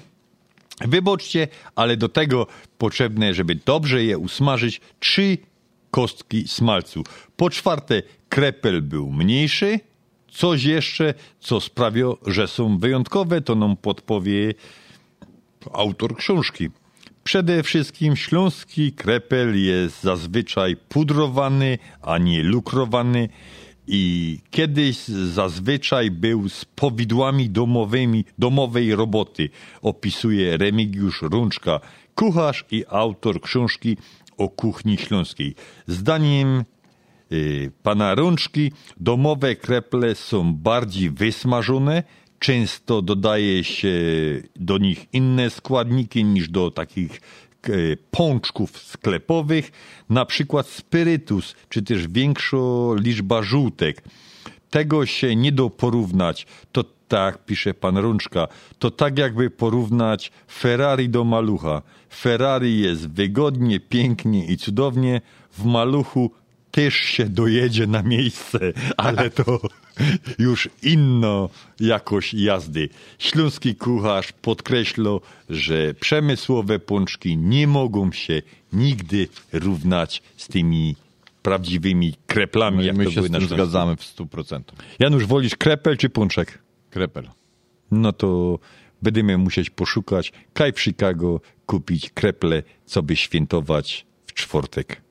Wyboczcie, 0.81 1.47
ale 1.75 1.97
do 1.97 2.09
tego 2.09 2.47
potrzebne, 2.77 3.33
żeby 3.33 3.55
dobrze 3.55 4.03
je 4.03 4.17
usmażyć, 4.17 4.81
trzy 4.99 5.37
kostki 5.91 6.47
smalcu. 6.47 7.03
Po 7.37 7.49
czwarte, 7.49 8.01
krepel 8.29 8.81
był 8.81 9.11
mniejszy. 9.11 9.79
Coś 10.31 10.63
jeszcze, 10.63 11.13
co 11.39 11.61
sprawia, 11.61 12.05
że 12.27 12.47
są 12.47 12.77
wyjątkowe, 12.77 13.41
to 13.41 13.55
nam 13.55 13.77
podpowie 13.77 14.53
autor 15.73 16.17
książki. 16.17 16.69
Przede 17.23 17.63
wszystkim 17.63 18.15
śląski 18.15 18.91
krepel 18.91 19.63
jest 19.63 20.03
zazwyczaj 20.03 20.75
pudrowany, 20.75 21.77
a 22.01 22.17
nie 22.17 22.43
lukrowany 22.43 23.29
i 23.91 24.39
kiedyś 24.51 24.97
zazwyczaj 25.07 26.11
był 26.11 26.49
z 26.49 26.65
powidłami 26.65 27.49
domowymi, 27.49 28.25
domowej 28.37 28.95
roboty, 28.95 29.49
opisuje 29.81 30.57
Remigiusz 30.57 31.21
Rączka, 31.21 31.79
kucharz 32.15 32.65
i 32.71 32.83
autor 32.89 33.41
książki 33.41 33.97
o 34.37 34.49
kuchni 34.49 34.97
śląskiej. 34.97 35.55
Zdaniem 35.87 36.63
y, 37.31 37.71
pana 37.83 38.15
Rączki 38.15 38.71
domowe 38.99 39.55
kreple 39.55 40.15
są 40.15 40.53
bardziej 40.53 41.09
wysmażone, 41.09 42.03
często 42.39 43.01
dodaje 43.01 43.63
się 43.63 43.93
do 44.55 44.77
nich 44.77 45.05
inne 45.13 45.49
składniki 45.49 46.23
niż 46.23 46.49
do 46.49 46.71
takich 46.71 47.21
pączków 48.11 48.77
sklepowych, 48.77 49.71
na 50.09 50.25
przykład 50.25 50.67
spirytus, 50.67 51.55
czy 51.69 51.81
też 51.81 52.07
większa 52.07 52.57
liczba 52.95 53.41
żółtek. 53.43 54.03
Tego 54.69 55.05
się 55.05 55.35
nie 55.35 55.51
da 55.51 55.69
porównać. 55.69 56.47
To 56.71 56.83
tak, 57.07 57.45
pisze 57.45 57.73
pan 57.73 57.97
Rączka, 57.97 58.47
to 58.79 58.91
tak 58.91 59.17
jakby 59.17 59.49
porównać 59.49 60.31
Ferrari 60.51 61.09
do 61.09 61.23
malucha. 61.23 61.81
Ferrari 62.13 62.79
jest 62.79 63.09
wygodnie, 63.09 63.79
pięknie 63.79 64.45
i 64.45 64.57
cudownie, 64.57 65.21
w 65.51 65.65
maluchu 65.65 66.31
też 66.79 66.95
się 66.95 67.25
dojedzie 67.25 67.87
na 67.87 68.03
miejsce, 68.03 68.59
ale 68.97 69.29
to 69.29 69.59
już 70.39 70.69
inno 70.83 71.49
jakość 71.79 72.33
jazdy. 72.33 72.89
Śląski 73.19 73.75
kucharz 73.75 74.31
podkreśla, 74.31 75.11
że 75.49 75.93
przemysłowe 75.93 76.79
pączki 76.79 77.37
nie 77.37 77.67
mogą 77.67 78.11
się 78.11 78.41
nigdy 78.73 79.27
równać 79.53 80.23
z 80.37 80.47
tymi 80.47 80.95
prawdziwymi 81.41 82.15
kreplami, 82.27 82.85
jak 82.85 82.97
My 82.97 83.05
to 83.05 83.11
się 83.11 83.15
były 83.15 83.29
na 83.29 83.39
zgadzamy 83.39 83.95
w 83.95 84.15
100%. 84.15 84.61
Janusz, 84.99 85.25
wolisz 85.25 85.55
krepel 85.55 85.97
czy 85.97 86.09
pączek? 86.09 86.59
Krepel. 86.89 87.29
No 87.91 88.13
to 88.13 88.59
będziemy 89.01 89.37
musieć 89.37 89.69
poszukać, 89.69 90.31
kaj 90.53 90.73
w 90.73 90.81
Chicago 90.81 91.41
kupić 91.65 92.09
kreple, 92.09 92.63
co 92.85 93.03
by 93.03 93.15
świętować 93.15 94.05
w 94.25 94.33
czwartek. 94.33 95.08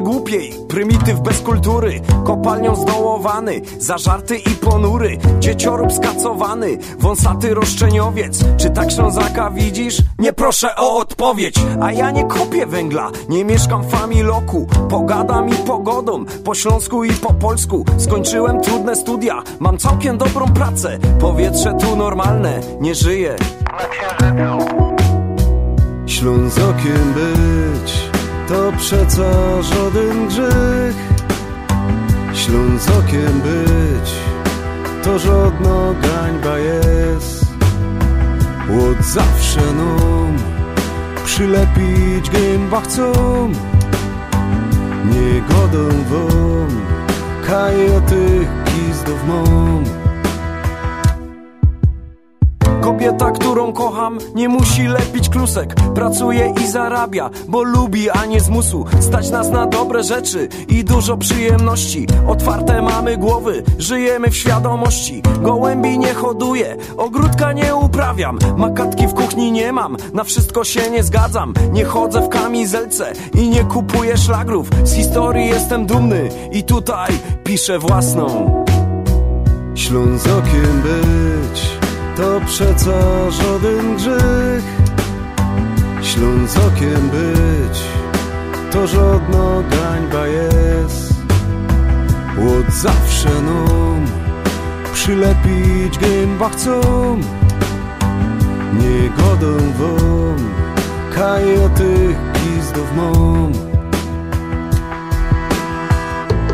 Głupiej, 0.00 0.54
prymityw 0.68 1.20
bez 1.20 1.40
kultury 1.40 2.00
Kopalnią 2.24 2.74
zdołowany, 2.74 3.60
zażarty 3.78 4.36
i 4.36 4.50
ponury. 4.50 5.18
Dzieciorób 5.40 5.92
skacowany, 5.92 6.78
wąsaty 6.98 7.54
roszczeniowiec. 7.54 8.44
Czy 8.56 8.70
tak 8.70 8.92
Ślązaka 8.92 9.50
widzisz? 9.50 9.98
Nie 10.18 10.32
proszę 10.32 10.76
o 10.76 10.96
odpowiedź. 10.96 11.54
A 11.80 11.92
ja 11.92 12.10
nie 12.10 12.24
kopię 12.24 12.66
węgla, 12.66 13.10
nie 13.28 13.44
mieszkam 13.44 13.82
w 13.82 13.90
familoku 13.90 14.66
Pogadam 14.90 15.48
i 15.48 15.54
pogodą, 15.54 16.24
po 16.44 16.54
śląsku 16.54 17.04
i 17.04 17.12
po 17.12 17.34
polsku. 17.34 17.84
Skończyłem 17.98 18.60
trudne 18.60 18.96
studia, 18.96 19.42
mam 19.60 19.78
całkiem 19.78 20.18
dobrą 20.18 20.46
pracę. 20.46 20.98
Powietrze 21.20 21.74
tu 21.80 21.96
normalne, 21.96 22.60
nie 22.80 22.94
żyję 22.94 23.36
Ślązokiem 26.06 27.14
być 27.14 28.19
to 28.50 28.72
przeca 28.78 29.62
żaden 29.62 30.28
grzech. 30.28 30.96
Ślązokiem 32.34 33.40
być 33.40 34.10
to 35.04 35.18
żadna 35.18 35.94
gańba 36.02 36.58
jest. 36.58 37.46
Od 38.70 39.04
zawsze 39.04 39.60
nam 39.60 40.36
przylepić 41.24 42.30
gęba 42.30 42.80
chcą. 42.80 43.12
Nie 45.04 45.40
godą 45.40 45.88
wam, 46.10 46.80
kaj 47.46 47.96
o 47.96 48.00
tych 48.00 48.48
gizdów 48.64 49.28
mam. 49.28 49.99
Kobieta, 52.80 53.30
którą 53.30 53.72
kocham, 53.72 54.18
nie 54.34 54.48
musi 54.48 54.86
lepić 54.86 55.28
klusek. 55.28 55.74
Pracuje 55.94 56.54
i 56.64 56.66
zarabia, 56.66 57.30
bo 57.48 57.62
lubi, 57.62 58.10
a 58.10 58.26
nie 58.26 58.40
zmusu. 58.40 58.84
Stać 59.00 59.30
nas 59.30 59.50
na 59.50 59.66
dobre 59.66 60.02
rzeczy 60.02 60.48
i 60.68 60.84
dużo 60.84 61.16
przyjemności. 61.16 62.06
Otwarte 62.28 62.82
mamy 62.82 63.16
głowy, 63.16 63.62
żyjemy 63.78 64.30
w 64.30 64.36
świadomości. 64.36 65.22
Gołębi 65.42 65.98
nie 65.98 66.14
hoduję, 66.14 66.76
ogródka 66.96 67.52
nie 67.52 67.74
uprawiam. 67.76 68.38
Makatki 68.56 69.06
w 69.06 69.14
kuchni 69.14 69.52
nie 69.52 69.72
mam, 69.72 69.96
na 70.14 70.24
wszystko 70.24 70.64
się 70.64 70.90
nie 70.90 71.02
zgadzam. 71.02 71.54
Nie 71.72 71.84
chodzę 71.84 72.20
w 72.20 72.28
kamizelce 72.28 73.12
i 73.34 73.48
nie 73.48 73.64
kupuję 73.64 74.16
szlagrów. 74.16 74.70
Z 74.84 74.92
historii 74.92 75.46
jestem 75.46 75.86
dumny 75.86 76.28
i 76.52 76.64
tutaj 76.64 77.12
piszę 77.44 77.78
własną. 77.78 78.26
Ślązokiem 79.74 80.82
być 80.82 81.79
to 82.20 82.40
przeca 82.46 83.30
żaden 83.30 83.96
grzech. 83.96 84.64
Ślązokiem 86.02 87.08
być 87.10 87.82
to 88.72 88.86
żadna 88.86 89.62
gańba 89.70 90.26
jest. 90.26 91.14
Od 92.38 92.74
zawsze 92.74 93.28
nam 93.28 94.06
przylepić 94.92 95.98
gęba 95.98 96.48
chcą. 96.48 96.80
Nie 98.80 99.10
godą 99.10 99.56
wam, 99.78 100.50
kaj 101.14 101.58
o 101.58 101.68
tych 101.68 102.16
gizdów 102.32 102.96
mam. 102.96 103.52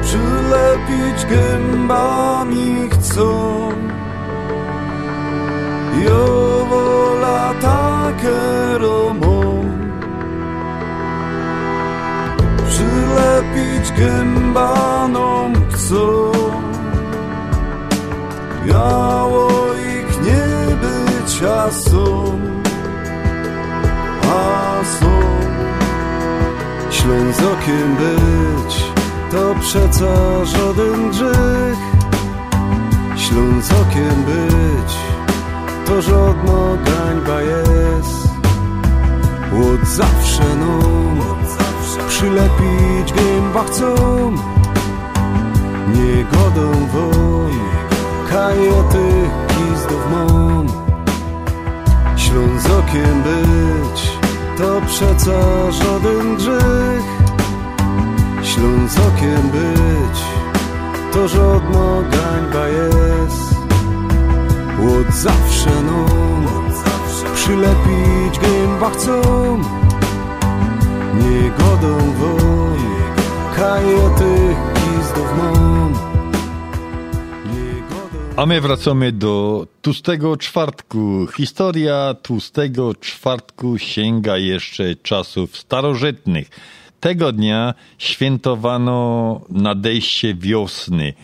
Przylepić 0.02 1.26
gębami 1.26 2.88
chcą. 2.90 3.75
Wola 6.70 7.55
takie 7.60 8.78
romą 8.78 9.64
Przylepić 12.68 13.93
gębanom 13.98 15.52
chcą. 15.73 16.32
Miało 18.66 19.48
ich 19.74 20.23
nie 20.23 20.77
być, 20.77 21.43
a 21.43 21.70
są. 21.70 22.39
A 24.23 24.85
są 24.85 25.20
Ślązokiem 26.90 27.97
być 27.97 28.85
to 29.31 29.55
przeca 29.60 30.44
żaden 30.44 31.10
grzech. 31.10 31.78
Ślązokiem 33.16 34.24
być 34.27 35.05
to 35.86 36.02
żadna 36.02 36.76
gańba 36.84 37.42
jest. 37.42 38.28
Od 39.52 39.88
zawsze 39.88 40.56
nam 40.56 41.20
przylepić 42.08 43.12
gęba 43.12 43.64
chcą. 43.64 43.94
Nie 45.94 46.24
godą 46.24 46.72
wam, 46.86 47.50
kaj 48.30 48.68
o 48.68 48.82
tych 48.82 49.30
gizdów 49.48 50.10
mam. 50.12 50.66
Ślązokiem 52.16 53.22
być, 53.22 54.12
to 54.58 54.80
przeca 54.86 55.70
żaden 55.70 56.36
grzech. 56.36 57.06
Ślązokiem 58.42 59.50
być, 59.52 60.18
to 61.12 61.28
żadna 61.28 62.02
gańba 62.10 62.68
jest. 62.68 63.45
Od 64.80 65.14
zawsze 65.14 65.82
nam 65.82 66.46
przylepić 67.34 68.38
gęba 68.40 68.90
chcą. 68.90 69.22
Nie 71.14 71.50
godą 71.50 71.98
wam, 71.98 72.76
kaj 73.56 73.94
o 73.94 74.10
tych 74.18 74.56
gizdów. 74.74 75.26
A 78.36 78.46
my 78.46 78.60
wracamy 78.60 79.12
do 79.12 79.66
tłustego 79.82 80.36
czwartku. 80.36 81.26
Historia 81.36 82.14
tłustego 82.22 82.94
czwartku 82.94 83.78
sięga 83.78 84.38
jeszcze 84.38 84.96
czasów 84.96 85.56
starożytnych. 85.56 86.50
Tego 87.00 87.32
dnia 87.32 87.74
świętowano 87.98 89.40
nadejście 89.50 90.34
wiosny, 90.34 91.14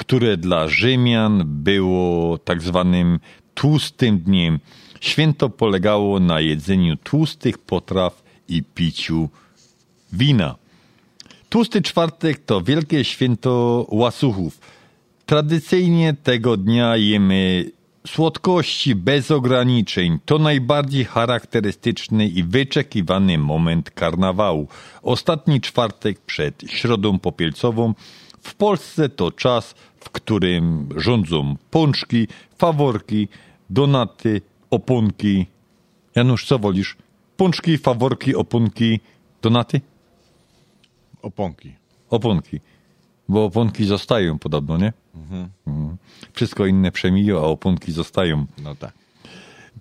które 0.00 0.36
dla 0.36 0.68
Rzymian 0.68 1.42
było 1.46 2.38
tak 2.38 2.62
zwanym 2.62 3.20
tłustym 3.54 4.18
dniem. 4.18 4.58
Święto 5.00 5.50
polegało 5.50 6.20
na 6.20 6.40
jedzeniu 6.40 6.96
tłustych 6.96 7.58
potraw 7.58 8.22
i 8.48 8.62
piciu 8.62 9.28
wina. 10.12 10.56
Tłusty 11.48 11.82
czwartek 11.82 12.38
to 12.38 12.60
wielkie 12.60 13.04
święto 13.04 13.86
łasuchów. 13.90 14.60
Tradycyjnie 15.26 16.14
tego 16.22 16.56
dnia 16.56 16.96
jemy 16.96 17.70
słodkości 18.06 18.94
bez 18.94 19.30
ograniczeń 19.30 20.18
to 20.24 20.38
najbardziej 20.38 21.04
charakterystyczny 21.04 22.28
i 22.28 22.42
wyczekiwany 22.42 23.38
moment 23.38 23.90
karnawału. 23.90 24.68
Ostatni 25.02 25.60
czwartek 25.60 26.20
przed 26.20 26.62
Środą 26.66 27.18
Popielcową 27.18 27.94
w 28.42 28.54
Polsce 28.54 29.08
to 29.08 29.32
czas, 29.32 29.74
w 30.00 30.10
którym 30.10 30.88
rządzą 30.96 31.56
pączki, 31.70 32.28
faworki, 32.58 33.28
donaty, 33.70 34.40
oponki. 34.70 35.46
Janusz, 36.16 36.46
co 36.46 36.58
wolisz? 36.58 36.96
Pączki, 37.36 37.78
faworki, 37.78 38.34
oponki, 38.34 39.00
donaty? 39.42 39.80
Oponki. 41.22 41.74
Oponki. 42.10 42.60
Bo 43.28 43.44
oponki 43.44 43.84
zostają 43.84 44.38
podobno, 44.38 44.78
nie? 44.78 44.92
Mhm. 45.14 45.48
Mhm. 45.66 45.96
Wszystko 46.32 46.66
inne 46.66 46.92
przemiją, 46.92 47.38
a 47.38 47.42
oponki 47.42 47.92
zostają. 47.92 48.46
No 48.62 48.74
tak. 48.74 48.99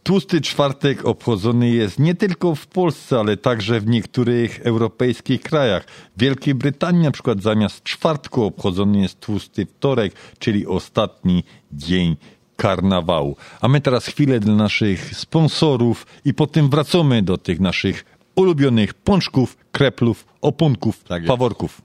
Tłusty 0.03 0.41
czwartek 0.41 1.05
obchodzony 1.05 1.69
jest 1.69 1.99
nie 1.99 2.15
tylko 2.15 2.55
w 2.55 2.67
Polsce, 2.67 3.19
ale 3.19 3.37
także 3.37 3.79
w 3.79 3.87
niektórych 3.87 4.59
europejskich 4.59 5.41
krajach. 5.41 5.85
W 6.17 6.19
Wielkiej 6.21 6.55
Brytanii 6.55 7.03
na 7.03 7.11
przykład 7.11 7.41
zamiast 7.41 7.83
czwartku 7.83 8.43
obchodzony 8.43 9.01
jest 9.01 9.19
tłusty 9.19 9.65
wtorek, 9.65 10.13
czyli 10.39 10.67
ostatni 10.67 11.43
dzień 11.71 12.15
karnawału. 12.55 13.35
A 13.61 13.67
my 13.67 13.81
teraz 13.81 14.05
chwilę 14.05 14.39
dla 14.39 14.55
naszych 14.55 15.15
sponsorów 15.15 16.05
i 16.25 16.33
potem 16.33 16.69
wracamy 16.69 17.21
do 17.21 17.37
tych 17.37 17.59
naszych 17.59 18.05
ulubionych 18.35 18.93
pączków, 18.93 19.57
kreplów, 19.71 20.25
opunków, 20.41 21.03
faworków. 21.27 21.81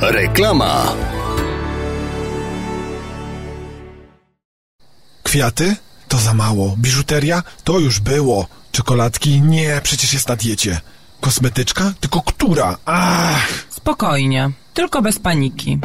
Reklama. 0.00 0.94
Kwiaty? 5.22 5.76
To 6.08 6.18
za 6.18 6.34
mało. 6.34 6.74
Biżuteria? 6.78 7.42
To 7.64 7.78
już 7.78 8.00
było. 8.00 8.46
Czekoladki? 8.72 9.40
Nie, 9.40 9.80
przecież 9.82 10.12
jest 10.12 10.28
na 10.28 10.36
diecie. 10.36 10.80
Kosmetyczka? 11.20 11.92
Tylko 12.00 12.22
która? 12.22 12.76
Ach! 12.84 13.48
Spokojnie, 13.70 14.50
tylko 14.74 15.02
bez 15.02 15.18
paniki. 15.18 15.78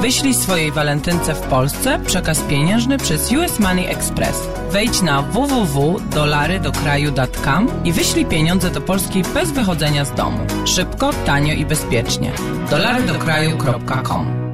Wyślij 0.00 0.34
swojej 0.34 0.72
walentynce 0.72 1.34
w 1.34 1.40
Polsce 1.40 1.98
przekaz 2.06 2.40
pieniężny 2.40 2.98
przez 2.98 3.32
US 3.32 3.58
Money 3.58 3.86
Express. 3.86 4.36
Wejdź 4.70 5.02
na 5.02 5.22
www.dolarydokraju.com 5.22 7.84
i 7.84 7.92
wyślij 7.92 8.26
pieniądze 8.26 8.70
do 8.70 8.80
Polski 8.80 9.22
bez 9.34 9.50
wychodzenia 9.50 10.04
z 10.04 10.14
domu. 10.14 10.38
Szybko, 10.64 11.10
tanio 11.26 11.54
i 11.54 11.66
bezpiecznie. 11.66 12.32
dolarydokraju.com 12.70 14.47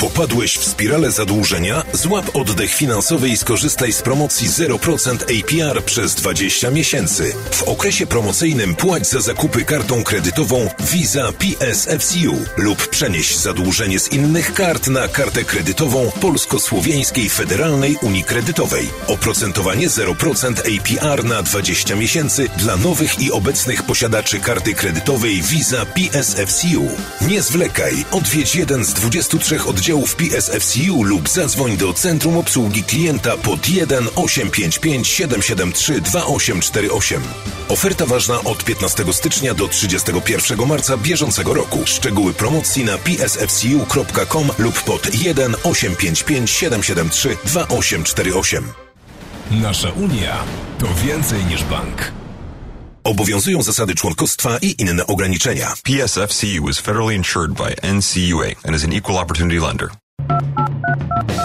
Popadłeś 0.00 0.58
w 0.58 0.64
spiralę 0.64 1.12
zadłużenia? 1.12 1.82
Złap 1.92 2.36
oddech 2.36 2.74
finansowy 2.74 3.28
i 3.28 3.36
skorzystaj 3.36 3.92
z 3.92 4.02
promocji 4.02 4.48
0% 4.48 5.16
APR 5.22 5.84
przez 5.84 6.14
20 6.14 6.70
miesięcy. 6.70 7.32
W 7.50 7.62
okresie 7.62 8.06
promocyjnym 8.06 8.74
płać 8.74 9.06
za 9.06 9.20
zakupy 9.20 9.64
kartą 9.64 10.04
kredytową 10.04 10.68
Visa 10.80 11.32
PSFCU 11.32 12.36
lub 12.56 12.88
przenieś 12.88 13.36
zadłużenie 13.36 14.00
z 14.00 14.12
innych 14.12 14.54
kart 14.54 14.86
na 14.86 15.08
kartę 15.08 15.44
kredytową 15.44 16.10
Polsko-Słowiańskiej 16.20 17.28
Federalnej 17.28 17.98
Unii 18.02 18.24
Kredytowej. 18.24 18.88
Oprocentowanie 19.06 19.88
0% 19.88 20.54
APR 20.58 21.24
na 21.24 21.42
20 21.42 21.96
miesięcy 21.96 22.48
dla 22.56 22.76
nowych 22.76 23.20
i 23.20 23.32
obecnych 23.32 23.82
posiadaczy 23.82 24.40
karty 24.40 24.74
kredytowej 24.74 25.42
Visa 25.42 25.86
PSFCU. 25.86 26.88
Nie 27.28 27.42
zwlekaj, 27.42 28.04
odwiedź 28.10 28.56
jeden 28.56 28.84
z 28.84 28.92
23 28.92 29.58
oddziałów 29.66 30.14
PSFCU 30.14 31.02
lub 31.02 31.28
zadzwoń 31.28 31.76
do 31.76 31.92
Centrum 31.92 32.36
Obsługi 32.36 32.82
Klienta 32.82 33.36
pod 33.36 33.68
1 33.68 34.08
855 34.14 35.08
773 35.08 36.00
2848. 36.00 37.22
Oferta 37.68 38.06
ważna 38.06 38.40
od 38.40 38.64
15 38.64 39.12
stycznia 39.12 39.54
do 39.54 39.68
31 39.68 40.66
marca 40.66 40.96
bieżącego 40.96 41.54
roku. 41.54 41.78
Szczegóły 41.84 42.34
promocji 42.34 42.84
na 42.84 42.98
psfcu.com 42.98 44.50
lub 44.58 44.82
pod 44.82 45.14
1 45.14 45.54
855 45.62 46.50
773 46.50 47.36
2848. 47.44 48.72
Nasza 49.50 49.90
Unia 49.90 50.44
to 50.78 50.86
więcej 51.04 51.44
niż 51.44 51.64
bank. 51.64 52.12
Obowiązują 53.06 53.62
zasady 53.62 53.94
członkostwa 53.94 54.58
i 54.62 54.74
inne 54.78 55.06
ograniczenia. 55.06 55.74
PSFCU 55.82 56.68
is 56.70 56.80
federally 56.80 57.14
insured 57.14 57.52
by 57.52 57.76
NCUA 57.92 58.46
and 58.64 58.76
is 58.76 58.84
an 58.84 58.92
equal 58.92 59.18
opportunity 59.18 59.60
lender. 59.60 59.88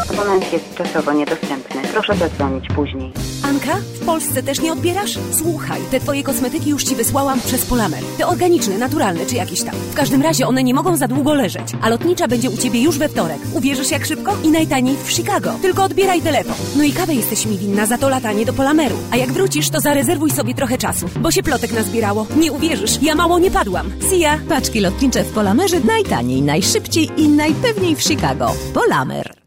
Abonent 0.09 0.53
jest 0.53 0.75
czasowo 0.75 1.13
niedostępny. 1.13 1.80
Proszę 1.91 2.15
zadzwonić 2.15 2.65
później. 2.75 3.11
Anka, 3.43 3.75
w 4.01 4.05
Polsce 4.05 4.43
też 4.43 4.61
nie 4.61 4.73
odbierasz? 4.73 5.19
Słuchaj, 5.31 5.81
te 5.91 5.99
twoje 5.99 6.23
kosmetyki 6.23 6.69
już 6.69 6.83
ci 6.83 6.95
wysłałam 6.95 7.39
przez 7.41 7.65
Polamer. 7.65 7.99
Te 8.17 8.27
organiczne, 8.27 8.77
naturalne 8.77 9.25
czy 9.25 9.35
jakieś 9.35 9.63
tam. 9.63 9.75
W 9.91 9.95
każdym 9.95 10.21
razie 10.21 10.47
one 10.47 10.63
nie 10.63 10.73
mogą 10.73 10.97
za 10.97 11.07
długo 11.07 11.33
leżeć, 11.33 11.67
a 11.81 11.89
lotnicza 11.89 12.27
będzie 12.27 12.49
u 12.49 12.57
ciebie 12.57 12.81
już 12.81 12.97
we 12.97 13.09
wtorek. 13.09 13.37
Uwierzysz 13.53 13.91
jak 13.91 14.05
szybko? 14.05 14.37
I 14.43 14.47
najtaniej 14.49 14.95
w 15.03 15.11
Chicago. 15.11 15.53
Tylko 15.61 15.83
odbieraj 15.83 16.21
telefon. 16.21 16.55
No 16.77 16.83
i 16.83 16.91
kawę 16.91 17.13
jesteś 17.13 17.45
mi 17.45 17.57
winna 17.57 17.85
za 17.85 17.97
to 17.97 18.09
latanie 18.09 18.45
do 18.45 18.53
Polameru. 18.53 18.95
A 19.11 19.17
jak 19.17 19.31
wrócisz, 19.31 19.69
to 19.69 19.79
zarezerwuj 19.79 20.31
sobie 20.31 20.53
trochę 20.53 20.77
czasu, 20.77 21.09
bo 21.19 21.31
się 21.31 21.43
plotek 21.43 21.71
nazbierało. 21.71 22.27
Nie 22.37 22.51
uwierzysz, 22.51 23.01
ja 23.01 23.15
mało 23.15 23.39
nie 23.39 23.51
padłam. 23.51 23.91
See 24.09 24.19
ya. 24.19 24.39
Paczki 24.49 24.79
lotnicze 24.79 25.23
w 25.23 25.31
Polamerze 25.31 25.79
najtaniej, 25.79 26.41
najszybciej 26.41 27.09
i 27.17 27.27
najpewniej 27.27 27.95
w 27.95 28.01
Chicago. 28.03 28.53
Polamer. 28.73 29.40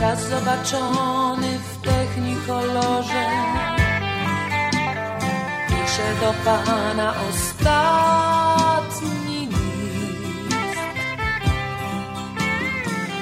Raz 0.00 0.28
zobaczony 0.28 1.58
w 1.58 1.80
technikolorze, 1.82 3.26
piszę 5.68 6.14
do 6.20 6.34
pana 6.44 7.14
ostatni 7.30 7.88
list. 9.46 10.78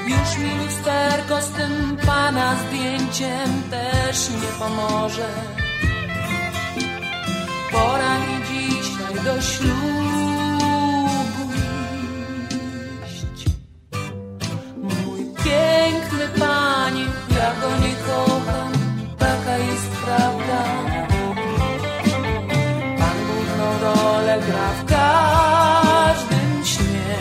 Już 0.06 0.38
mi 0.38 0.64
lusterko 0.64 1.42
z 1.42 1.50
tym 1.50 1.96
pana 2.06 2.56
zdjęciem 2.56 3.62
też 3.70 4.30
nie 4.30 4.48
pomoże. 4.58 5.28
Pora 7.72 8.18
mi 8.18 8.44
dzisiaj 8.48 9.24
do 9.24 9.42
ślubu 9.42 10.07
gra 24.48 24.72
w 24.72 24.84
każdym 24.84 26.64
śnie. 26.64 27.14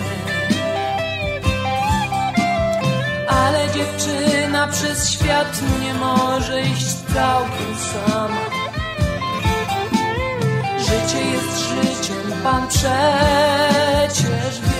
Ale 3.27 3.69
dziewczyna 3.69 4.67
przez 4.67 5.09
świat 5.09 5.61
nie 5.81 5.93
może 5.93 6.61
iść 6.61 6.95
całkiem 7.13 7.75
sama. 7.93 8.45
Życie 10.79 11.25
jest 11.25 11.59
życiem, 11.59 12.31
pan 12.43 12.67
przecież 12.67 14.61
wie. 14.61 14.76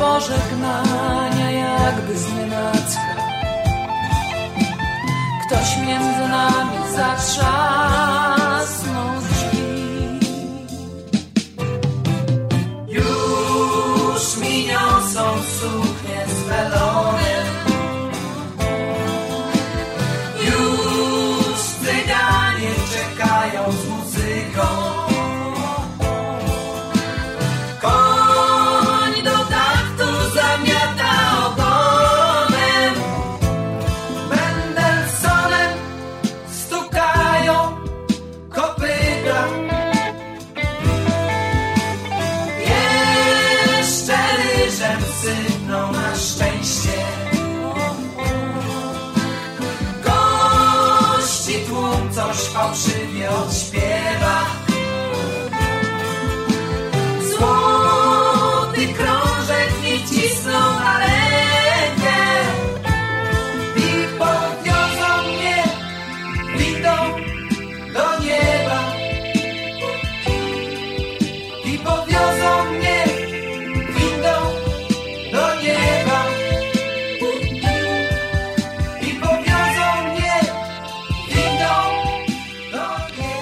Pożegnania, 0.00 1.50
jakby 1.84 2.18
z 2.18 2.32
nienacka. 2.34 3.14
Ktoś 5.46 5.76
między 5.76 6.28
nami 6.28 6.78
zatrzasnął 6.96 7.99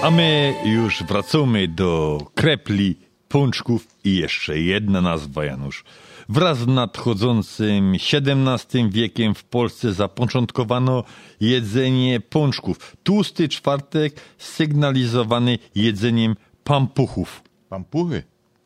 A 0.02 0.10
my 0.10 0.54
już 0.64 1.02
wracamy 1.02 1.68
do 1.68 2.18
krepli, 2.34 2.96
pączków 3.28 3.88
i 4.04 4.16
jeszcze 4.16 4.58
jedna 4.60 5.00
nazwa, 5.00 5.44
Janusz. 5.44 5.84
Wraz 6.28 6.58
z 6.58 6.66
nadchodzącym 6.66 7.94
XVII 7.94 8.90
wiekiem 8.90 9.34
w 9.34 9.44
Polsce 9.44 9.92
zapoczątkowano 9.92 11.04
jedzenie 11.40 12.20
pączków. 12.20 12.96
Tłusty 13.02 13.48
czwartek 13.48 14.20
sygnalizowany 14.38 15.58
jedzeniem 15.74 16.36
pampuchów. 16.64 17.42
Pampuchy? 17.68 18.22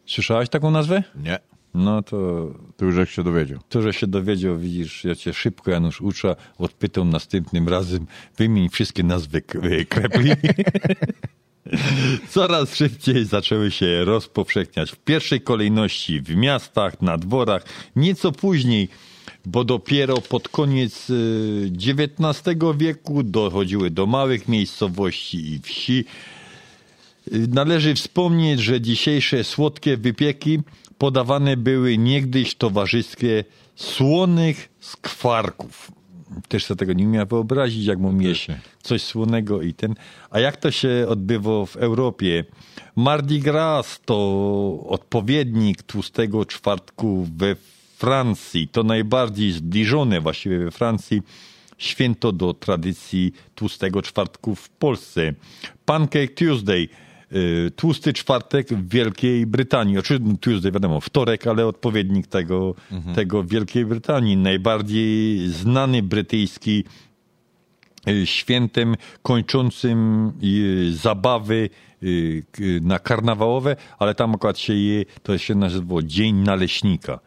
Słyszałeś 0.07 0.49
taką 0.49 0.71
nazwę? 0.71 1.03
Nie. 1.17 1.39
No 1.75 2.03
to... 2.03 2.49
To 2.77 2.85
już 2.85 3.11
się 3.11 3.23
dowiedział. 3.23 3.59
To, 3.69 3.83
że 3.83 3.93
się 3.93 4.07
dowiedział, 4.07 4.59
widzisz, 4.59 5.05
ja 5.05 5.15
cię 5.15 5.33
szybko, 5.33 5.71
Janusz, 5.71 6.01
uczę, 6.01 6.37
odpytam 6.59 7.11
następnym 7.11 7.69
razem, 7.69 8.07
wymień 8.37 8.69
wszystkie 8.69 9.03
nazwy 9.03 9.43
e, 9.63 9.85
krepli. 9.85 10.33
Coraz 12.29 12.75
szybciej 12.77 13.25
zaczęły 13.25 13.71
się 13.71 14.05
rozpowszechniać 14.05 14.91
w 14.91 14.97
pierwszej 14.97 15.41
kolejności 15.41 16.21
w 16.21 16.37
miastach, 16.37 17.03
na 17.03 17.19
dworach, 17.19 17.65
nieco 17.97 18.33
później, 18.33 18.89
bo 19.47 19.65
dopiero 19.65 20.17
pod 20.21 20.49
koniec 20.49 21.13
XIX 21.77 22.59
wieku 22.77 23.23
dochodziły 23.23 23.91
do 23.91 24.07
małych 24.07 24.49
miejscowości 24.49 25.53
i 25.53 25.59
wsi. 25.59 26.05
Należy 27.49 27.95
wspomnieć, 27.95 28.61
że 28.61 28.81
dzisiejsze 28.81 29.45
słodkie 29.45 29.97
wypieki 29.97 30.61
podawane 30.99 31.57
były 31.57 31.99
niegdyś 31.99 32.55
towarzystwie 32.55 33.45
słonych 33.77 34.69
skwarków. 34.81 35.93
Też 36.49 36.65
sobie 36.65 36.79
tego 36.79 36.93
nie 36.93 37.07
umiałem 37.07 37.29
wyobrazić, 37.29 37.87
jak 37.87 37.99
mu 37.99 38.21
jeść 38.21 38.47
coś 38.83 39.03
słonego 39.03 39.63
i 39.63 39.75
ten. 39.75 39.95
A 40.31 40.41
jak 40.41 40.57
to 40.57 40.71
się 40.71 41.07
odbywa 41.09 41.67
w 41.67 41.77
Europie? 41.77 42.45
Mardi 42.97 43.41
Gras 43.41 44.01
to 44.05 44.17
odpowiednik 44.89 45.83
tłustego 45.83 46.47
czwartku 46.47 47.29
we 47.37 47.57
Francji. 47.97 48.69
To 48.69 48.83
najbardziej 48.83 49.53
zbliżone 49.53 50.21
właściwie 50.21 50.59
we 50.59 50.71
Francji 50.71 51.23
święto 51.79 52.33
do 52.33 52.55
tradycji 52.55 53.33
tłustego 53.55 54.03
czwartku 54.03 54.55
w 54.55 54.69
Polsce. 54.69 55.35
Pancake 55.85 56.35
Tuesday, 56.35 56.89
tłusty 57.77 58.13
czwartek 58.13 58.69
w 58.69 58.89
Wielkiej 58.89 59.47
Brytanii. 59.47 59.99
Oczywiście 59.99 60.37
Tuesday 60.41 60.73
wiadomo, 60.73 61.01
wtorek, 61.01 61.47
ale 61.47 61.67
odpowiednik 61.67 62.27
tego, 62.27 62.75
tego 63.15 63.43
w 63.43 63.49
Wielkiej 63.49 63.87
Brytanii. 63.87 64.37
Najbardziej 64.37 65.39
znany 65.49 66.03
brytyjski 66.03 66.85
y, 68.09 68.27
świętem 68.27 68.97
kończącym 69.23 70.29
y, 70.43 70.93
zabawy 70.93 71.71
y, 72.03 72.43
na 72.83 72.99
karnawałowe, 72.99 73.77
ale 73.99 74.15
tam 74.15 74.35
akurat 74.35 74.59
się 74.59 74.75
je, 74.75 75.05
to 75.23 75.39
się 75.39 75.55
nazywało 75.55 76.03
Dzień 76.03 76.37
Naleśnika, 76.37 77.21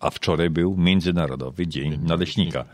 a 0.00 0.10
wczoraj 0.10 0.50
był 0.50 0.76
Międzynarodowy 0.76 1.66
Dzień 1.66 1.98
Naleśnika. 2.02 2.64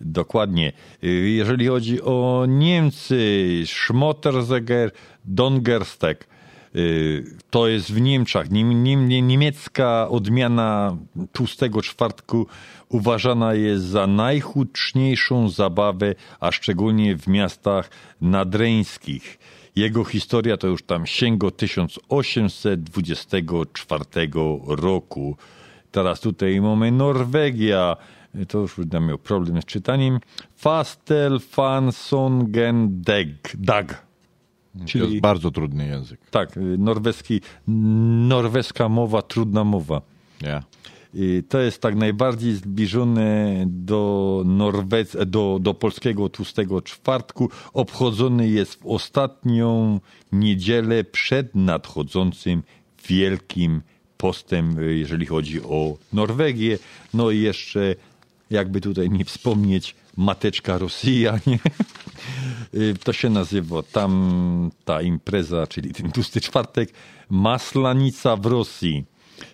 Dokładnie. 0.00 0.72
Y, 1.04 1.30
Jeżeli 1.30 1.66
chodzi 1.66 2.02
o 2.02 2.44
Niemcy, 2.48 3.62
Schmotterzeger, 3.66 4.90
Dongerstek, 5.24 6.28
y, 6.76 7.24
to 7.50 7.68
jest 7.68 7.92
w 7.92 8.00
Niemczech. 8.00 8.50
Niem, 8.50 8.84
niem, 8.84 9.08
niemiecka 9.08 10.08
odmiana 10.08 10.96
tłustego 11.32 11.82
czwartku 11.82 12.46
uważana 12.88 13.54
jest 13.54 13.84
za 13.84 14.06
najhuczniejszą 14.06 15.48
zabawę, 15.48 16.14
a 16.40 16.52
szczególnie 16.52 17.16
w 17.16 17.26
miastach 17.26 17.90
nadreńskich. 18.20 19.38
Jego 19.76 20.04
historia 20.04 20.56
to 20.56 20.66
już 20.66 20.82
tam 20.82 21.06
sięgo 21.06 21.50
1824 21.50 24.04
roku. 24.66 25.36
Teraz 25.90 26.20
tutaj 26.20 26.60
mamy 26.60 26.92
Norwegia, 26.92 27.96
to 28.48 28.58
już 28.58 28.76
będę 28.76 29.00
miał 29.00 29.18
problem 29.18 29.62
z 29.62 29.64
czytaniem. 29.64 30.20
Fastel 30.56 31.40
Fansongen 31.40 33.02
Dag. 33.02 33.56
Dag. 33.58 34.06
To 34.92 34.98
jest 34.98 35.20
bardzo 35.20 35.50
trudny 35.50 35.86
język. 35.86 36.20
Tak, 36.30 36.56
y, 36.56 36.60
norweski, 36.78 37.40
norweska 38.28 38.88
mowa, 38.88 39.22
trudna 39.22 39.64
mowa. 39.64 40.02
Ja. 40.42 40.62
Y, 41.14 41.44
To 41.48 41.58
jest 41.58 41.82
tak 41.82 41.96
najbardziej 41.96 42.54
zbliżone 42.54 43.64
do, 43.66 44.42
Norwec, 44.46 45.16
do, 45.26 45.58
do 45.60 45.74
polskiego 45.74 46.28
tłustego 46.28 46.82
czwartku. 46.82 47.50
Obchodzony 47.72 48.48
jest 48.48 48.74
w 48.74 48.86
ostatnią 48.86 50.00
niedzielę 50.32 51.04
przed 51.04 51.54
nadchodzącym 51.54 52.62
wielkim 53.08 53.82
postem, 54.16 54.78
y, 54.78 54.94
jeżeli 54.94 55.26
chodzi 55.26 55.62
o 55.62 55.96
Norwegię. 56.12 56.78
No 57.14 57.30
i 57.30 57.40
jeszcze, 57.40 57.94
jakby 58.50 58.80
tutaj 58.80 59.10
nie 59.10 59.24
wspomnieć, 59.24 59.94
mateczka 60.16 60.78
Rosja, 60.78 61.38
nie? 61.46 61.58
Y, 62.74 62.94
To 63.04 63.12
się 63.12 63.30
nazywa 63.30 63.82
tam 63.82 64.70
ta 64.84 65.02
impreza, 65.02 65.66
czyli 65.66 65.92
ten 65.94 66.12
tłusty 66.12 66.40
czwartek, 66.40 66.92
Maslanica 67.30 68.36
w 68.36 68.46
Rosji. 68.46 69.04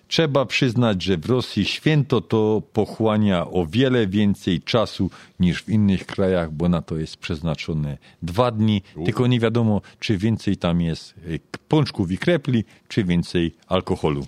Trzeba 0.07 0.45
przyznać, 0.45 1.03
że 1.03 1.17
w 1.17 1.25
Rosji 1.25 1.65
święto 1.65 2.21
to 2.21 2.61
pochłania 2.73 3.47
o 3.47 3.65
wiele 3.65 4.07
więcej 4.07 4.61
czasu 4.61 5.09
niż 5.39 5.63
w 5.63 5.69
innych 5.69 6.05
krajach, 6.05 6.51
bo 6.51 6.69
na 6.69 6.81
to 6.81 6.97
jest 6.97 7.17
przeznaczone 7.17 7.97
dwa 8.21 8.51
dni. 8.51 8.81
Tylko 9.05 9.27
nie 9.27 9.39
wiadomo, 9.39 9.81
czy 9.99 10.17
więcej 10.17 10.57
tam 10.57 10.81
jest 10.81 11.15
y, 11.27 11.39
pączków 11.67 12.11
i 12.11 12.17
krepli, 12.17 12.63
czy 12.87 13.03
więcej 13.03 13.55
alkoholu. 13.67 14.25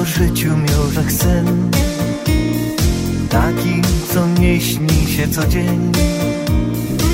o 0.00 0.04
życiu 0.04 0.48
miał 0.48 1.10
sen. 1.10 1.70
Taki, 3.30 3.82
co 4.14 4.40
nie 4.40 4.60
śni 4.60 5.06
się 5.06 5.28
co 5.28 5.46
dzień. 5.46 5.92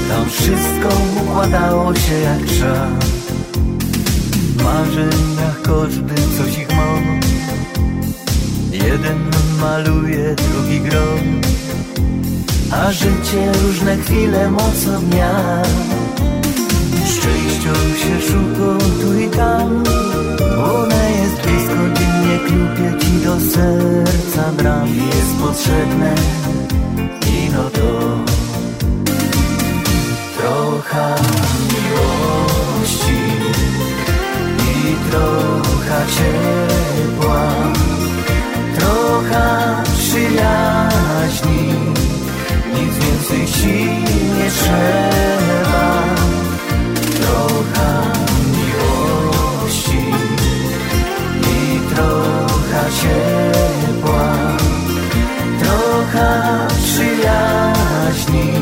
Tam 0.09 0.31
wszystko 0.31 0.89
układało 1.17 1.95
się 1.95 2.15
jak 2.15 2.43
trzeba 2.43 2.89
W 4.57 4.65
marzeniach 4.65 5.63
każdy 5.63 6.15
coś 6.15 6.59
ich 6.59 6.69
ma 6.77 6.87
Jeden 8.73 9.19
maluje, 9.61 10.35
drugi 10.35 10.81
grom. 10.81 11.41
A 12.71 12.93
życie 12.93 13.53
różne 13.63 13.97
chwile 13.97 14.51
mocno 14.51 15.01
dnia. 15.01 15.63
Szczęścią 17.07 17.73
się 17.75 18.21
szuka 18.21 18.85
tu 19.01 19.19
i 19.19 19.29
tam 19.31 20.06
do 23.27 23.41
serca 23.41 24.53
bram 24.57 24.87
Jest 24.87 25.33
potrzebne 25.43 26.15
i 27.35 27.51
no 27.55 27.71
to. 27.71 27.91
Trochę 30.39 31.15
miłości 31.73 33.21
i 34.71 35.11
trochę 35.11 35.99
ciepła 36.17 37.43
Trochę 38.79 39.45
przyjaźni 39.99 41.73
Nic 42.75 42.95
więcej 42.99 43.47
ci 43.47 43.75
nie 44.39 44.51
trzeba 44.51 45.66
ciepła 53.01 54.57
Trochę 55.61 56.31
przyjaźni. 56.85 58.53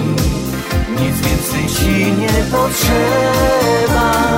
Nic 1.00 1.16
więcej 1.20 1.66
ci 1.76 2.12
nie 2.12 2.44
potrzeba 2.50 4.33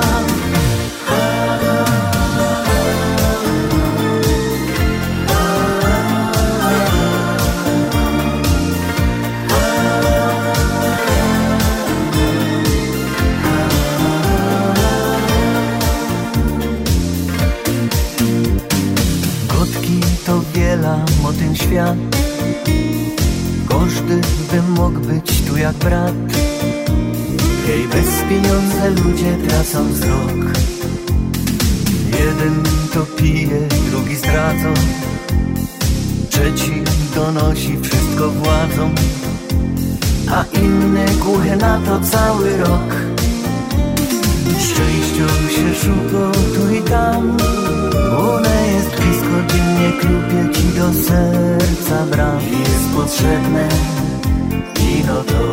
świat 21.77 21.97
Każdy 23.69 24.21
by 24.51 24.61
mógł 24.61 24.99
być 24.99 25.41
tu 25.41 25.57
jak 25.57 25.75
brat. 25.75 26.13
Hej, 27.67 27.87
bez 27.87 28.09
pieniądze 28.29 28.89
ludzie 28.89 29.37
tracą 29.47 29.87
wzrok. 29.87 30.39
Jeden 32.19 32.63
to 32.93 33.05
pije, 33.05 33.67
drugi 33.89 34.15
zdradzą 34.15 34.73
Trzeci 36.29 36.83
donosi 37.15 37.77
wszystko 37.81 38.29
władzą. 38.29 38.89
A 40.31 40.57
inny 40.57 41.05
głuchy 41.23 41.55
na 41.55 41.79
to 41.79 41.99
cały 41.99 42.57
rok. 42.57 42.95
Szczęścią 44.59 45.27
się 45.49 45.75
szuka 45.75 46.31
tu 46.53 46.75
i 46.75 46.81
tam 46.81 47.37
One 48.07 48.67
jest 48.73 48.89
blisko, 48.89 49.53
dziennie 49.53 49.91
klupie 49.99 50.53
ci 50.53 50.67
do 50.67 50.93
serca 50.93 52.05
bram 52.11 52.39
Jest 52.39 52.89
potrzebne 52.95 53.67
i 54.79 55.03
no 55.07 55.23
to 55.23 55.43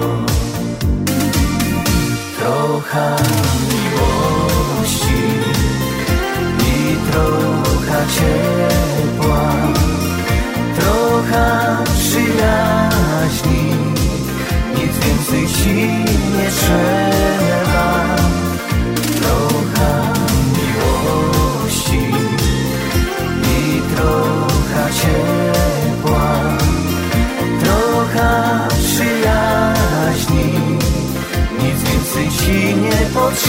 Trochę 2.38 3.16
miłości 3.70 5.22
i 6.60 6.96
trochę 7.10 8.04
ciepła. 8.14 9.52
Trochę 10.78 11.76
przyjaźni. 11.98 13.64
Nic 14.74 14.98
więcej 14.98 15.46
ci 15.46 15.74
nie 16.36 16.50
trzeba 16.50 17.53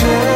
nie 0.05 0.34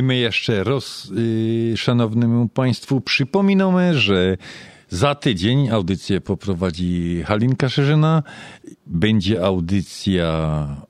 I 0.00 0.02
my 0.02 0.16
jeszcze 0.16 0.64
raz, 0.64 1.10
y, 1.18 1.74
szanownemu 1.76 2.48
Państwu, 2.48 3.00
przypominamy, 3.00 3.98
że 3.98 4.36
za 4.88 5.14
tydzień 5.14 5.68
audycję 5.70 6.20
poprowadzi 6.20 7.22
Halinka 7.26 7.68
Szerzyna. 7.68 8.22
Będzie 8.86 9.44
audycja 9.44 10.28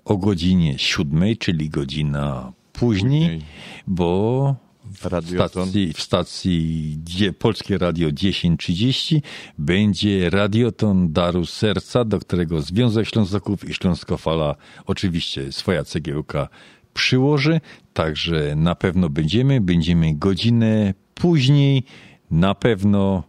o 0.04 0.16
godzinie 0.16 0.78
siódmej, 0.78 1.36
czyli 1.36 1.68
godzina 1.70 2.52
później, 2.72 3.42
bo 3.86 4.54
w 4.94 5.06
stacji, 5.64 5.92
w 5.92 6.00
stacji 6.02 6.96
dzie- 7.04 7.32
Polskie 7.32 7.78
Radio 7.78 8.12
1030 8.12 9.22
będzie 9.58 10.30
radioton 10.30 11.12
Daru 11.12 11.46
Serca, 11.46 12.04
do 12.04 12.18
którego 12.18 12.62
Związek 12.62 13.06
Ślązaków 13.08 13.68
i 13.70 13.74
Śląskofala 13.74 14.54
oczywiście 14.86 15.52
swoja 15.52 15.84
cegiełka 15.84 16.48
przyłoży, 16.94 17.60
także 17.92 18.56
na 18.56 18.74
pewno 18.74 19.08
będziemy, 19.08 19.60
będziemy 19.60 20.14
godzinę 20.14 20.94
później, 21.14 21.82
na 22.30 22.54
pewno 22.54 23.22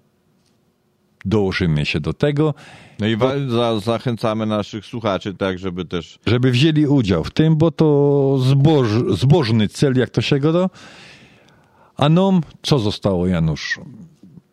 dołożymy 1.25 1.85
się 1.85 1.99
do 1.99 2.13
tego. 2.13 2.53
No 2.99 3.07
i 3.07 3.15
wa- 3.15 3.47
za, 3.49 3.79
zachęcamy 3.79 4.45
naszych 4.45 4.85
słuchaczy, 4.85 5.33
tak, 5.33 5.59
żeby 5.59 5.85
też 5.85 6.19
żeby 6.25 6.51
wzięli 6.51 6.87
udział 6.87 7.23
w 7.23 7.31
tym, 7.31 7.55
bo 7.57 7.71
to 7.71 8.37
zboż, 8.39 8.87
zbożny 9.09 9.67
cel, 9.67 9.93
jak 9.97 10.09
to 10.09 10.21
się 10.21 10.39
goda. 10.39 10.69
A 11.97 12.09
nam 12.09 12.41
co 12.61 12.79
zostało, 12.79 13.27
Janusz? 13.27 13.79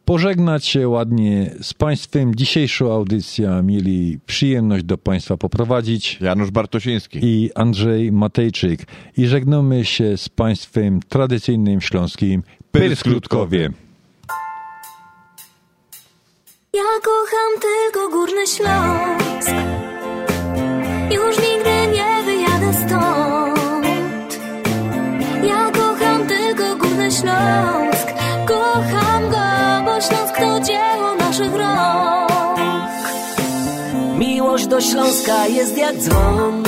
Pożegnać 0.08 0.66
się 0.66 0.88
ładnie 0.88 1.54
z 1.62 1.74
Państwem. 1.74 2.34
Dzisiejszą 2.34 2.92
audycję 2.92 3.60
mieli 3.64 4.18
przyjemność 4.26 4.84
do 4.84 4.98
Państwa 4.98 5.36
poprowadzić 5.36 6.20
Janusz 6.20 6.50
Bartosiński 6.50 7.18
i 7.22 7.50
Andrzej 7.54 8.12
Matejczyk. 8.12 8.86
I 9.16 9.26
żegnamy 9.26 9.84
się 9.84 10.16
z 10.16 10.28
Państwem 10.28 11.00
tradycyjnym 11.08 11.80
śląskim 11.80 12.42
Pyrskrótkowie. 12.72 13.70
Ja 16.74 16.82
kocham 17.02 17.60
tylko 17.60 18.08
Górny 18.10 18.46
Śląsk 18.46 19.50
Już 21.14 21.36
nigdy 21.36 21.96
nie 21.96 22.22
wyjadę 22.24 22.74
stąd 22.86 24.40
Ja 25.48 25.70
kocham 25.70 26.26
tylko 26.26 26.76
Górny 26.76 27.10
Śląsk 27.10 27.97
to 30.40 30.60
dzieło 30.60 31.14
naszych 31.14 31.54
rąk. 31.54 32.58
Miłość 34.18 34.66
do 34.66 34.80
Śląska 34.80 35.46
jest 35.46 35.78
jak 35.78 35.96
dzwon. 35.96 36.62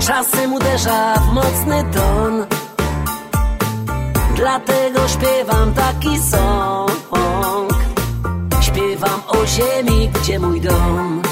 Czasem 0.00 0.52
uderza 0.52 1.14
w 1.14 1.32
mocny 1.32 1.84
ton. 1.94 2.46
Dlatego 4.36 5.08
śpiewam 5.08 5.74
taki 5.74 6.18
song. 6.18 6.90
Śpiewam 8.60 9.20
o 9.28 9.46
ziemi, 9.46 10.10
gdzie 10.14 10.38
mój 10.38 10.60
dom 10.60 11.22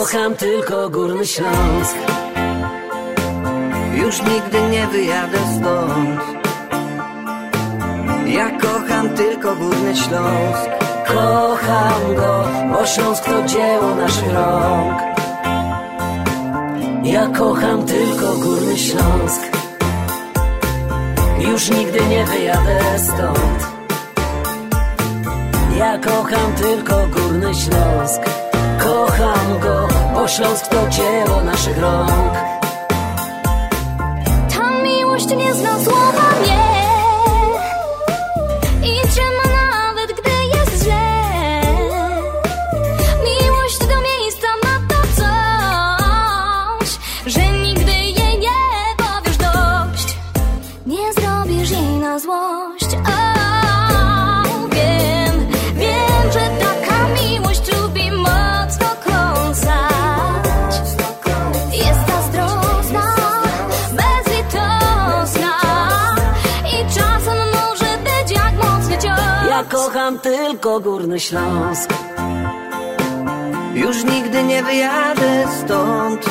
kocham 0.00 0.34
tylko 0.34 0.90
Górny 0.90 1.26
Śląsk. 1.26 1.96
Już 3.94 4.22
nigdy 4.22 4.62
nie 4.70 4.86
wyjadę 4.86 5.38
stąd. 5.56 6.20
Ja 8.26 8.50
kocham 8.50 9.08
tylko 9.08 9.56
Górny 9.56 9.96
Śląsk. 9.96 10.70
Kocham 11.06 12.14
go, 12.16 12.44
bo 12.72 12.86
Śląsk 12.86 13.24
to 13.24 13.42
dzieło 13.42 13.94
naszych 13.94 14.32
rąk. 14.34 14.98
Ja 17.04 17.26
kocham 17.26 17.86
tylko 17.86 18.34
Górny 18.34 18.78
Śląsk. 18.78 19.42
Już 21.38 21.70
nigdy 21.70 22.00
nie 22.06 22.24
wyjadę 22.24 22.98
stąd. 22.98 23.66
Ja 25.78 25.98
kocham 25.98 26.52
tylko 26.52 26.94
Górny 27.06 27.54
Śląsk 27.54 28.49
Kocham 28.82 29.58
go, 29.60 29.88
bo 30.14 30.28
Śląsk 30.28 30.66
to 30.66 30.88
dzieło 30.88 31.42
naszych 31.44 31.78
rąk. 31.78 32.34
Ta 34.54 34.82
miłość 34.82 35.28
nie 35.36 35.54
zna 35.54 35.84
słowa 35.84 36.28
nie 36.46 36.69
tylko 70.22 70.80
Górny 70.80 71.20
Śląsk. 71.20 71.90
Już 73.74 74.04
nigdy 74.04 74.42
nie 74.42 74.62
wyjadę 74.62 75.44
stąd. 75.64 76.26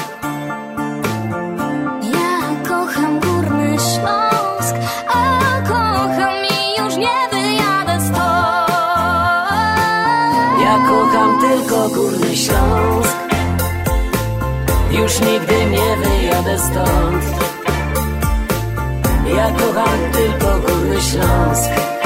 Ja 2.03 2.69
kocham 2.69 3.19
Górny 3.19 3.77
Śląsk, 3.79 4.75
a 5.07 5.61
kocham 5.61 6.33
i 6.45 6.81
już 6.81 6.95
nie 6.95 7.19
wyjadę 7.31 8.01
stąd. 8.01 8.69
Ja 10.63 10.77
kocham 10.89 11.41
tylko 11.41 11.89
Górny 11.89 12.35
Śląsk. 12.35 13.17
Już 14.91 15.19
nigdy 15.19 15.65
nie 15.65 15.97
wyjadę 15.97 16.59
stąd. 16.59 17.23
Ja 19.35 19.51
kocham 19.51 19.99
tylko 20.11 20.59
Górny 20.59 21.01
Śląsk 21.01 21.98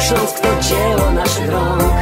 Śląsk 0.00 0.40
to 0.40 0.48
dzieło 0.60 1.10
naszych 1.10 1.50
rąk 1.50 1.92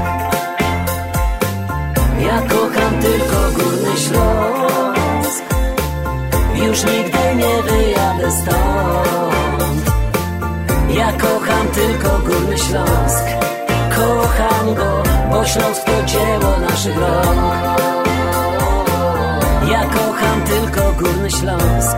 Ja 2.20 2.38
kocham 2.40 3.02
tylko 3.02 3.36
Górny 3.58 3.96
Śląsk. 3.96 5.44
Już 6.54 6.84
nigdy 6.84 7.34
nie 7.36 7.62
wyjadę 7.62 8.30
stąd. 8.30 9.82
Ja 10.90 11.12
kocham 11.12 11.68
tylko 11.68 12.18
Górny 12.18 12.58
Śląsk. 12.58 13.24
Kocham 13.96 14.74
go, 14.74 15.02
bo 15.30 15.44
Śląsk 15.44 15.84
to 15.84 16.02
dzieło 16.06 16.58
naszych 16.70 16.96
rąk 16.96 17.80
Ja 19.70 19.84
kocham 19.84 20.42
tylko 20.42 20.92
Górny 20.92 21.30
Śląsk. 21.30 21.96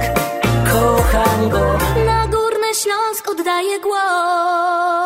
Kocham 0.73 1.49
go. 1.51 1.79
Na 2.07 2.27
Górny 2.27 2.75
Śląsk 2.75 3.31
oddaję 3.31 3.81
głos. 3.81 5.00